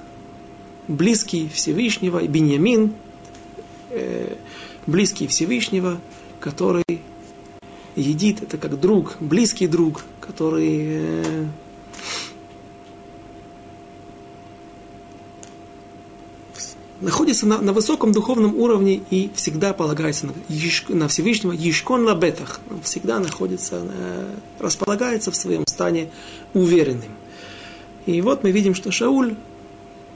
Близкий 0.87 1.49
Всевышнего, 1.53 2.25
Беньямин, 2.25 2.93
э, 3.89 4.35
близкий 4.87 5.27
Всевышнего, 5.27 5.99
который 6.39 6.85
едит, 7.97 8.41
это 8.41 8.57
как 8.57 8.79
друг, 8.79 9.17
близкий 9.19 9.67
друг, 9.67 10.05
который 10.21 10.79
э, 10.81 11.45
находится 17.01 17.45
на, 17.45 17.59
на 17.59 17.73
высоком 17.73 18.11
духовном 18.11 18.55
уровне 18.55 19.01
и 19.09 19.29
всегда 19.35 19.73
полагается 19.73 20.27
на, 20.27 20.33
на 20.89 21.07
Всевышнего, 21.07 21.51
Ешкон 21.51 22.05
Лабетах, 22.05 22.59
он 22.69 22.81
всегда 22.81 23.19
находится, 23.19 23.81
э, 23.83 24.35
располагается 24.59 25.31
в 25.31 25.35
своем 25.35 25.65
стане 25.67 26.09
уверенным. 26.53 27.11
И 28.05 28.21
вот 28.21 28.43
мы 28.43 28.51
видим, 28.51 28.75
что 28.75 28.91
Шауль, 28.91 29.35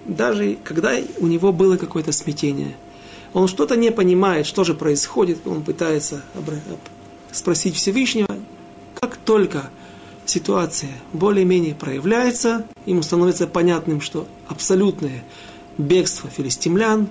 даже 0.06 0.58
когда 0.64 0.98
у 1.20 1.28
него 1.28 1.54
было 1.54 1.78
какое-то 1.78 2.12
смятение, 2.12 2.76
он 3.34 3.48
что-то 3.48 3.76
не 3.76 3.92
понимает, 3.92 4.46
что 4.46 4.64
же 4.64 4.74
происходит, 4.74 5.40
он 5.46 5.64
пытается 5.64 6.24
спросить 7.32 7.76
Всевышнего, 7.76 8.28
как 9.00 9.18
только 9.18 9.70
ситуация 10.26 10.92
более-менее 11.14 11.76
проявляется, 11.76 12.66
ему 12.86 13.02
становится 13.02 13.48
понятным, 13.48 14.02
что 14.02 14.28
абсолютное 14.48 15.24
бегство 15.78 16.30
филистимлян, 16.30 17.10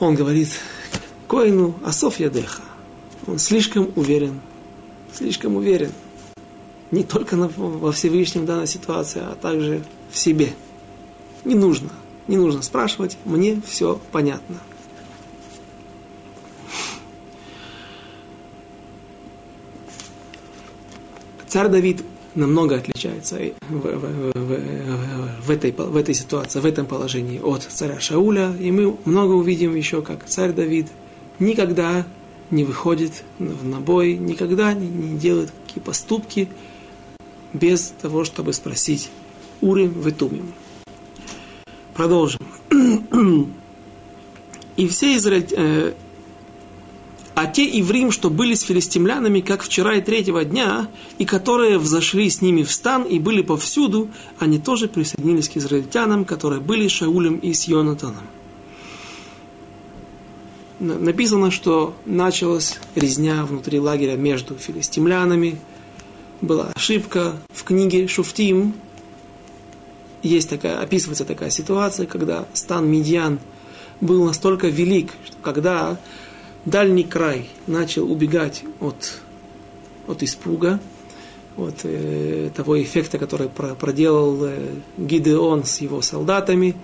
он 0.00 0.14
говорит 0.14 0.48
Коину 1.28 1.74
Асоф 1.84 2.18
Ядеха. 2.18 2.62
Он 3.26 3.38
слишком 3.38 3.90
уверен, 3.94 4.40
слишком 5.12 5.56
уверен. 5.56 5.92
Не 6.90 7.04
только 7.04 7.36
во 7.36 7.92
Всевышнем 7.92 8.44
данной 8.44 8.66
ситуации, 8.66 9.20
а 9.20 9.34
также 9.34 9.82
в 10.10 10.18
себе. 10.18 10.52
Не 11.44 11.54
нужно, 11.54 11.90
не 12.28 12.36
нужно 12.36 12.62
спрашивать, 12.62 13.16
мне 13.24 13.62
все 13.66 14.00
понятно. 14.10 14.56
Царь 21.48 21.68
Давид 21.68 22.02
намного 22.34 22.76
отличается 22.76 23.36
в, 23.68 23.74
в, 23.74 24.32
в, 24.34 25.46
в, 25.46 25.50
этой, 25.50 25.72
в 25.72 25.96
этой 25.96 26.14
ситуации, 26.14 26.60
в 26.60 26.66
этом 26.66 26.86
положении 26.86 27.40
от 27.40 27.62
царя 27.62 28.00
Шауля. 28.00 28.54
И 28.58 28.70
мы 28.70 28.96
много 29.04 29.32
увидим 29.32 29.74
еще, 29.74 30.02
как 30.02 30.24
царь 30.26 30.52
Давид 30.52 30.88
никогда 31.38 32.06
не 32.50 32.64
выходит 32.64 33.24
на 33.38 33.80
бой, 33.80 34.14
никогда 34.16 34.72
не, 34.74 35.18
делает 35.18 35.50
какие 35.66 35.82
поступки 35.82 36.48
без 37.52 37.92
того, 38.00 38.24
чтобы 38.24 38.52
спросить 38.52 39.10
Урим 39.60 40.00
Ветумим. 40.00 40.52
Продолжим. 41.94 42.40
И 44.76 44.88
все 44.88 45.16
израиль... 45.16 45.94
А 47.42 47.48
те 47.48 47.64
иврим, 47.64 48.12
что 48.12 48.30
были 48.30 48.54
с 48.54 48.62
филистимлянами, 48.62 49.40
как 49.40 49.64
вчера 49.64 49.96
и 49.96 50.00
третьего 50.00 50.44
дня, 50.44 50.86
и 51.18 51.24
которые 51.24 51.76
взошли 51.78 52.30
с 52.30 52.40
ними 52.40 52.62
в 52.62 52.70
стан 52.70 53.02
и 53.02 53.18
были 53.18 53.42
повсюду, 53.42 54.10
они 54.38 54.60
тоже 54.60 54.86
присоединились 54.86 55.48
к 55.48 55.56
израильтянам, 55.56 56.24
которые 56.24 56.60
были 56.60 56.86
с 56.86 56.92
Шаулем 56.92 57.38
и 57.38 57.52
с 57.52 57.64
Йонатаном. 57.64 58.22
Написано, 60.78 61.50
что 61.50 61.96
началась 62.06 62.78
резня 62.94 63.44
внутри 63.44 63.80
лагеря 63.80 64.14
между 64.14 64.54
филистимлянами. 64.54 65.58
Была 66.42 66.70
ошибка 66.76 67.34
в 67.52 67.64
книге 67.64 68.06
Шуфтим. 68.06 68.72
Есть 70.22 70.48
такая, 70.48 70.80
описывается 70.80 71.24
такая 71.24 71.50
ситуация, 71.50 72.06
когда 72.06 72.46
стан 72.52 72.88
Медьян 72.88 73.40
был 74.00 74.24
настолько 74.24 74.68
велик, 74.68 75.10
что 75.24 75.36
когда 75.42 75.98
дальний 76.64 77.04
край 77.04 77.48
начал 77.66 78.10
убегать 78.10 78.64
от, 78.80 79.20
от 80.06 80.22
испуга, 80.22 80.80
от 81.56 81.80
э, 81.84 82.50
того 82.54 82.82
эффекта, 82.82 83.18
который 83.18 83.48
про, 83.48 83.74
проделал 83.74 84.44
э, 84.44 84.58
Гидеон 84.96 85.64
с 85.64 85.80
его 85.80 86.00
солдатами, 86.00 86.74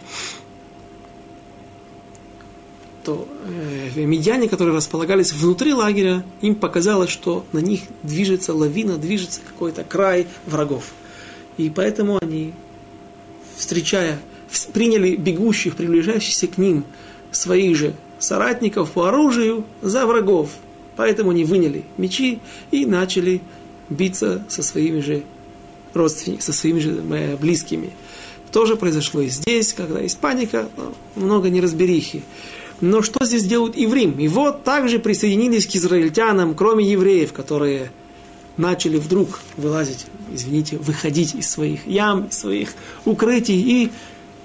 то 3.04 3.26
э, 3.96 4.04
медиане, 4.04 4.48
которые 4.48 4.76
располагались 4.76 5.32
внутри 5.32 5.72
лагеря, 5.72 6.24
им 6.42 6.54
показалось, 6.54 7.10
что 7.10 7.46
на 7.52 7.60
них 7.60 7.82
движется 8.02 8.52
лавина, 8.52 8.98
движется 8.98 9.40
какой-то 9.46 9.84
край 9.84 10.26
врагов. 10.44 10.92
И 11.56 11.70
поэтому 11.70 12.18
они, 12.20 12.52
встречая, 13.56 14.18
приняли 14.72 15.16
бегущих, 15.16 15.76
приближающихся 15.76 16.46
к 16.46 16.58
ним 16.58 16.84
своих 17.30 17.76
же 17.76 17.94
соратников 18.18 18.92
по 18.92 19.08
оружию 19.08 19.64
за 19.82 20.06
врагов. 20.06 20.50
Поэтому 20.96 21.30
они 21.30 21.44
выняли 21.44 21.84
мечи 21.96 22.40
и 22.70 22.84
начали 22.84 23.40
биться 23.88 24.44
со 24.48 24.62
своими 24.62 25.00
же 25.00 25.22
родственниками, 25.94 26.42
со 26.42 26.52
своими 26.52 26.78
же 26.80 27.02
э, 27.10 27.36
близкими. 27.36 27.90
Тоже 28.52 28.76
произошло 28.76 29.20
и 29.20 29.28
здесь, 29.28 29.72
когда 29.72 30.00
есть 30.00 30.18
паника, 30.18 30.68
много 31.14 31.50
неразберихи. 31.50 32.22
Но 32.80 33.02
что 33.02 33.24
здесь 33.24 33.44
делают 33.44 33.76
иврим? 33.76 34.18
И 34.18 34.28
вот 34.28 34.64
также 34.64 34.98
присоединились 34.98 35.66
к 35.66 35.74
израильтянам, 35.74 36.54
кроме 36.54 36.84
евреев, 36.84 37.32
которые 37.32 37.90
начали 38.56 38.98
вдруг 38.98 39.40
вылазить, 39.56 40.06
извините, 40.32 40.78
выходить 40.78 41.34
из 41.34 41.50
своих 41.50 41.86
ям, 41.86 42.26
из 42.26 42.38
своих 42.38 42.74
укрытий 43.04 43.60
и 43.60 43.90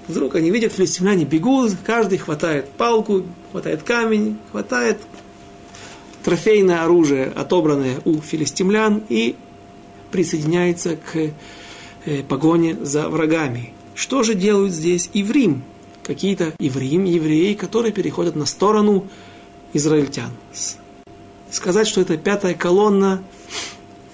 Вдруг 0.06 0.34
они 0.34 0.50
видят, 0.50 0.72
филистимляне 0.72 1.24
бегут, 1.24 1.72
каждый 1.84 2.18
хватает 2.18 2.68
палку, 2.70 3.22
хватает 3.52 3.82
камень, 3.82 4.38
хватает 4.50 4.98
трофейное 6.22 6.84
оружие, 6.84 7.32
отобранное 7.34 8.00
у 8.04 8.20
филистимлян, 8.20 9.02
и 9.08 9.36
присоединяется 10.10 10.96
к 10.96 11.32
э, 12.04 12.22
погоне 12.22 12.76
за 12.82 13.08
врагами. 13.08 13.72
Что 13.94 14.22
же 14.22 14.34
делают 14.34 14.72
здесь 14.72 15.10
иврим? 15.14 15.62
Какие-то 16.02 16.52
иврим, 16.58 17.04
евреи, 17.04 17.54
которые 17.54 17.92
переходят 17.92 18.36
на 18.36 18.44
сторону 18.44 19.06
израильтян. 19.72 20.30
Сказать, 21.50 21.86
что 21.86 22.00
это 22.02 22.18
пятая 22.18 22.54
колонна, 22.54 23.22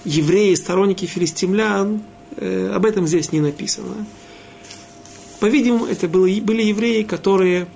евреи, 0.05 0.55
сторонники 0.55 1.07
филистимлян, 1.07 2.03
э, 2.36 2.70
об 2.72 2.86
этом 2.86 3.07
здесь 3.07 3.32
не 3.32 3.41
написано. 3.41 4.07
По-видимому, 5.41 5.86
это 5.86 6.07
были, 6.07 6.41
были 6.41 6.62
евреи, 6.62 7.03
которые 7.03 7.66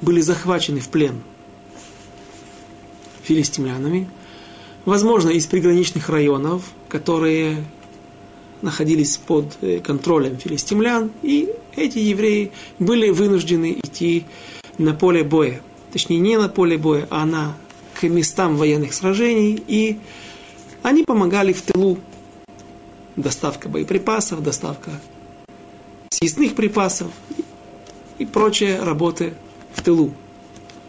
были 0.00 0.20
захвачены 0.20 0.80
в 0.80 0.88
плен 0.88 1.22
филистимлянами, 3.22 4.10
возможно, 4.84 5.30
из 5.30 5.46
приграничных 5.46 6.08
районов, 6.08 6.64
которые 6.88 7.64
находились 8.60 9.16
под 9.16 9.56
э, 9.60 9.78
контролем 9.78 10.36
филистимлян, 10.36 11.12
и 11.22 11.50
эти 11.76 11.98
евреи 11.98 12.50
были 12.80 13.10
вынуждены 13.10 13.78
идти 13.80 14.24
на 14.78 14.92
поле 14.92 15.22
боя. 15.22 15.60
Точнее, 15.92 16.18
не 16.18 16.36
на 16.36 16.48
поле 16.48 16.76
боя, 16.76 17.06
а 17.10 17.24
на, 17.24 17.56
к 17.94 18.02
местам 18.04 18.56
военных 18.56 18.92
сражений, 18.92 19.62
и 19.68 19.98
они 20.82 21.04
помогали 21.04 21.52
в 21.52 21.62
тылу. 21.62 21.98
Доставка 23.14 23.68
боеприпасов, 23.68 24.42
доставка 24.42 24.90
съестных 26.12 26.54
припасов 26.54 27.10
и 28.18 28.26
прочие 28.26 28.80
работы 28.80 29.32
в 29.74 29.82
тылу. 29.82 30.12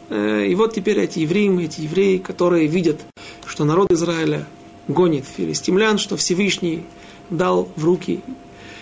Э, 0.10 0.46
и 0.46 0.54
вот 0.56 0.76
теперь 0.76 1.00
эти 1.00 1.20
евреи, 1.20 1.64
эти 1.64 1.82
евреи, 1.82 2.18
которые 2.18 2.68
видят, 2.68 3.02
что 3.46 3.64
народ 3.64 3.92
Израиля 3.92 4.46
гонит 4.88 5.26
филистимлян, 5.26 5.98
что 5.98 6.18
Всевышний 6.18 6.84
дал 7.30 7.70
в 7.78 7.86
руки 7.86 8.20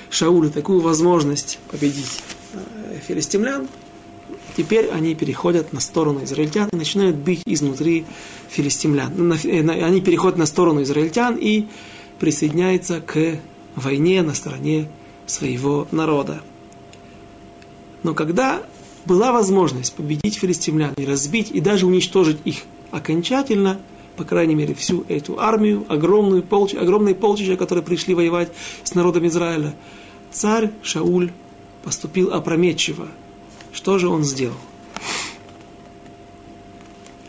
Шаулю 0.09 0.49
такую 0.49 0.79
возможность 0.79 1.59
победить 1.69 2.23
э, 2.53 2.99
филистимлян, 3.07 3.67
теперь 4.57 4.89
они 4.89 5.13
переходят 5.13 5.73
на 5.73 5.79
сторону 5.79 6.23
израильтян 6.23 6.69
и 6.69 6.75
начинают 6.75 7.17
бить 7.17 7.43
изнутри 7.45 8.03
филистимлян. 8.49 9.13
Э, 9.31 9.83
они 9.83 10.01
переходят 10.01 10.39
на 10.39 10.47
сторону 10.47 10.81
израильтян 10.81 11.37
и 11.39 11.65
присоединяются 12.19 12.99
к 12.99 13.37
войне 13.75 14.23
на 14.23 14.33
стороне 14.33 14.87
своего 15.31 15.87
народа. 15.91 16.41
Но 18.03 18.13
когда 18.13 18.63
была 19.05 19.31
возможность 19.31 19.93
победить 19.93 20.35
филистимлян 20.35 20.93
и 20.97 21.05
разбить 21.05 21.51
и 21.51 21.59
даже 21.59 21.85
уничтожить 21.85 22.37
их 22.45 22.63
окончательно, 22.91 23.79
по 24.17 24.23
крайней 24.23 24.55
мере, 24.55 24.75
всю 24.75 25.05
эту 25.07 25.39
армию, 25.39 25.85
огромную 25.87 26.43
полч... 26.43 26.75
огромные 26.75 27.15
полчища, 27.15 27.55
которые 27.55 27.83
пришли 27.83 28.13
воевать 28.13 28.51
с 28.83 28.93
народом 28.93 29.25
Израиля, 29.27 29.73
царь 30.31 30.71
Шауль 30.83 31.31
поступил 31.83 32.33
опрометчиво. 32.33 33.07
Что 33.71 33.97
же 33.97 34.09
он 34.09 34.23
сделал? 34.23 34.57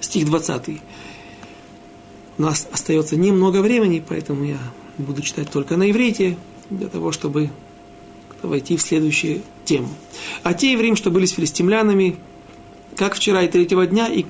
Стих 0.00 0.26
20. 0.26 0.80
У 2.38 2.42
нас 2.42 2.68
остается 2.72 3.16
немного 3.16 3.62
времени, 3.62 4.02
поэтому 4.06 4.44
я 4.44 4.58
буду 4.98 5.22
читать 5.22 5.50
только 5.50 5.76
на 5.76 5.90
иврите, 5.90 6.36
для 6.70 6.88
того, 6.88 7.12
чтобы 7.12 7.50
войти 8.42 8.76
в 8.76 8.82
следующую 8.82 9.42
тему. 9.64 9.88
А 10.42 10.54
те 10.54 10.72
евреи, 10.72 10.94
что 10.94 11.10
были 11.10 11.26
с 11.26 11.32
филистимлянами, 11.32 12.16
как 12.96 13.14
вчера 13.14 13.42
и 13.42 13.48
третьего 13.48 13.86
дня, 13.86 14.08
и, 14.08 14.24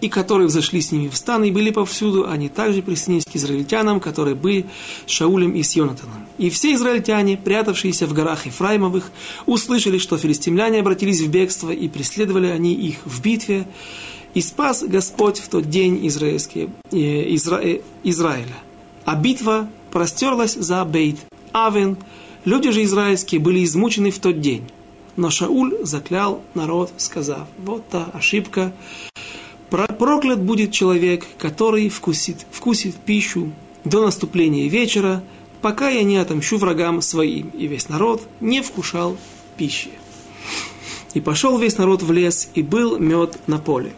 и 0.00 0.08
которые 0.08 0.48
взошли 0.48 0.80
с 0.80 0.92
ними 0.92 1.08
в 1.08 1.16
стан 1.16 1.44
и 1.44 1.50
были 1.50 1.70
повсюду, 1.70 2.28
они 2.28 2.48
также 2.48 2.82
присоединились 2.82 3.24
к 3.24 3.36
израильтянам, 3.36 4.00
которые 4.00 4.34
были 4.34 4.66
с 5.06 5.10
Шаулем 5.10 5.52
и 5.52 5.62
с 5.62 5.76
Йонатаном. 5.76 6.26
И 6.38 6.50
все 6.50 6.74
израильтяне, 6.74 7.36
прятавшиеся 7.36 8.06
в 8.06 8.12
горах 8.12 8.46
Ефраимовых, 8.46 9.10
услышали, 9.46 9.98
что 9.98 10.16
филистимляне 10.16 10.80
обратились 10.80 11.20
в 11.20 11.28
бегство, 11.28 11.70
и 11.70 11.88
преследовали 11.88 12.46
они 12.46 12.74
их 12.74 12.96
в 13.04 13.20
битве, 13.20 13.66
и 14.32 14.40
спас 14.40 14.84
Господь 14.86 15.38
в 15.38 15.48
тот 15.48 15.68
день 15.68 16.06
израильский, 16.06 16.70
э, 16.92 16.96
Изра, 17.34 17.56
э, 17.56 17.80
Израиля. 18.04 18.56
А 19.04 19.16
битва 19.16 19.68
простерлась 19.90 20.54
за 20.54 20.84
Бейт 20.84 21.18
Авен, 21.52 21.96
Люди 22.44 22.70
же 22.70 22.82
израильские 22.84 23.40
были 23.40 23.64
измучены 23.64 24.10
в 24.10 24.18
тот 24.18 24.40
день. 24.40 24.64
Но 25.16 25.28
Шауль 25.30 25.76
заклял 25.82 26.42
народ, 26.54 26.92
сказав, 26.96 27.46
вот 27.58 27.86
та 27.88 28.04
ошибка, 28.14 28.72
проклят 29.68 30.40
будет 30.42 30.72
человек, 30.72 31.26
который 31.38 31.88
вкусит, 31.88 32.46
вкусит 32.50 32.96
пищу 32.96 33.52
до 33.84 34.04
наступления 34.04 34.68
вечера, 34.68 35.22
пока 35.60 35.90
я 35.90 36.02
не 36.02 36.16
отомщу 36.16 36.56
врагам 36.56 37.02
своим. 37.02 37.50
И 37.50 37.66
весь 37.66 37.88
народ 37.88 38.22
не 38.40 38.62
вкушал 38.62 39.16
пищи. 39.56 39.90
И 41.12 41.20
пошел 41.20 41.58
весь 41.58 41.76
народ 41.76 42.02
в 42.02 42.10
лес, 42.12 42.48
и 42.54 42.62
был 42.62 42.98
мед 42.98 43.38
на 43.46 43.58
поле. 43.58 43.92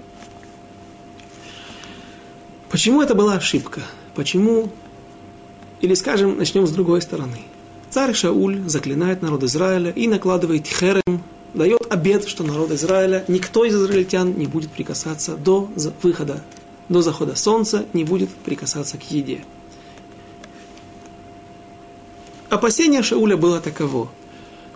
Почему 2.71 3.03
это 3.03 3.15
была 3.15 3.35
ошибка? 3.35 3.83
Почему? 4.15 4.71
Или, 5.83 5.95
скажем, 5.95 6.39
начнем 6.39 6.67
с 6.67 6.71
другой 6.71 7.03
стороны. 7.03 7.43
Царь 7.93 8.15
Шауль 8.15 8.63
заклинает 8.71 9.21
народ 9.21 9.43
Израиля 9.43 9.91
и 9.91 10.09
накладывает 10.09 10.67
херем, 10.67 11.23
дает 11.53 11.83
обед, 11.91 12.27
что 12.27 12.43
народ 12.43 12.71
Израиля, 12.71 13.23
никто 13.29 13.67
из 13.67 13.75
израильтян 13.75 14.33
не 14.33 14.47
будет 14.47 14.71
прикасаться 14.71 15.37
до 15.37 15.69
выхода, 16.03 16.43
до 16.89 17.03
захода 17.03 17.37
солнца, 17.37 17.85
не 17.93 18.05
будет 18.05 18.31
прикасаться 18.31 18.97
к 18.97 19.11
еде. 19.11 19.45
Опасение 22.49 23.03
Шауля 23.03 23.37
было 23.37 23.61
таково. 23.61 24.09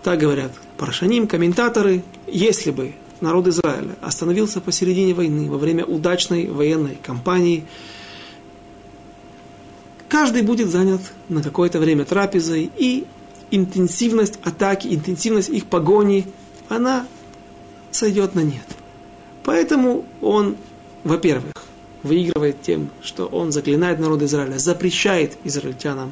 Так 0.03 0.19
говорят 0.19 0.51
парашаним, 0.77 1.27
комментаторы, 1.27 2.03
если 2.27 2.69
бы 2.69 2.93
народ 3.19 3.47
Израиля 3.47 3.95
остановился 3.99 4.61
посередине 4.61 5.15
войны 5.15 5.49
во 5.49 5.57
время 5.57 5.85
удачной 5.85 6.45
военной 6.51 6.99
кампании, 7.01 7.65
каждый 10.09 10.41
будет 10.41 10.69
занят 10.69 11.01
на 11.29 11.41
какое-то 11.41 11.79
время 11.79 12.05
трапезой, 12.05 12.69
и 12.77 13.05
интенсивность 13.51 14.39
атаки, 14.43 14.87
интенсивность 14.87 15.49
их 15.49 15.65
погони, 15.65 16.25
она 16.69 17.05
сойдет 17.91 18.35
на 18.35 18.41
нет. 18.41 18.65
Поэтому 19.43 20.05
он, 20.21 20.57
во-первых, 21.03 21.53
выигрывает 22.03 22.61
тем, 22.61 22.89
что 23.01 23.25
он 23.25 23.51
заклинает 23.51 23.99
народ 23.99 24.21
Израиля, 24.21 24.57
запрещает 24.57 25.37
израильтянам 25.43 26.11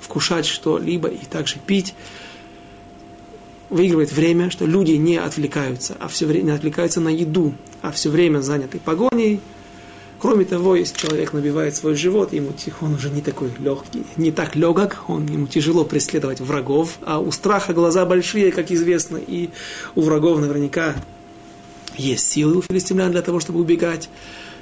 вкушать 0.00 0.46
что-либо 0.46 1.08
и 1.08 1.24
также 1.24 1.58
пить, 1.58 1.94
выигрывает 3.70 4.12
время, 4.12 4.50
что 4.50 4.66
люди 4.66 4.92
не 4.92 5.16
отвлекаются, 5.16 5.96
а 5.98 6.08
все 6.08 6.26
время 6.26 6.44
не 6.44 6.50
отвлекаются 6.50 7.00
на 7.00 7.08
еду, 7.08 7.54
а 7.80 7.90
все 7.92 8.10
время 8.10 8.40
заняты 8.40 8.78
погоней. 8.78 9.40
Кроме 10.22 10.44
того, 10.44 10.76
если 10.76 10.96
человек 10.96 11.32
набивает 11.32 11.74
свой 11.74 11.96
живот, 11.96 12.32
ему 12.32 12.52
он 12.80 12.94
уже 12.94 13.10
не 13.10 13.22
такой 13.22 13.50
легкий, 13.58 14.06
не 14.16 14.30
так 14.30 14.54
легок, 14.54 14.98
он, 15.08 15.26
ему 15.26 15.48
тяжело 15.48 15.84
преследовать 15.84 16.38
врагов, 16.40 16.98
а 17.02 17.18
у 17.18 17.32
страха 17.32 17.72
глаза 17.72 18.06
большие, 18.06 18.52
как 18.52 18.70
известно, 18.70 19.16
и 19.16 19.50
у 19.96 20.02
врагов 20.02 20.38
наверняка 20.38 20.94
есть 21.96 22.30
силы 22.30 22.58
у 22.58 22.62
филистимлян 22.62 23.10
для 23.10 23.22
того, 23.22 23.40
чтобы 23.40 23.58
убегать. 23.58 24.08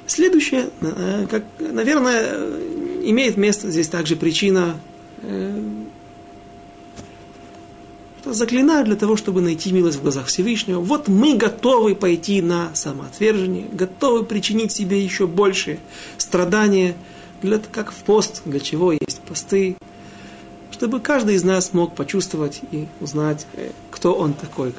Следующее, 0.07 0.71
э, 0.81 1.27
как, 1.29 1.43
наверное, 1.59 2.39
имеет 3.03 3.37
место 3.37 3.69
здесь 3.69 3.87
также 3.87 4.15
причина 4.15 4.79
э, 8.25 8.33
заклинают 8.33 8.87
для 8.87 8.95
того, 8.95 9.15
чтобы 9.15 9.41
найти 9.41 9.71
милость 9.71 9.99
в 9.99 10.01
глазах 10.01 10.27
Всевышнего. 10.27 10.79
Вот 10.79 11.07
мы 11.07 11.35
готовы 11.35 11.95
пойти 11.95 12.41
на 12.41 12.71
самоотвержение, 12.73 13.65
готовы 13.71 14.23
причинить 14.23 14.71
себе 14.71 15.03
еще 15.03 15.27
больше 15.27 15.79
страдания, 16.17 16.95
для, 17.41 17.59
как 17.59 17.91
в 17.91 17.95
пост, 17.95 18.43
для 18.45 18.59
чего 18.59 18.91
есть 18.91 19.19
посты, 19.21 19.75
чтобы 20.71 20.99
каждый 20.99 21.35
из 21.35 21.43
нас 21.43 21.73
мог 21.73 21.95
почувствовать 21.95 22.61
и 22.71 22.87
узнать, 22.99 23.45
э, 23.53 23.69
кто 23.91 24.13
он 24.13 24.33
такой. 24.33 24.73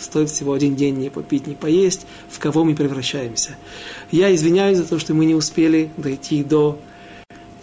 Стоит 0.00 0.30
всего 0.30 0.54
один 0.54 0.76
день 0.76 0.96
не 0.96 1.10
попить, 1.10 1.46
не 1.46 1.54
поесть, 1.54 2.06
в 2.30 2.38
кого 2.38 2.64
мы 2.64 2.74
превращаемся. 2.74 3.56
Я 4.10 4.34
извиняюсь 4.34 4.78
за 4.78 4.84
то, 4.84 4.98
что 4.98 5.14
мы 5.14 5.26
не 5.26 5.34
успели 5.34 5.90
дойти 5.96 6.42
до 6.42 6.78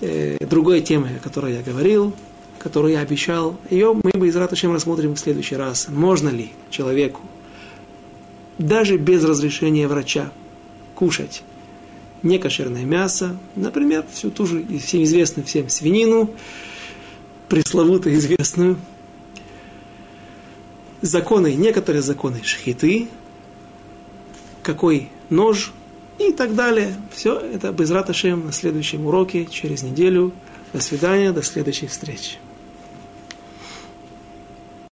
э, 0.01 0.37
другой 0.45 0.81
темы, 0.81 1.09
о 1.17 1.23
которой 1.23 1.55
я 1.55 1.63
говорил, 1.63 2.13
которую 2.59 2.93
я 2.93 2.99
обещал, 2.99 3.57
ее 3.69 3.93
мы 3.93 4.11
бы 4.11 4.27
из 4.27 4.35
Ратушем 4.35 4.73
рассмотрим 4.73 5.15
в 5.15 5.19
следующий 5.19 5.55
раз. 5.55 5.87
Можно 5.89 6.29
ли 6.29 6.51
человеку, 6.69 7.21
даже 8.57 8.97
без 8.97 9.23
разрешения 9.23 9.87
врача, 9.87 10.31
кушать 10.93 11.43
некошерное 12.21 12.83
мясо, 12.83 13.37
например, 13.55 14.05
всю 14.11 14.29
ту 14.29 14.45
же 14.45 14.65
всем 14.79 15.03
известную 15.03 15.45
всем 15.45 15.69
свинину, 15.69 16.29
пресловутую 17.47 18.15
известную, 18.15 18.77
законы, 21.01 21.55
некоторые 21.55 22.01
законы 22.01 22.41
шхиты, 22.43 23.07
какой 24.61 25.09
нож 25.29 25.71
и 26.17 26.33
так 26.33 26.55
далее. 26.55 26.93
Все 27.13 27.39
это 27.39 27.71
без 27.71 27.89
Раташем 27.89 28.45
на 28.45 28.51
следующем 28.51 29.05
уроке 29.05 29.45
через 29.45 29.83
неделю. 29.83 30.33
До 30.73 30.81
свидания, 30.81 31.31
до 31.31 31.41
следующих 31.41 31.89
встреч. 31.89 32.37